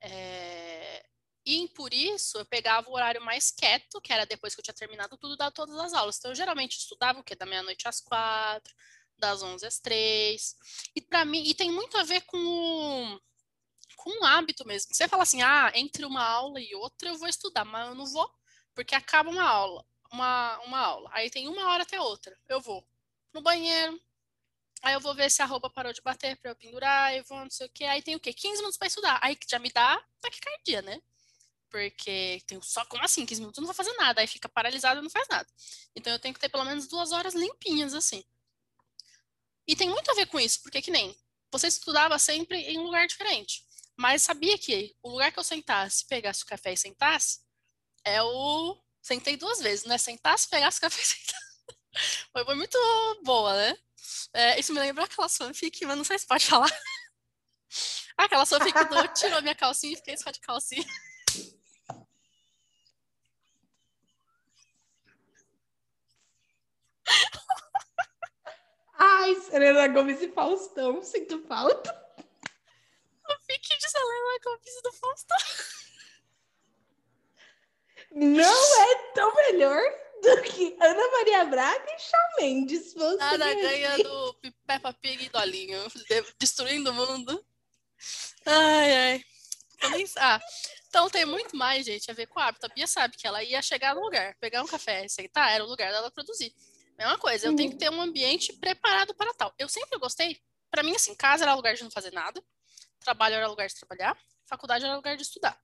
É, 0.00 1.08
e 1.48 1.66
por 1.68 1.94
isso 1.94 2.36
eu 2.36 2.44
pegava 2.44 2.90
o 2.90 2.92
horário 2.92 3.22
mais 3.22 3.50
quieto, 3.50 4.02
que 4.02 4.12
era 4.12 4.26
depois 4.26 4.54
que 4.54 4.60
eu 4.60 4.64
tinha 4.64 4.74
terminado 4.74 5.16
tudo, 5.16 5.34
dar 5.34 5.50
todas 5.50 5.78
as 5.78 5.94
aulas. 5.94 6.18
Então 6.18 6.30
eu 6.30 6.34
geralmente 6.34 6.76
estudava 6.76 7.20
o 7.20 7.24
quê? 7.24 7.34
Da 7.34 7.46
meia-noite 7.46 7.88
às 7.88 8.02
quatro, 8.02 8.74
das 9.16 9.42
onze 9.42 9.66
às 9.66 9.78
três. 9.78 10.54
E 10.94 11.00
para 11.00 11.24
mim, 11.24 11.42
e 11.42 11.54
tem 11.54 11.72
muito 11.72 11.96
a 11.96 12.04
ver 12.04 12.20
com 12.26 12.36
o, 12.36 13.20
com 13.96 14.10
um 14.20 14.24
hábito 14.26 14.66
mesmo. 14.66 14.94
Você 14.94 15.08
fala 15.08 15.22
assim, 15.22 15.40
ah, 15.40 15.72
entre 15.74 16.04
uma 16.04 16.22
aula 16.22 16.60
e 16.60 16.74
outra 16.74 17.08
eu 17.08 17.16
vou 17.16 17.28
estudar, 17.28 17.64
mas 17.64 17.88
eu 17.88 17.94
não 17.94 18.04
vou, 18.04 18.30
porque 18.74 18.94
acaba 18.94 19.30
uma 19.30 19.42
aula, 19.48 19.86
uma, 20.12 20.58
uma 20.66 20.78
aula. 20.78 21.08
Aí 21.14 21.30
tem 21.30 21.48
uma 21.48 21.66
hora 21.70 21.82
até 21.82 21.98
outra. 21.98 22.36
Eu 22.46 22.60
vou 22.60 22.86
no 23.32 23.40
banheiro, 23.40 23.98
aí 24.82 24.92
eu 24.92 25.00
vou 25.00 25.14
ver 25.14 25.30
se 25.30 25.40
a 25.40 25.46
roupa 25.46 25.70
parou 25.70 25.94
de 25.94 26.02
bater 26.02 26.36
para 26.36 26.50
eu 26.50 26.56
pendurar, 26.56 27.14
eu 27.16 27.24
vou 27.24 27.38
não 27.38 27.50
sei 27.50 27.66
o 27.68 27.70
que. 27.70 27.84
Aí 27.84 28.02
tem 28.02 28.16
o 28.16 28.20
quê? 28.20 28.34
15 28.34 28.58
minutos 28.58 28.76
para 28.76 28.88
estudar. 28.88 29.18
Aí 29.22 29.34
já 29.48 29.58
me 29.58 29.70
dá 29.72 29.98
taquicardia, 30.20 30.82
né? 30.82 31.00
Porque 31.70 32.42
tem 32.46 32.60
só 32.62 32.84
como 32.86 33.04
assim, 33.04 33.26
15 33.26 33.40
minutos 33.40 33.58
eu 33.58 33.62
não 33.62 33.66
vou 33.66 33.74
fazer 33.74 33.92
nada, 33.94 34.20
aí 34.20 34.26
fica 34.26 34.48
paralisado 34.48 35.00
e 35.00 35.02
não 35.02 35.10
faz 35.10 35.28
nada. 35.28 35.46
Então 35.94 36.12
eu 36.12 36.18
tenho 36.18 36.34
que 36.34 36.40
ter 36.40 36.48
pelo 36.48 36.64
menos 36.64 36.86
duas 36.86 37.12
horas 37.12 37.34
limpinhas, 37.34 37.94
assim. 37.94 38.24
E 39.66 39.76
tem 39.76 39.88
muito 39.90 40.10
a 40.10 40.14
ver 40.14 40.26
com 40.26 40.40
isso, 40.40 40.62
porque 40.62 40.80
que 40.80 40.90
nem 40.90 41.14
você 41.52 41.66
estudava 41.66 42.18
sempre 42.18 42.58
em 42.58 42.78
um 42.78 42.84
lugar 42.84 43.06
diferente. 43.06 43.66
Mas 43.96 44.22
sabia 44.22 44.56
que 44.56 44.96
o 45.02 45.10
lugar 45.10 45.32
que 45.32 45.38
eu 45.38 45.44
sentasse, 45.44 46.06
pegasse 46.06 46.42
o 46.44 46.46
café 46.46 46.72
e 46.72 46.76
sentasse, 46.76 47.40
é 48.04 48.22
o. 48.22 48.80
Sentei 49.02 49.36
duas 49.36 49.58
vezes, 49.60 49.84
né? 49.84 49.98
Sentasse, 49.98 50.48
pegasse 50.48 50.78
o 50.78 50.80
café 50.82 51.02
e 51.02 51.04
sentasse. 51.06 52.28
Foi, 52.32 52.44
foi 52.44 52.54
muito 52.54 52.78
boa, 53.24 53.54
né? 53.54 53.76
É, 54.32 54.60
isso 54.60 54.72
me 54.72 54.80
lembra 54.80 55.04
aquela 55.04 55.28
fanfic, 55.28 55.84
mas 55.84 55.96
não 55.96 56.04
sei 56.04 56.18
se 56.18 56.26
pode 56.26 56.46
falar. 56.46 56.70
Aquela 58.16 58.46
fanfic 58.46 58.84
do 58.84 59.08
tirou 59.14 59.40
minha 59.42 59.54
calcinha 59.54 59.92
e 59.92 59.96
fiquei 59.96 60.16
só 60.16 60.30
de 60.30 60.40
calcinha. 60.40 60.84
Ai, 68.98 69.34
Serena 69.36 69.86
Gomes 69.88 70.20
e 70.20 70.28
Faustão, 70.32 71.02
sinto 71.02 71.40
falta. 71.46 72.08
O 73.28 73.36
fique 73.46 73.78
de 73.78 73.90
Selena 73.90 74.38
Gomes 74.44 74.82
do 74.82 74.92
Faustão. 74.92 75.36
Não 78.10 78.82
é 78.82 78.94
tão 79.12 79.34
melhor 79.34 79.80
do 80.22 80.42
que 80.42 80.76
Ana 80.80 81.10
Maria 81.12 81.44
Braga 81.44 81.86
e 81.94 81.98
Shawn 81.98 82.36
Mendes. 82.38 82.94
Nada 82.94 83.54
ganha 83.54 83.98
do 83.98 84.34
Peppa 84.66 84.92
Pig 84.94 85.26
e 85.26 85.28
Dolinho, 85.28 85.86
destruindo 86.38 86.90
o 86.90 86.94
mundo. 86.94 87.44
Ai, 88.46 88.96
ai. 88.96 89.24
Ah, 90.16 90.40
então 90.88 91.08
tem 91.08 91.24
muito 91.24 91.54
mais, 91.56 91.86
gente, 91.86 92.10
a 92.10 92.14
ver 92.14 92.26
com 92.26 92.40
o 92.40 92.42
hábito. 92.42 92.66
A 92.66 92.68
Bia 92.68 92.86
sabe 92.86 93.16
que 93.16 93.26
ela 93.26 93.44
ia 93.44 93.62
chegar 93.62 93.94
no 93.94 94.00
lugar, 94.00 94.34
pegar 94.40 94.62
um 94.62 94.66
café, 94.66 95.06
sentar, 95.06 95.52
era 95.52 95.64
o 95.64 95.68
lugar 95.68 95.92
dela 95.92 96.10
produzir. 96.10 96.52
Mesma 96.98 97.16
coisa, 97.16 97.46
eu 97.46 97.50
uhum. 97.50 97.56
tenho 97.56 97.70
que 97.70 97.78
ter 97.78 97.90
um 97.90 98.00
ambiente 98.00 98.52
preparado 98.54 99.14
para 99.14 99.32
tal. 99.34 99.54
Eu 99.56 99.68
sempre 99.68 99.98
gostei, 99.98 100.40
para 100.68 100.82
mim, 100.82 100.96
assim, 100.96 101.14
casa 101.14 101.44
era 101.44 101.54
lugar 101.54 101.74
de 101.74 101.84
não 101.84 101.90
fazer 101.90 102.12
nada, 102.12 102.42
trabalho 102.98 103.36
era 103.36 103.46
lugar 103.46 103.68
de 103.68 103.74
trabalhar, 103.76 104.18
faculdade 104.46 104.84
era 104.84 104.96
lugar 104.96 105.16
de 105.16 105.22
estudar. 105.22 105.58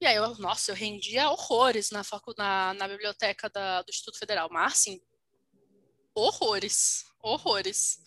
E 0.00 0.06
aí, 0.06 0.16
eu, 0.16 0.36
nossa, 0.38 0.72
eu 0.72 0.74
rendia 0.74 1.30
horrores 1.30 1.90
na, 1.90 2.02
facu 2.02 2.34
na, 2.36 2.74
na 2.74 2.88
biblioteca 2.88 3.48
da, 3.48 3.82
do 3.82 3.90
Instituto 3.90 4.18
Federal, 4.18 4.48
mas 4.50 4.72
assim, 4.72 5.00
horrores, 6.14 7.04
horrores. 7.22 7.98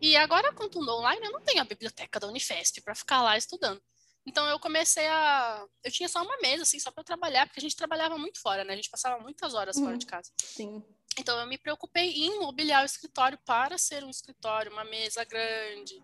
E 0.00 0.16
agora, 0.16 0.52
com 0.52 0.68
tudo 0.68 0.90
online, 0.90 1.24
eu 1.24 1.32
não 1.32 1.40
tenho 1.40 1.60
a 1.62 1.64
biblioteca 1.64 2.18
da 2.18 2.26
Unifesp 2.26 2.80
para 2.82 2.94
ficar 2.94 3.22
lá 3.22 3.38
estudando. 3.38 3.80
Então 4.26 4.46
eu 4.46 4.58
comecei 4.58 5.06
a. 5.06 5.66
Eu 5.82 5.90
tinha 5.90 6.08
só 6.08 6.22
uma 6.22 6.36
mesa, 6.38 6.62
assim, 6.62 6.78
só 6.78 6.90
para 6.90 7.02
trabalhar, 7.02 7.46
porque 7.46 7.58
a 7.58 7.62
gente 7.62 7.76
trabalhava 7.76 8.16
muito 8.16 8.40
fora, 8.40 8.64
né? 8.64 8.72
A 8.72 8.76
gente 8.76 8.90
passava 8.90 9.20
muitas 9.20 9.54
horas 9.54 9.78
fora 9.78 9.98
de 9.98 10.06
casa. 10.06 10.30
Sim. 10.40 10.82
Então 11.18 11.38
eu 11.38 11.46
me 11.46 11.58
preocupei 11.58 12.10
em 12.10 12.38
mobiliar 12.38 12.82
o 12.82 12.86
escritório 12.86 13.38
para 13.44 13.76
ser 13.76 14.04
um 14.04 14.10
escritório, 14.10 14.72
uma 14.72 14.84
mesa 14.84 15.24
grande, 15.24 16.02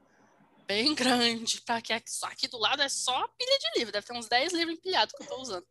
bem 0.66 0.94
grande, 0.96 1.60
para 1.62 1.80
que 1.80 1.92
aqui 1.92 2.48
do 2.48 2.58
lado 2.58 2.82
é 2.82 2.88
só 2.88 3.26
pilha 3.28 3.58
de 3.58 3.78
livro, 3.78 3.92
deve 3.92 4.06
ter 4.06 4.12
uns 4.12 4.28
10 4.28 4.52
livros 4.52 4.76
empilhados 4.76 5.14
que 5.14 5.22
eu 5.22 5.24
estou 5.24 5.40
usando. 5.40 5.66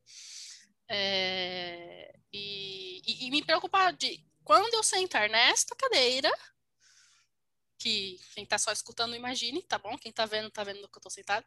É, 0.89 2.16
e, 2.34 3.02
e, 3.06 3.28
e, 3.28 3.32
me 3.32 3.43
preocupar 3.43 3.91
de 3.93 4.26
quando 4.43 4.74
eu 4.74 4.82
sentar 4.82 5.30
nesta 5.30 5.76
cadeira, 5.76 6.32
que 7.78 8.20
quem 8.34 8.44
está 8.44 8.58
só 8.58 8.72
escutando 8.72 9.16
imagine, 9.16 9.62
tá 9.64 9.78
bom? 9.78 9.98
Quem 9.98 10.10
está 10.10 10.26
vendo, 10.26 10.48
está 10.48 10.64
vendo 10.64 10.80
que 10.80 10.98
eu 10.98 11.00
estou 11.00 11.12
sentado. 11.12 11.46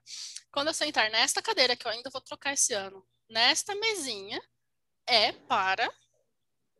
Quando 0.53 0.69
eu 0.69 0.75
sentar 0.75 1.11
nesta 1.11 1.43
cadeira, 1.43 1.77
que 1.77 1.87
eu 1.87 1.91
ainda 1.91 2.11
vou 2.11 2.21
trocar 2.21 2.53
esse 2.53 2.73
ano, 2.73 3.07
nesta 3.29 3.75
mesinha, 3.75 4.41
é 5.07 5.33
para 5.33 5.93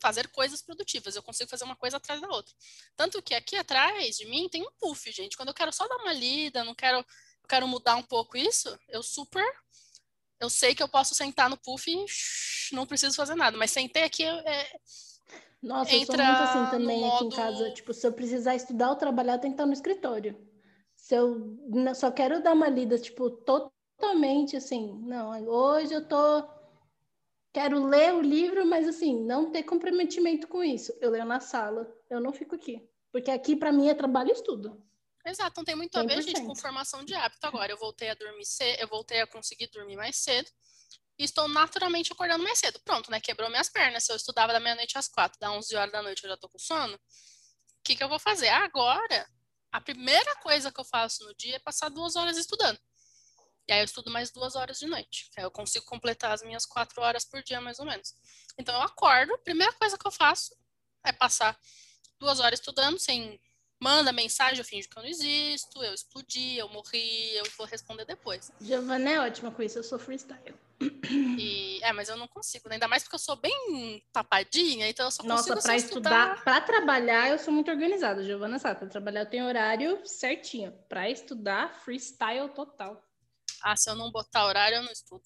fazer 0.01 0.29
coisas 0.29 0.63
produtivas. 0.63 1.17
Eu 1.17 1.23
consigo 1.23 1.51
fazer 1.51 1.65
uma 1.65 1.77
coisa 1.77 1.97
atrás 1.97 2.21
da 2.21 2.29
outra. 2.29 2.55
Tanto 2.97 3.23
que 3.23 3.35
aqui 3.35 3.57
atrás 3.57 4.17
de 4.17 4.27
mim 4.27 4.49
tem 4.49 4.63
um 4.63 4.71
puff, 4.79 5.11
gente. 5.13 5.37
Quando 5.37 5.49
eu 5.49 5.55
quero 5.55 5.73
só 5.73 5.87
dar 5.89 5.97
uma 5.97 6.13
lida, 6.13 6.65
não 6.65 6.75
quero, 6.75 7.05
quero 7.49 7.69
mudar 7.69 7.97
um 7.97 8.03
pouco 8.03 8.37
isso, 8.37 8.79
eu 8.89 9.03
super 9.03 9.45
eu 10.41 10.49
sei 10.49 10.75
que 10.75 10.83
eu 10.83 10.89
posso 10.89 11.15
sentar 11.15 11.51
no 11.51 11.59
puff 11.59 11.91
e 11.91 12.75
não 12.75 12.87
preciso 12.87 13.15
fazer 13.15 13.35
nada, 13.35 13.59
mas 13.59 13.71
sentei 13.71 14.05
aqui 14.05 14.25
é, 14.25 14.73
nossa, 15.63 15.95
eu 15.95 16.07
sou 16.07 16.17
muito 16.17 16.43
assim 16.43 16.71
também 16.71 17.05
aqui 17.05 17.25
modo... 17.25 17.27
em 17.27 17.37
casa. 17.37 17.71
Tipo, 17.73 17.93
se 17.93 18.07
eu 18.07 18.13
precisar 18.13 18.55
estudar 18.55 18.91
ou 18.91 18.97
trabalhar, 18.97 19.39
tem 19.39 19.51
que 19.51 19.55
estar 19.55 19.67
no 19.67 19.73
escritório. 19.73 20.37
Se 20.97 21.15
eu 21.15 21.59
só 21.95 22.11
quero 22.11 22.43
dar 22.43 22.53
uma 22.53 22.69
lida, 22.69 22.99
tipo, 22.99 23.31
totalmente 23.31 24.57
assim, 24.57 24.99
não, 25.03 25.31
hoje 25.49 25.95
eu 25.95 26.07
tô 26.07 26.49
quero 27.53 27.85
ler 27.85 28.15
o 28.15 28.21
livro, 28.21 28.65
mas 28.65 28.87
assim, 28.87 29.25
não 29.25 29.51
ter 29.51 29.65
comprometimento 29.65 30.47
com 30.47 30.63
isso. 30.63 30.97
Eu 31.01 31.11
leio 31.11 31.25
na 31.25 31.41
sala, 31.41 31.93
eu 32.09 32.21
não 32.21 32.33
fico 32.33 32.55
aqui. 32.55 32.89
Porque 33.13 33.31
aqui 33.31 33.57
para 33.57 33.73
mim 33.73 33.89
é 33.89 33.95
trabalho 33.95 34.31
e 34.31 34.33
estudo. 34.33 34.81
Exato, 35.27 35.55
não 35.59 35.65
tem 35.65 35.75
muito 35.75 35.97
a 35.97 36.03
ver, 36.03 36.23
gente, 36.23 36.43
com 36.43 36.55
formação 36.55 37.05
de 37.05 37.15
hábito 37.15 37.47
agora. 37.47 37.73
Eu 37.73 37.77
voltei 37.77 38.09
a 38.09 38.15
dormir 38.15 38.47
cedo, 38.47 38.81
eu 38.81 38.89
voltei 38.89 39.21
a 39.21 39.27
conseguir 39.27 39.69
dormir 39.69 39.97
mais 39.97 40.17
cedo 40.17 40.49
e 41.21 41.25
estou 41.25 41.47
naturalmente 41.47 42.11
acordando 42.11 42.43
mais 42.43 42.59
cedo. 42.59 42.81
Pronto, 42.81 43.11
né? 43.11 43.21
Quebrou 43.21 43.51
minhas 43.51 43.69
pernas. 43.69 44.05
Se 44.05 44.11
eu 44.11 44.17
estudava 44.17 44.55
da 44.55 44.59
meia-noite 44.59 44.97
às 44.97 45.07
quatro, 45.07 45.39
da 45.39 45.53
11 45.53 45.77
horas 45.77 45.93
da 45.93 46.01
noite 46.01 46.25
eu 46.25 46.31
já 46.31 46.37
tô 46.39 46.49
com 46.49 46.59
sono, 46.59 46.95
o 46.95 46.99
que, 47.85 47.95
que 47.95 48.03
eu 48.03 48.09
vou 48.09 48.19
fazer? 48.19 48.49
Agora, 48.49 49.29
a 49.71 49.83
primeira 49.83 50.35
coisa 50.37 50.73
que 50.73 50.81
eu 50.81 50.85
faço 50.85 51.23
no 51.27 51.35
dia 51.35 51.57
é 51.57 51.59
passar 51.59 51.91
duas 51.91 52.17
horas 52.17 52.39
estudando. 52.39 52.81
E 53.69 53.73
aí 53.73 53.81
eu 53.81 53.85
estudo 53.85 54.11
mais 54.11 54.31
duas 54.31 54.57
horas 54.57 54.79
de 54.79 54.87
noite. 54.87 55.31
Aí 55.37 55.45
eu 55.45 55.51
consigo 55.51 55.85
completar 55.85 56.33
as 56.33 56.41
minhas 56.43 56.65
quatro 56.65 57.03
horas 57.03 57.23
por 57.27 57.43
dia, 57.43 57.61
mais 57.61 57.79
ou 57.79 57.85
menos. 57.85 58.15
Então 58.59 58.75
eu 58.75 58.81
acordo, 58.81 59.35
a 59.35 59.39
primeira 59.39 59.75
coisa 59.75 59.99
que 59.99 60.07
eu 60.07 60.11
faço 60.11 60.57
é 61.05 61.13
passar 61.13 61.55
duas 62.19 62.41
horas 62.41 62.61
estudando, 62.61 62.99
sem 62.99 63.39
manda 63.81 64.13
mensagem, 64.13 64.59
eu 64.59 64.65
finjo 64.65 64.89
que 64.89 64.99
eu 64.99 65.03
não 65.03 65.09
existo, 65.09 65.83
eu 65.83 65.95
explodi, 65.95 66.59
eu 66.59 66.69
morri, 66.69 67.35
eu 67.35 67.45
vou 67.57 67.67
responder 67.67 68.05
depois. 68.05 68.53
Giovana 68.61 69.11
é 69.11 69.21
ótima 69.21 69.51
com 69.51 69.63
isso, 69.63 69.79
eu 69.79 69.83
sou 69.83 69.99
freestyle. 69.99 70.55
E, 71.39 71.81
é, 71.83 71.93
mas 71.93 72.09
eu 72.09 72.17
não 72.17 72.29
consigo, 72.29 72.69
né? 72.69 72.75
ainda 72.77 72.89
mais 72.89 73.03
porque 73.03 73.17
eu 73.17 73.21
sou 73.21 73.37
bem 73.37 74.03
tapadinha, 74.13 74.89
então 74.89 75.07
eu 75.07 75.11
só 75.11 75.23
consigo 75.23 75.55
Nossa, 75.55 75.67
para 75.67 75.77
estudar, 75.77 76.29
estudar 76.29 76.45
para 76.45 76.61
trabalhar 76.61 77.29
eu 77.29 77.39
sou 77.39 77.53
muito 77.53 77.71
organizada, 77.71 78.23
Giovana 78.23 78.59
sabe, 78.59 78.81
para 78.81 78.89
trabalhar 78.89 79.21
eu 79.21 79.31
tenho 79.31 79.47
horário 79.47 80.01
certinho, 80.07 80.73
para 80.89 81.09
estudar 81.11 81.75
freestyle 81.81 82.49
total. 82.51 83.03
Ah, 83.63 83.77
se 83.77 83.91
eu 83.91 83.95
não 83.95 84.11
botar 84.11 84.47
horário 84.47 84.77
eu 84.77 84.83
não 84.83 84.93
estudo. 84.93 85.23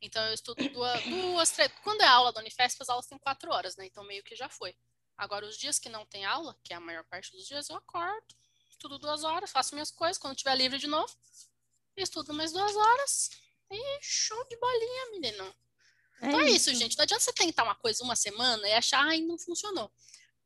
Então 0.00 0.24
eu 0.26 0.34
estudo 0.34 0.68
duas, 0.68 1.04
duas 1.04 1.50
três, 1.52 1.70
quando 1.84 2.00
é 2.00 2.06
aula 2.06 2.32
da 2.32 2.40
Unifesp, 2.40 2.82
as 2.82 2.88
aulas 2.88 3.06
têm 3.06 3.18
quatro 3.18 3.52
horas, 3.52 3.76
né? 3.76 3.86
Então 3.86 4.04
meio 4.04 4.22
que 4.24 4.34
já 4.34 4.48
foi. 4.48 4.74
Agora, 5.16 5.46
os 5.46 5.56
dias 5.56 5.78
que 5.78 5.88
não 5.88 6.04
tem 6.06 6.24
aula, 6.24 6.56
que 6.64 6.72
é 6.72 6.76
a 6.76 6.80
maior 6.80 7.04
parte 7.04 7.30
dos 7.32 7.46
dias, 7.46 7.68
eu 7.68 7.76
acordo, 7.76 8.34
estudo 8.70 8.98
duas 8.98 9.24
horas, 9.24 9.50
faço 9.50 9.74
minhas 9.74 9.90
coisas. 9.90 10.18
Quando 10.18 10.36
tiver 10.36 10.54
livre 10.56 10.78
de 10.78 10.86
novo, 10.86 11.14
estudo 11.96 12.32
mais 12.32 12.52
duas 12.52 12.74
horas. 12.74 13.30
E 13.70 13.98
show 14.02 14.46
de 14.48 14.56
bolinha, 14.56 15.10
menino. 15.12 15.54
É 16.20 16.28
então 16.28 16.40
é 16.40 16.50
isso, 16.50 16.70
isso, 16.70 16.74
gente. 16.74 16.96
Não 16.96 17.04
adianta 17.04 17.22
você 17.22 17.32
tentar 17.32 17.64
uma 17.64 17.74
coisa 17.74 18.04
uma 18.04 18.16
semana 18.16 18.68
e 18.68 18.72
achar, 18.72 19.04
ai, 19.04 19.20
não 19.20 19.38
funcionou. 19.38 19.90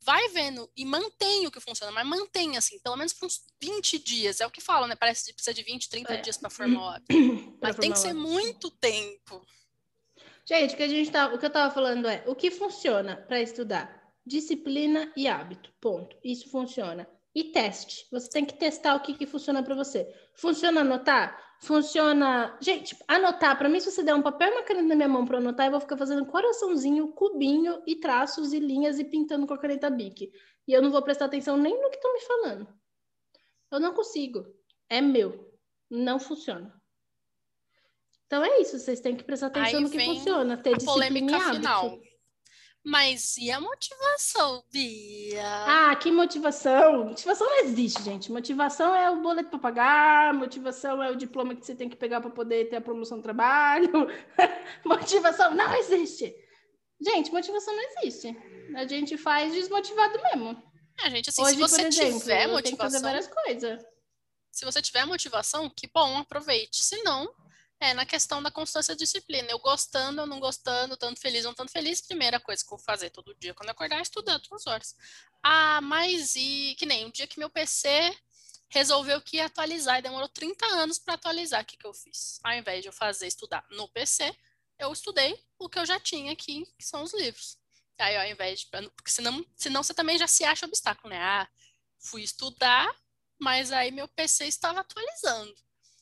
Vai 0.01 0.29
vendo 0.29 0.71
e 0.77 0.85
mantém 0.85 1.47
o 1.47 1.51
que 1.51 1.59
funciona, 1.59 1.91
mas 1.91 2.07
mantém, 2.07 2.57
assim, 2.57 2.79
pelo 2.79 2.97
menos 2.97 3.13
por 3.13 3.27
uns 3.27 3.43
20 3.61 3.99
dias. 3.99 4.41
É 4.41 4.47
o 4.47 4.51
que 4.51 4.61
falam, 4.61 4.87
né? 4.87 4.95
Parece 4.95 5.25
que 5.25 5.33
precisa 5.33 5.55
de 5.55 5.63
20, 5.63 5.89
30 5.89 6.15
é. 6.15 6.17
dias 6.19 6.37
para 6.37 6.49
formar 6.51 7.03
mas 7.61 7.77
tem 7.77 7.91
que 7.91 7.99
ser 7.99 8.13
muito 8.13 8.71
tempo. 8.71 9.45
Gente, 10.45 10.75
o 10.75 10.77
que, 10.77 10.83
a 10.83 10.89
gente 10.89 11.11
tá, 11.11 11.35
o 11.35 11.39
que 11.39 11.47
eu 11.47 11.51
tava 11.51 11.75
falando 11.75 12.07
é, 12.07 12.23
o 12.27 12.35
que 12.35 12.53
funciona 12.53 13.17
para 13.17 13.41
estudar? 13.41 14.06
Disciplina 14.27 15.13
e 15.17 15.29
hábito. 15.29 15.73
Ponto. 15.81 16.17
Isso 16.25 16.51
funciona. 16.51 17.09
E 17.35 17.45
teste. 17.45 18.07
Você 18.11 18.29
tem 18.31 18.45
que 18.45 18.59
testar 18.59 18.97
o 18.97 19.01
que, 19.01 19.15
que 19.15 19.27
funciona 19.27 19.63
para 19.63 19.75
você. 19.75 20.13
Funciona 20.35 20.81
anotar? 20.81 21.39
Funciona. 21.61 22.59
Gente, 22.61 22.97
anotar. 23.07 23.57
Para 23.57 23.69
mim, 23.69 23.79
se 23.79 23.91
você 23.91 24.03
der 24.03 24.15
um 24.15 24.23
papel 24.23 24.49
e 24.49 24.53
uma 24.53 24.63
caneta 24.63 24.89
na 24.89 24.95
minha 24.97 25.09
mão 25.09 25.25
para 25.25 25.39
anotar, 25.39 25.67
eu 25.67 25.71
vou 25.71 25.81
ficar 25.81 25.97
fazendo 25.97 26.27
coraçãozinho, 26.27 27.13
cubinho 27.13 27.83
e 27.87 27.97
traços 27.97 28.53
e 28.53 28.59
linhas 28.59 28.99
e 28.99 29.05
pintando 29.05 29.47
com 29.47 29.55
a 29.55 29.59
caneta 29.59 29.91
Bic. 29.91 30.31
E 30.67 30.73
eu 30.73 30.83
não 30.83 30.91
vou 30.91 31.03
prestar 31.03 31.27
atenção 31.27 31.57
nem 31.57 31.81
no 31.81 31.91
que 31.91 31.97
estão 31.97 32.13
me 32.13 32.21
falando. 32.21 32.69
Eu 33.71 33.81
não 33.81 33.95
consigo. 33.95 34.47
É 34.89 35.01
meu. 35.01 35.53
Não 35.91 36.19
funciona. 36.19 36.75
Então 38.27 38.45
é 38.45 38.61
isso. 38.61 38.79
Vocês 38.79 39.01
têm 39.01 39.15
que 39.15 39.25
prestar 39.25 39.49
atenção 39.49 39.79
Aí 39.79 39.85
no 39.85 39.91
que 39.91 40.05
funciona. 40.05 40.57
Ter 40.57 40.77
disciplina 40.77 41.31
e 41.31 41.35
hábito. 41.35 41.57
Final. 41.57 42.01
Mas 42.87 43.37
e 43.37 43.51
a 43.51 43.61
motivação, 43.61 44.63
Bia? 44.71 45.43
Ah, 45.43 45.97
que 45.97 46.09
motivação? 46.13 47.07
Motivação 47.07 47.45
não 47.45 47.65
existe, 47.65 48.01
gente. 48.01 48.31
Motivação 48.31 48.95
é 48.95 49.11
o 49.11 49.21
boleto 49.21 49.51
para 49.51 49.59
pagar, 49.59 50.33
motivação 50.33 51.03
é 51.03 51.11
o 51.11 51.17
diploma 51.17 51.57
que 51.57 51.67
você 51.67 51.75
tem 51.75 51.89
que 51.89 51.97
pegar 51.97 52.21
para 52.21 52.31
poder 52.31 52.69
ter 52.69 52.77
a 52.77 52.81
promoção 52.81 53.19
do 53.19 53.25
trabalho. 53.25 53.91
motivação 54.87 55.53
não 55.53 55.75
existe. 55.75 56.33
Gente, 57.01 57.33
motivação 57.33 57.75
não 57.75 57.83
existe. 57.83 58.37
A 58.77 58.87
gente 58.87 59.19
faz 59.19 59.53
desmotivado 59.53 60.23
mesmo. 60.23 60.63
É, 61.05 61.11
gente, 61.11 61.31
assim, 61.31 61.43
Hoje, 61.43 61.55
se 61.55 61.61
você 61.61 61.83
exemplo, 61.89 62.21
tiver 62.21 62.47
motivação. 62.47 62.63
Tem 62.63 62.73
que 62.77 62.79
fazer 62.79 63.01
várias 63.01 63.27
coisas. 63.27 63.85
Se 64.53 64.65
você 64.65 64.81
tiver 64.81 65.05
motivação, 65.07 65.69
que 65.69 65.89
bom, 65.93 66.19
aproveite. 66.19 66.85
Se 66.85 67.03
não, 67.03 67.29
é, 67.79 67.93
na 67.95 68.07
questão 68.07 68.43
da 68.43 68.51
constância 68.51 68.93
e 68.93 68.97
disciplina. 68.97 69.49
Eu 69.51 69.59
gostando 69.59 70.23
ou 70.23 70.27
não 70.27 70.41
gostando, 70.41 70.97
tanto 70.97 71.21
feliz 71.21 71.45
ou 71.45 71.51
não 71.51 71.55
tanto 71.55 71.73
feliz, 71.73 72.01
primeira 72.01 72.41
coisa 72.41 72.63
que 72.63 72.73
eu 72.73 72.77
vou 72.77 72.85
fazer 72.85 73.11
todo 73.11 73.35
dia 73.35 73.55
quando 73.55 73.69
eu 73.69 73.73
acordar 73.73 73.99
é 73.99 74.03
estudar 74.03 74.39
duas 74.39 74.67
horas. 74.67 74.95
Ah, 75.43 75.81
mas 75.81 76.35
e 76.37 76.75
que 76.79 76.87
nem 76.87 77.07
um 77.07 77.11
dia 77.11 77.27
que 77.27 77.39
meu 77.39 77.51
PC 77.51 78.17
resolveu 78.69 79.21
que 79.21 79.37
ia 79.37 79.47
atualizar 79.47 79.99
e 79.99 80.03
demorou 80.03 80.29
30 80.29 80.67
anos 80.67 80.99
para 80.99 81.15
atualizar, 81.15 81.63
o 81.63 81.65
que, 81.65 81.77
que 81.77 81.87
eu 81.87 81.95
fiz? 81.95 82.41
Ao 82.43 82.53
invés 82.53 82.83
de 82.83 82.89
eu 82.89 82.93
fazer 82.93 83.27
estudar 83.27 83.65
no 83.71 83.89
PC, 83.89 84.35
eu 84.79 84.93
estudei 84.93 85.39
o 85.59 85.69
que 85.69 85.79
eu 85.79 85.87
já 85.87 85.99
tinha 86.01 86.33
aqui, 86.33 86.67
que 86.79 86.85
são 86.85 87.03
os 87.03 87.15
livros. 87.15 87.59
Aí, 87.99 88.17
ao 88.17 88.27
invés 88.27 88.61
de. 88.61 88.67
Porque 88.67 89.11
senão, 89.11 89.45
senão 89.57 89.83
você 89.83 89.95
também 89.95 90.19
já 90.19 90.27
se 90.27 90.45
acha 90.45 90.67
obstáculo, 90.67 91.11
né? 91.11 91.19
Ah, 91.19 91.49
fui 91.99 92.23
estudar, 92.23 92.95
mas 93.39 93.73
aí 93.73 93.91
meu 93.91 94.07
PC 94.09 94.47
estava 94.47 94.81
atualizando. 94.81 95.55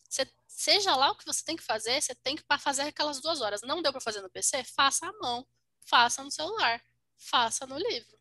Você 0.08 0.26
seja 0.54 0.94
lá 0.94 1.10
o 1.10 1.16
que 1.16 1.26
você 1.26 1.44
tem 1.44 1.56
que 1.56 1.62
fazer, 1.62 2.00
você 2.00 2.14
tem 2.14 2.36
que 2.36 2.44
fazer 2.58 2.82
aquelas 2.82 3.20
duas 3.20 3.40
horas. 3.40 3.62
Não 3.62 3.82
deu 3.82 3.92
para 3.92 4.00
fazer 4.00 4.20
no 4.20 4.30
PC? 4.30 4.62
Faça 4.64 5.06
à 5.06 5.12
mão, 5.20 5.46
faça 5.84 6.22
no 6.22 6.30
celular, 6.30 6.80
faça 7.16 7.66
no 7.66 7.76
livro. 7.76 8.16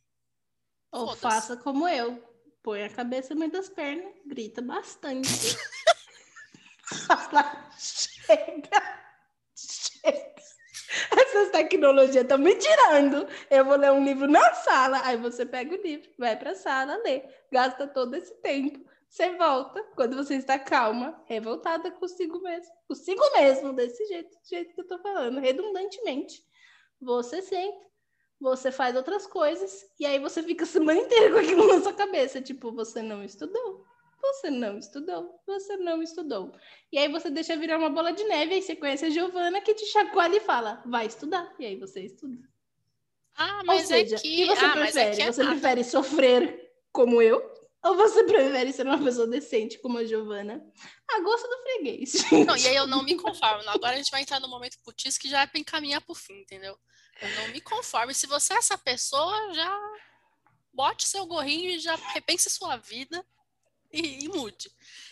Ou 0.91 1.15
faça 1.15 1.55
como 1.55 1.87
eu. 1.87 2.21
Põe 2.61 2.83
a 2.83 2.89
cabeça 2.89 3.33
no 3.33 3.41
meio 3.41 3.51
das 3.51 3.69
pernas, 3.69 4.13
grita 4.25 4.61
bastante. 4.61 5.29
Fala, 7.07 7.69
chega, 7.77 8.81
chega. 9.55 10.33
Essas 11.11 11.49
tecnologias 11.49 12.23
estão 12.23 12.37
me 12.37 12.55
tirando. 12.55 13.27
Eu 13.49 13.65
vou 13.65 13.75
ler 13.75 13.91
um 13.91 14.03
livro 14.03 14.27
na 14.27 14.53
sala, 14.53 15.01
aí 15.03 15.17
você 15.17 15.45
pega 15.45 15.75
o 15.75 15.81
livro, 15.81 16.09
vai 16.17 16.37
para 16.37 16.51
a 16.51 16.55
sala, 16.55 16.97
lê, 17.03 17.23
gasta 17.51 17.87
todo 17.87 18.15
esse 18.15 18.33
tempo. 18.35 18.92
Você 19.13 19.29
volta 19.37 19.79
quando 19.95 20.15
você 20.15 20.37
está 20.37 20.57
calma, 20.57 21.23
revoltada 21.27 21.91
consigo 21.91 22.41
mesmo. 22.41 22.73
Consigo 22.87 23.21
mesmo, 23.35 23.71
desse 23.71 24.03
jeito, 24.07 24.31
do 24.31 24.49
jeito 24.49 24.73
que 24.73 24.81
eu 24.81 24.87
tô 24.87 24.97
falando, 24.97 25.39
redundantemente. 25.39 26.43
Você 26.99 27.39
senta, 27.43 27.85
você 28.39 28.71
faz 28.71 28.95
outras 28.95 29.27
coisas, 29.27 29.85
e 29.99 30.05
aí 30.07 30.17
você 30.17 30.41
fica 30.41 30.63
a 30.65 30.65
semana 30.65 30.99
inteira 30.99 31.31
com 31.31 31.37
aquilo 31.37 31.67
na 31.67 31.79
sua 31.79 31.93
cabeça. 31.93 32.41
Tipo, 32.41 32.71
você 32.71 33.03
não 33.03 33.23
estudou, 33.23 33.85
você 34.19 34.49
não 34.49 34.79
estudou, 34.79 35.39
você 35.45 35.77
não 35.77 36.01
estudou. 36.01 36.51
E 36.91 36.97
aí 36.97 37.07
você 37.07 37.29
deixa 37.29 37.55
virar 37.55 37.77
uma 37.77 37.91
bola 37.91 38.13
de 38.13 38.23
neve, 38.23 38.55
aí 38.55 38.63
você 38.63 38.75
conhece 38.75 39.05
a 39.05 39.11
Giovana 39.11 39.61
que 39.61 39.75
te 39.75 39.85
chacoalha 39.85 40.37
e 40.37 40.39
fala, 40.39 40.81
vai 40.87 41.05
estudar. 41.05 41.53
E 41.59 41.67
aí 41.67 41.75
você 41.75 42.01
estuda. 42.01 42.49
Ah, 43.37 43.61
mas 43.63 43.81
Ou 43.81 43.87
seja, 43.89 44.15
é 44.15 44.19
que... 44.19 44.45
você 44.47 44.65
ah, 44.65 44.71
prefere? 44.71 45.21
É 45.21 45.25
que... 45.27 45.31
Você 45.31 45.45
prefere 45.45 45.83
sofrer 45.83 46.63
como 46.91 47.21
eu, 47.21 47.52
ou 47.83 47.95
você 47.95 48.23
prefere 48.23 48.71
ser 48.71 48.85
uma 48.85 49.03
pessoa 49.03 49.27
decente 49.27 49.77
como 49.79 49.97
a 49.97 50.05
Giovana? 50.05 50.65
A 51.09 51.19
gosto 51.19 51.47
do 51.47 51.63
freguês. 51.63 52.13
Não, 52.47 52.55
e 52.55 52.67
aí 52.67 52.75
eu 52.75 52.87
não 52.87 53.03
me 53.03 53.15
conformo. 53.15 53.69
Agora 53.69 53.93
a 53.93 53.97
gente 53.97 54.11
vai 54.11 54.21
entrar 54.21 54.39
no 54.39 54.47
momento 54.47 54.79
putis 54.83 55.17
que 55.17 55.29
já 55.29 55.41
é 55.41 55.47
pra 55.47 55.59
encaminhar 55.59 56.01
pro 56.01 56.15
fim, 56.15 56.39
entendeu? 56.39 56.77
Eu 57.21 57.29
não 57.35 57.47
me 57.49 57.59
conformo. 57.59 58.13
Se 58.13 58.25
você 58.25 58.53
é 58.53 58.57
essa 58.57 58.77
pessoa, 58.77 59.53
já 59.53 59.79
bote 60.73 61.07
seu 61.07 61.25
gorrinho 61.25 61.71
e 61.71 61.79
já 61.79 61.95
repense 61.95 62.49
sua 62.49 62.77
vida 62.77 63.25
e, 63.91 64.25
e 64.25 64.27
mude. 64.29 64.71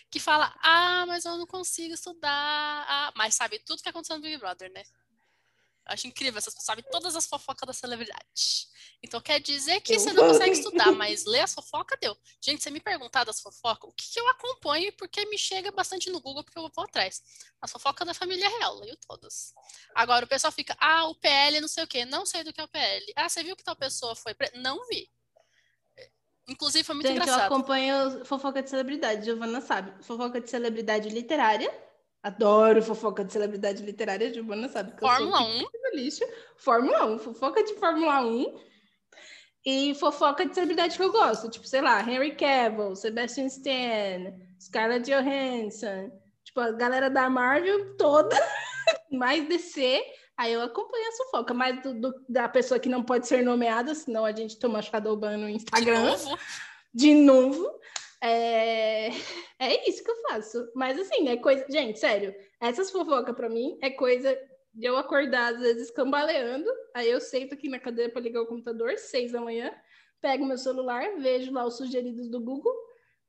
Que 0.10 0.20
fala, 0.20 0.54
ah, 0.62 1.06
mas 1.06 1.26
eu 1.26 1.38
não 1.38 1.46
consigo 1.46 1.94
estudar. 1.94 2.86
Ah, 2.88 3.14
mas 3.16 3.36
sabe 3.36 3.60
tudo 3.60 3.82
que 3.82 3.90
aconteceu 3.90 4.16
no 4.16 4.24
Big 4.24 4.38
Brother, 4.38 4.72
né? 4.72 4.84
Acho 5.86 6.08
incrível, 6.08 6.38
essas 6.38 6.54
pessoas 6.54 6.66
sabem 6.66 6.86
todas 6.92 7.16
as 7.16 7.26
fofocas 7.26 7.68
da 7.68 7.74
celebridade. 7.74 8.68
Então 9.04 9.20
quer 9.20 9.40
dizer 9.40 9.82
que 9.82 9.98
você 9.98 10.14
não 10.14 10.28
consegue 10.28 10.52
estudar, 10.58 10.92
mas 10.92 11.26
ler 11.26 11.42
as 11.42 11.54
fofocas 11.54 11.98
deu. 12.00 12.16
Gente, 12.40 12.64
você 12.64 12.70
me 12.70 12.80
perguntar 12.80 13.24
das 13.24 13.40
fofocas, 13.42 13.90
o 13.90 13.94
que, 13.94 14.12
que 14.12 14.20
eu 14.20 14.28
acompanho 14.30 14.88
e 14.88 14.92
porque 14.92 15.26
me 15.26 15.38
chega 15.38 15.72
bastante 15.72 16.10
no 16.10 16.22
Google, 16.22 16.44
porque 16.44 16.58
eu 16.58 16.70
vou 16.74 16.84
atrás. 16.84 17.22
As 17.62 17.72
fofocas 17.72 18.06
da 18.06 18.14
família 18.14 18.48
real, 18.48 18.80
leio 18.80 18.98
todas. 19.08 19.54
Agora 19.96 20.26
o 20.26 20.30
pessoal 20.30 20.52
fica, 20.52 20.76
ah, 20.80 21.06
o 21.08 21.16
PL 21.16 21.60
não 21.62 21.68
sei 21.68 21.84
o 21.84 21.88
quê, 21.88 22.06
não 22.06 22.26
sei 22.26 22.44
do 22.44 22.54
que 22.54 22.62
é 22.62 22.64
o 22.64 22.68
PL. 22.68 23.14
Ah, 23.16 23.28
você 23.28 23.44
viu 23.44 23.56
que 23.56 23.64
tal 23.64 23.76
pessoa 23.76 24.16
foi. 24.16 24.34
Pre... 24.34 24.52
Não 24.56 24.88
vi. 24.88 25.10
Inclusive, 26.48 26.84
foi 26.84 26.96
muito 26.96 27.08
Gente, 27.08 27.18
engraçado. 27.18 27.42
eu 27.42 27.46
acompanho 27.46 28.26
fofoca 28.26 28.62
de 28.62 28.70
celebridade, 28.70 29.26
Giovana 29.26 29.62
sabe. 29.62 30.04
Fofoca 30.04 30.42
de 30.42 30.50
celebridade 30.50 31.08
literária 31.10 31.72
Adoro 32.24 32.84
fofoca 32.84 33.24
de 33.24 33.34
celebridade 33.34 33.84
literária, 33.84 34.32
Giovana 34.32 34.70
sabe 34.70 34.92
que 34.92 35.00
Fórmula 35.00 35.42
eu 35.42 35.60
sou 35.60 35.70
1. 35.94 35.96
Lixo. 35.96 36.24
Fórmula 36.56 37.06
1, 37.08 37.20
fofoca 37.20 37.64
de 37.64 37.74
Fórmula 37.76 38.22
1 38.22 38.60
e 39.66 39.96
fofoca 39.96 40.46
de 40.46 40.54
celebridade 40.54 40.98
que 40.98 41.04
eu 41.04 41.12
gosto, 41.12 41.50
tipo, 41.50 41.68
sei 41.68 41.82
lá, 41.82 42.02
Henry 42.02 42.36
Cavill, 42.36 42.96
Sebastian 42.96 43.46
Stan, 43.46 44.34
Scarlett 44.60 45.10
Johansson, 45.10 46.12
tipo, 46.44 46.60
a 46.60 46.72
galera 46.72 47.10
da 47.10 47.30
Marvel 47.30 47.96
toda, 47.98 48.36
mais 49.12 49.48
DC, 49.48 50.02
aí 50.38 50.54
eu 50.54 50.62
acompanho 50.62 51.10
a 51.10 51.18
fofoca, 51.18 51.54
mais 51.54 51.82
do, 51.82 51.94
do, 51.94 52.26
da 52.28 52.48
pessoa 52.50 52.80
que 52.80 52.90
não 52.90 53.04
pode 53.04 53.28
ser 53.28 53.44
nomeada, 53.44 53.94
senão 53.94 54.26
a 54.26 54.32
gente 54.32 54.58
toma 54.58 54.82
Shadowban 54.82 55.38
no 55.38 55.50
Instagram. 55.50 56.16
De 56.16 56.26
novo? 56.26 56.40
De 56.94 57.14
novo. 57.16 57.81
É... 58.22 59.10
é 59.60 59.90
isso 59.90 60.04
que 60.04 60.12
eu 60.12 60.22
faço. 60.30 60.72
Mas 60.76 61.00
assim, 61.00 61.28
é 61.28 61.38
coisa. 61.38 61.66
Gente, 61.70 62.00
sério, 62.00 62.34
essas 62.60 62.92
fofocas 62.92 63.36
pra 63.36 63.50
mim 63.50 63.78
é 63.82 63.90
coisa 63.90 64.38
de 64.74 64.86
eu 64.86 64.98
acordar, 64.98 65.54
às 65.54 65.60
vezes, 65.60 65.92
cambaleando. 65.92 66.70
Aí 66.94 67.10
eu 67.10 67.20
sento 67.20 67.54
aqui 67.54 67.68
na 67.68 67.80
cadeira 67.80 68.12
para 68.12 68.22
ligar 68.22 68.42
o 68.42 68.48
computador, 68.48 68.98
seis 68.98 69.32
da 69.32 69.42
manhã, 69.42 69.72
pego 70.22 70.46
meu 70.46 70.58
celular, 70.58 71.18
vejo 71.18 71.52
lá 71.52 71.66
os 71.66 71.78
sugeridos 71.78 72.30
do 72.30 72.40
Google, 72.40 72.74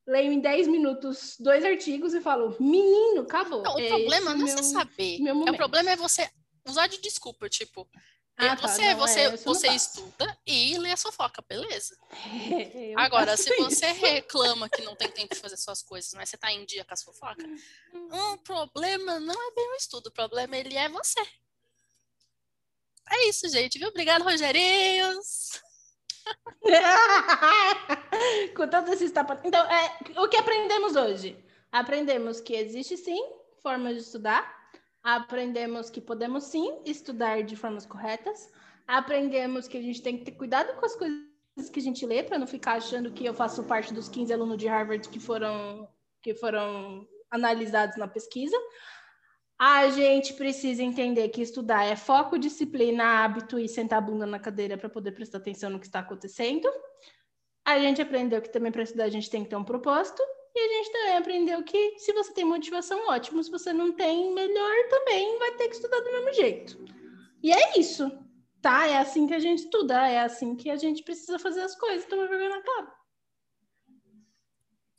leio 0.07 0.31
em 0.31 0.39
10 0.39 0.67
minutos 0.67 1.35
dois 1.39 1.65
artigos 1.65 2.13
e 2.13 2.21
falo, 2.21 2.55
menino, 2.59 3.21
acabou. 3.21 3.63
Não, 3.63 3.75
o 3.75 3.79
é 3.79 3.87
problema 3.87 4.31
não 4.31 4.45
meu, 4.45 4.47
é 4.47 4.57
você 4.57 4.63
saber. 4.63 5.19
É, 5.25 5.33
o 5.33 5.57
problema 5.57 5.91
é 5.91 5.95
você 5.95 6.29
usar 6.65 6.87
de 6.87 7.01
desculpa, 7.01 7.49
tipo, 7.49 7.87
Ah, 8.35 8.55
tá, 8.55 8.67
você, 8.67 8.95
você, 8.95 9.19
é, 9.21 9.37
você 9.37 9.67
estuda 9.69 10.37
e 10.45 10.77
lê 10.79 10.91
a 10.91 10.97
fofoca, 10.97 11.41
beleza. 11.47 11.95
Eu 12.73 12.99
Agora, 12.99 13.37
se 13.37 13.55
você 13.57 13.91
isso. 13.91 14.01
reclama 14.01 14.67
que 14.67 14.81
não 14.81 14.95
tem 14.95 15.09
tempo 15.09 15.35
de 15.35 15.39
fazer 15.39 15.55
suas 15.57 15.83
coisas, 15.83 16.11
mas 16.13 16.29
você 16.29 16.37
tá 16.37 16.51
em 16.51 16.65
dia 16.65 16.83
com 16.83 16.93
as 16.93 17.03
fofocas, 17.03 17.45
o 17.93 18.37
problema 18.39 19.19
não 19.19 19.35
é 19.35 19.51
bem 19.53 19.71
o 19.71 19.75
estudo, 19.75 20.07
o 20.07 20.11
problema 20.11 20.57
ele 20.57 20.75
é 20.75 20.89
você. 20.89 21.21
É 23.11 23.29
isso, 23.29 23.47
gente, 23.49 23.77
viu? 23.77 23.89
Obrigado, 23.89 24.23
Rogerinhos. 24.23 25.61
Com 28.55 28.67
todos 28.67 28.93
esses 28.93 29.11
tapas. 29.11 29.39
Então, 29.43 29.63
é, 29.69 29.97
o 30.17 30.27
que 30.27 30.37
aprendemos 30.37 30.95
hoje? 30.95 31.37
Aprendemos 31.71 32.39
que 32.39 32.55
existe 32.55 32.97
sim 32.97 33.21
formas 33.61 33.95
de 33.95 34.01
estudar. 34.01 34.62
Aprendemos 35.03 35.89
que 35.89 35.99
podemos 35.99 36.45
sim 36.45 36.79
estudar 36.85 37.43
de 37.43 37.57
formas 37.57 37.85
corretas. 37.85 38.49
Aprendemos 38.87 39.67
que 39.67 39.77
a 39.77 39.81
gente 39.81 40.01
tem 40.01 40.17
que 40.17 40.23
ter 40.23 40.31
cuidado 40.31 40.79
com 40.79 40.85
as 40.85 40.95
coisas 40.95 41.69
que 41.71 41.79
a 41.79 41.83
gente 41.83 42.05
lê 42.05 42.23
para 42.23 42.39
não 42.39 42.47
ficar 42.47 42.73
achando 42.73 43.11
que 43.11 43.25
eu 43.25 43.33
faço 43.33 43.63
parte 43.65 43.93
dos 43.93 44.07
15 44.07 44.33
alunos 44.33 44.57
de 44.57 44.67
Harvard 44.67 45.07
que 45.09 45.19
foram 45.19 45.87
que 46.21 46.33
foram 46.33 47.05
analisados 47.29 47.97
na 47.97 48.07
pesquisa. 48.07 48.55
A 49.59 49.89
gente 49.89 50.33
precisa 50.33 50.81
entender 50.81 51.29
que 51.29 51.41
estudar 51.41 51.85
é 51.85 51.95
foco, 51.95 52.39
disciplina, 52.39 53.23
hábito 53.23 53.59
e 53.59 53.67
sentar 53.67 53.99
a 53.99 54.01
bunda 54.01 54.25
na 54.25 54.39
cadeira 54.39 54.77
para 54.77 54.89
poder 54.89 55.11
prestar 55.11 55.39
atenção 55.39 55.69
no 55.69 55.79
que 55.79 55.85
está 55.85 55.99
acontecendo. 55.99 56.69
A 57.65 57.77
gente 57.77 58.01
aprendeu 58.01 58.41
que 58.41 58.51
também 58.51 58.71
para 58.71 58.83
estudar 58.83 59.05
a 59.05 59.09
gente 59.09 59.29
tem 59.29 59.43
que 59.43 59.49
ter 59.49 59.55
um 59.55 59.63
propósito. 59.63 60.21
E 60.55 60.59
a 60.59 60.67
gente 60.67 60.91
também 60.91 61.17
aprendeu 61.17 61.63
que 61.63 61.97
se 61.97 62.13
você 62.13 62.31
tem 62.33 62.45
motivação, 62.45 63.07
ótimo. 63.07 63.43
Se 63.43 63.49
você 63.49 63.73
não 63.73 63.91
tem, 63.91 64.33
melhor 64.33 64.89
também 64.89 65.39
vai 65.39 65.55
ter 65.55 65.67
que 65.67 65.75
estudar 65.75 65.99
do 65.99 66.11
mesmo 66.11 66.33
jeito. 66.33 66.77
E 67.41 67.51
é 67.51 67.79
isso, 67.79 68.09
tá? 68.61 68.87
É 68.87 68.97
assim 68.97 69.25
que 69.25 69.33
a 69.33 69.39
gente 69.39 69.63
estuda, 69.63 70.07
é 70.07 70.19
assim 70.19 70.55
que 70.55 70.69
a 70.69 70.75
gente 70.75 71.03
precisa 71.03 71.39
fazer 71.39 71.61
as 71.61 71.75
coisas. 71.75 72.05
Toma 72.05 72.27
vergonha 72.27 72.49
na 72.49 72.61
cara. 72.61 73.03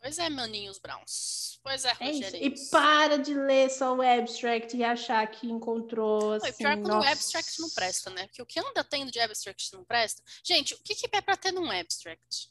Pois 0.01 0.19
é, 0.19 0.29
maninhos 0.29 0.79
browns. 0.79 1.59
Pois 1.63 1.83
é, 1.87 1.97
É. 1.99 2.45
E 2.45 2.55
para 2.69 3.17
de 3.17 3.33
ler 3.33 3.71
só 3.71 3.95
o 3.97 4.03
abstract 4.03 4.77
e 4.77 4.85
achar 4.85 5.27
que 5.29 5.51
encontrou 5.51 6.35
assim, 6.35 6.49
e 6.49 6.53
pior 6.53 6.77
quando 6.77 6.89
nossa. 6.89 7.09
o 7.09 7.11
abstract 7.11 7.59
não 7.59 7.71
presta, 7.71 8.11
né? 8.11 8.27
Porque 8.27 8.43
o 8.43 8.47
que 8.47 8.61
anda 8.61 8.85
tendo 8.85 9.11
de 9.11 9.19
abstract 9.19 9.73
não 9.73 9.83
presta. 9.83 10.23
Gente, 10.45 10.75
o 10.75 10.79
que, 10.83 10.95
que 10.95 11.09
é 11.11 11.23
pra 11.23 11.39
ter 11.39 11.53
num 11.53 11.71
abstract? 11.71 12.51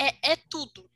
É, 0.00 0.32
é 0.32 0.36
tudo. 0.48 0.90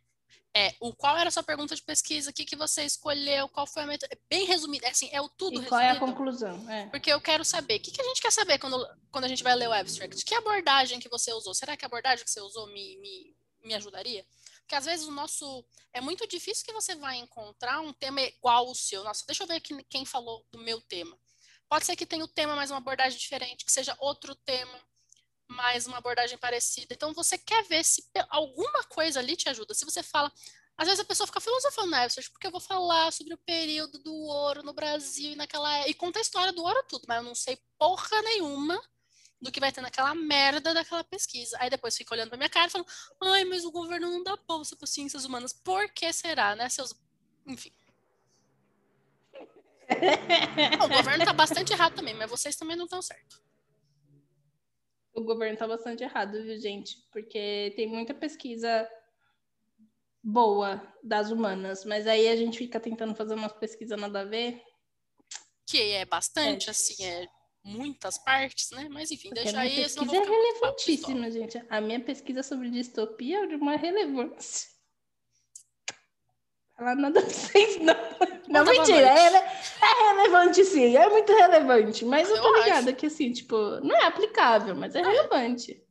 É 0.57 0.75
o 0.81 0.95
qual 0.95 1.17
era 1.17 1.29
a 1.29 1.31
sua 1.31 1.43
pergunta 1.43 1.75
de 1.77 1.83
pesquisa, 1.83 2.31
o 2.31 2.33
que, 2.33 2.45
que 2.45 2.57
você 2.57 2.83
escolheu, 2.83 3.49
qual 3.49 3.67
foi 3.67 3.83
a 3.83 3.87
meta. 3.87 4.07
É 4.11 4.19
bem 4.29 4.45
resumido, 4.45 4.85
é 4.87 4.91
assim, 4.91 5.09
é 5.13 5.21
o 5.21 5.29
tudo 5.29 5.63
E 5.63 5.67
qual 5.67 5.81
é 5.81 5.91
a 5.91 5.93
resumido. 5.93 6.17
conclusão? 6.17 6.71
É. 6.71 6.87
Porque 6.87 7.13
eu 7.13 7.21
quero 7.21 7.45
saber, 7.45 7.77
o 7.77 7.81
que, 7.81 7.91
que 7.91 8.01
a 8.01 8.05
gente 8.05 8.21
quer 8.21 8.33
saber 8.33 8.59
quando, 8.59 8.77
quando 9.11 9.25
a 9.25 9.29
gente 9.29 9.43
vai 9.43 9.55
ler 9.55 9.69
o 9.69 9.73
abstract? 9.73 10.25
Que 10.25 10.35
abordagem 10.35 10.99
que 10.99 11.09
você 11.09 11.33
usou? 11.33 11.55
Será 11.55 11.77
que 11.77 11.85
a 11.85 11.89
abordagem 11.89 12.25
que 12.25 12.31
você 12.31 12.41
usou 12.41 12.67
me, 12.69 12.97
me, 12.99 13.37
me 13.63 13.75
ajudaria? 13.75 14.27
Porque 14.61 14.75
às 14.75 14.85
vezes 14.85 15.07
o 15.07 15.11
nosso. 15.11 15.65
É 15.95 16.01
muito 16.01 16.27
difícil 16.27 16.65
que 16.65 16.73
você 16.75 16.95
vai 16.95 17.17
encontrar 17.17 17.81
um 17.81 17.93
tema 17.93 18.21
igual 18.21 18.67
ao 18.67 18.75
seu. 18.75 19.03
Nossa, 19.03 19.25
deixa 19.27 19.43
eu 19.43 19.47
ver 19.47 19.55
aqui 19.55 19.83
quem 19.85 20.05
falou 20.05 20.45
do 20.53 20.59
meu 20.59 20.81
tema. 20.83 21.19
Pode 21.69 21.87
ser 21.87 21.97
que 21.97 22.05
tenha 22.07 22.25
o 22.25 22.29
tema, 22.29 22.55
mas 22.55 22.71
uma 22.71 22.79
abordagem 22.79 23.19
diferente, 23.19 23.65
que 23.65 23.73
seja 23.73 23.97
outro 23.99 24.35
tema, 24.35 24.79
mas 25.49 25.87
uma 25.87 25.99
abordagem 25.99 26.39
parecida. 26.39 26.95
Então 26.95 27.13
você 27.15 27.39
quer 27.39 27.65
ver 27.65 27.85
se 27.85 28.05
alguma 28.29 28.85
coisa 28.85 29.19
ali 29.19 29.37
te 29.37 29.49
ajuda. 29.49 29.75
Se 29.75 29.85
você 29.85 30.03
fala. 30.03 30.31
Às 30.77 30.87
vezes 30.87 31.01
a 31.01 31.05
pessoa 31.05 31.27
fica 31.27 31.41
filosofando 31.41 31.93
abstract, 31.97 32.31
porque 32.31 32.47
eu 32.47 32.53
vou 32.53 32.61
falar 32.61 33.11
sobre 33.13 33.35
o 33.35 33.39
período 33.39 33.99
do 33.99 34.15
ouro 34.15 34.63
no 34.63 34.73
Brasil 34.73 35.33
e 35.33 35.37
naquela 35.37 35.79
é-", 35.79 35.89
e 35.89 35.95
conta 35.95 36.21
a 36.21 36.23
história 36.23 36.53
do 36.53 36.63
ouro 36.63 36.85
tudo, 36.89 37.05
mas 37.09 37.17
eu 37.17 37.25
não 37.25 37.35
sei 37.35 37.59
porra 37.77 38.23
nenhuma 38.23 38.81
do 39.41 39.51
que 39.51 39.61
vai 39.61 39.73
ter 39.73 39.81
naquela 39.81 40.15
merda 40.15 40.75
daquela 40.75 41.03
pesquisa. 41.03 41.57
Aí 41.61 41.71
depois 41.71 41.97
fica 41.97 42.15
olhando 42.15 42.29
pra 42.29 42.39
minha 42.39 42.49
cara 42.49 42.69
e 42.69 42.71
falando, 42.71 42.89
ai, 43.23 43.45
mas 43.45 43.65
o 43.65 43.73
governo 43.73 44.11
não 44.11 44.23
dá 44.23 44.37
bolsa 44.37 44.77
para 44.77 44.87
ciências 44.87 45.25
humanas. 45.25 45.53
Por 45.53 45.89
que 45.93 46.13
será, 46.13 46.55
né, 46.55 46.69
seus... 46.69 46.95
Enfim. 47.47 47.73
O 50.85 50.89
governo 50.89 51.25
tá 51.25 51.33
bastante 51.33 51.73
errado 51.73 51.95
também, 51.95 52.15
mas 52.15 52.31
vocês 52.31 52.55
também 52.57 52.77
não 52.77 52.85
estão 52.85 53.01
certo. 53.01 53.43
O 55.19 55.25
governo 55.25 55.59
tá 55.59 55.67
bastante 55.67 56.05
errado, 56.05 56.41
viu, 56.45 56.57
gente? 56.61 56.97
Porque 57.11 57.73
tem 57.75 57.89
muita 57.89 58.15
pesquisa 58.15 58.89
boa 60.23 60.81
das 61.03 61.31
humanas, 61.33 61.85
mas 61.85 62.07
aí 62.07 62.29
a 62.29 62.37
gente 62.37 62.57
fica 62.57 62.79
tentando 62.79 63.17
fazer 63.17 63.35
umas 63.35 63.53
pesquisas 63.53 64.01
nada 64.01 64.21
a 64.21 64.25
ver. 64.25 64.63
Que 65.67 65.93
é 65.93 66.05
bastante, 66.05 66.69
É. 66.69 66.71
assim, 66.71 67.05
é 67.05 67.27
muitas 67.65 68.17
partes, 68.19 68.71
né? 68.71 68.89
Mas 68.89 69.11
enfim, 69.11 69.31
Porque 69.31 69.43
deixa 69.43 69.59
aí, 69.61 69.75
pesquisa 69.75 70.17
é 70.17 70.21
relevantíssima, 70.25 71.31
gente. 71.33 71.61
A 71.69 71.81
minha 71.81 71.99
pesquisa 72.01 72.45
sobre 72.45 72.71
distopia 72.71 73.43
é 73.43 73.47
de 73.49 73.57
uma 73.57 73.77
relevância. 73.77 74.69
Falar 76.77 76.95
nada 76.95 77.21
pra 77.21 77.29
vocês, 77.29 77.77
não. 77.79 78.38
Não, 78.49 78.65
boa 78.65 78.77
mentira. 78.77 79.07
É, 79.09 79.35
é 79.37 80.13
relevante, 80.13 80.65
sim. 80.65 80.97
É 80.97 81.09
muito 81.09 81.33
relevante. 81.33 82.05
Mas 82.05 82.29
eu 82.29 82.37
Eu 82.37 82.43
tô 82.43 82.49
acho. 82.55 82.65
ligada 82.65 82.93
que, 82.93 83.07
assim, 83.07 83.33
tipo, 83.33 83.57
não 83.83 83.95
é 83.97 84.05
aplicável, 84.07 84.75
mas 84.75 84.95
é 84.95 85.03
relevante. 85.03 85.83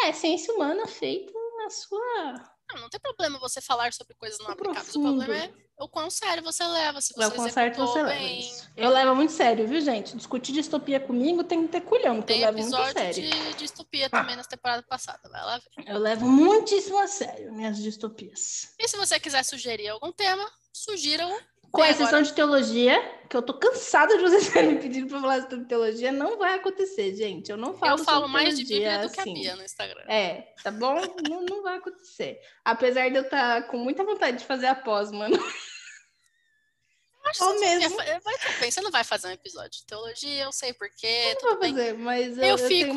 É 0.00 0.12
ciência 0.12 0.52
humana 0.54 0.86
feita 0.86 1.32
na 1.62 1.70
sua. 1.70 2.34
Não, 2.72 2.82
não 2.82 2.88
tem 2.88 3.00
problema 3.00 3.38
você 3.38 3.60
falar 3.60 3.92
sobre 3.92 4.14
coisas 4.16 4.38
não 4.40 4.50
aplicáveis. 4.50 4.88
O 4.88 4.92
profundo. 5.00 5.24
problema 5.24 5.44
é 5.78 5.84
o 5.84 5.88
quão 5.88 6.08
sério 6.10 6.42
você 6.42 6.64
leva, 6.64 7.00
se 7.00 7.12
É 7.12 7.16
você 7.16 7.28
o 7.28 7.36
concerto 7.36 7.80
executou 7.82 7.86
você 7.92 8.02
leva 8.02 8.18
bem. 8.18 8.40
isso. 8.40 8.70
Eu 8.76 8.90
levo 8.90 9.14
muito 9.14 9.32
sério, 9.32 9.66
viu, 9.68 9.80
gente? 9.80 10.16
Discutir 10.16 10.52
distopia 10.52 10.98
comigo 10.98 11.44
tem 11.44 11.62
que 11.66 11.68
ter 11.72 11.80
culhão, 11.82 12.16
porque 12.16 12.32
Tem 12.32 12.42
eu 12.42 12.46
levo 12.46 12.58
muito 12.58 12.74
a 12.76 12.90
episódio 12.90 13.14
sério. 13.14 13.30
de 13.30 13.54
distopia 13.54 14.08
também 14.08 14.36
na 14.36 14.44
temporada 14.44 14.82
passada, 14.88 15.20
vai 15.28 15.42
lá 15.44 15.58
ver. 15.58 15.84
Eu 15.86 15.98
levo 15.98 16.26
muitíssimo 16.26 16.98
a 16.98 17.06
sério 17.06 17.52
minhas 17.52 17.76
distopias. 17.78 18.74
E 18.78 18.88
se 18.88 18.96
você 18.96 19.20
quiser 19.20 19.44
sugerir 19.44 19.88
algum 19.88 20.10
tema, 20.12 20.50
sugira-o. 20.72 21.52
Com 21.70 21.82
exceção 21.82 22.06
agora- 22.08 22.22
de 22.24 22.34
teologia, 22.34 23.20
que 23.30 23.34
eu 23.36 23.40
tô 23.40 23.54
cansada 23.54 24.14
de 24.18 24.22
vocês 24.22 24.52
me 24.66 24.78
pedido 24.78 25.08
pra 25.08 25.20
falar 25.22 25.40
sobre 25.48 25.64
teologia, 25.64 26.12
não 26.12 26.36
vai 26.36 26.54
acontecer, 26.56 27.14
gente. 27.16 27.50
Eu 27.50 27.56
não 27.56 27.72
falo 27.72 27.98
Eu 27.98 28.04
falo 28.04 28.28
mais 28.28 28.58
de 28.58 28.64
Bíblia 28.64 28.98
do 29.06 29.10
que 29.10 29.20
a 29.20 29.22
assim. 29.22 29.32
Bia 29.34 29.56
no 29.56 29.62
Instagram. 29.64 30.02
É, 30.06 30.52
tá 30.62 30.70
bom? 30.70 31.00
não, 31.28 31.40
não 31.46 31.62
vai 31.62 31.78
acontecer. 31.78 32.38
Apesar 32.62 33.08
de 33.08 33.16
eu 33.16 33.22
estar 33.22 33.68
com 33.68 33.78
muita 33.78 34.04
vontade 34.04 34.36
de 34.38 34.44
fazer 34.44 34.66
a 34.66 34.74
pós, 34.74 35.10
mano. 35.10 35.34
Eu 35.34 37.30
acho 37.30 37.44
Ou 37.44 37.58
mesmo. 37.60 37.96
Vai 37.96 38.20
bem, 38.60 38.70
você 38.70 38.80
não 38.82 38.90
vai 38.90 39.04
fazer 39.04 39.28
um 39.28 39.32
episódio 39.32 39.70
de 39.70 39.86
teologia, 39.86 40.42
eu 40.44 40.52
sei 40.52 40.74
porquê, 40.74 41.28
Não 41.34 41.40
tudo 41.40 41.50
vou 41.52 41.60
bem. 41.60 41.70
fazer, 41.72 41.94
mas 41.94 42.36
eu, 42.36 42.44
Eu, 42.44 42.50
eu 42.50 42.58
fico 42.58 42.94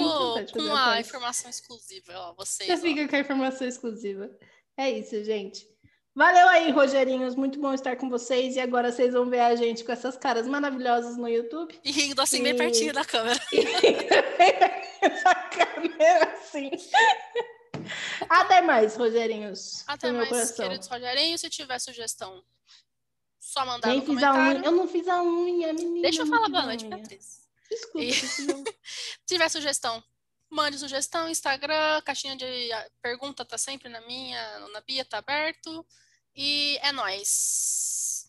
com 0.51 0.76
a 0.76 0.93
a 0.93 0.99
informação 0.99 1.49
exclusiva, 1.49 2.11
ó, 2.17 2.34
vocês. 2.34 2.67
Você 2.67 2.73
ó. 2.76 2.78
fica 2.82 3.07
com 3.07 3.15
a 3.15 3.19
informação 3.19 3.65
exclusiva. 3.67 4.30
É 4.76 4.89
isso, 4.89 5.23
gente. 5.23 5.65
Valeu 6.16 6.47
aí, 6.47 6.72
Rogerinhos. 6.72 7.36
Muito 7.36 7.59
bom 7.59 7.74
estar 7.74 7.97
com 7.97 8.09
vocês. 8.09 8.55
E 8.55 8.59
agora 8.61 8.89
vocês 8.91 9.13
vão 9.13 9.30
ver 9.30 9.41
a 9.41 9.55
gente 9.55 9.84
com 9.84 9.91
essas 9.91 10.16
caras 10.18 10.47
maravilhosas 10.47 11.18
no 11.18 11.28
YouTube. 11.28 11.78
E 11.84 11.91
rindo 11.91 12.22
assim 12.22 12.41
bem 12.41 12.53
E- 12.53 12.57
pertinho 12.57 12.93
da 12.93 13.03
câmera. 13.03 13.38
Essa 15.01 15.36
câmera 15.36 16.34
assim. 16.34 16.72
Até 18.30 18.61
mais, 18.61 18.95
Rogerinhos. 18.95 19.84
Até 19.88 20.11
mais, 20.11 20.51
queridos 20.51 20.88
Rogerinho. 20.88 21.38
Se 21.38 21.49
tiver 21.49 21.80
sugestão, 21.80 22.41
só 23.38 23.66
mandar 23.66 23.89
Nem 23.89 23.99
no 23.99 24.05
fiz 24.05 24.24
a 24.24 24.32
comentário. 24.32 24.57
unha. 24.59 24.66
Eu 24.68 24.72
não 24.72 24.88
fiz 24.88 25.07
a 25.09 25.22
unha, 25.22 25.74
menina. 25.74 26.01
Deixa 26.01 26.22
eu 26.22 26.28
falar 26.28 26.47
boa 26.47 26.63
a 26.63 26.66
noite. 26.68 26.86
Beatriz. 26.86 27.41
Desculpa. 27.70 27.99
E- 27.99 28.09
a. 28.09 28.13
Se 28.88 29.26
tiver 29.26 29.49
sugestão, 29.49 30.01
mande 30.49 30.78
sugestão, 30.80 31.28
Instagram, 31.28 32.01
caixinha 32.05 32.38
de 32.38 32.72
ah, 32.72 32.89
pergunta 33.01 33.43
tá 33.43 33.57
sempre 33.57 33.89
na 33.89 33.99
minha, 34.01 34.59
na 34.70 34.80
Bia 34.80 35.03
tá 35.03 35.18
aberto. 35.18 35.86
E 36.36 36.77
é 36.81 36.91
nóis. 36.91 37.95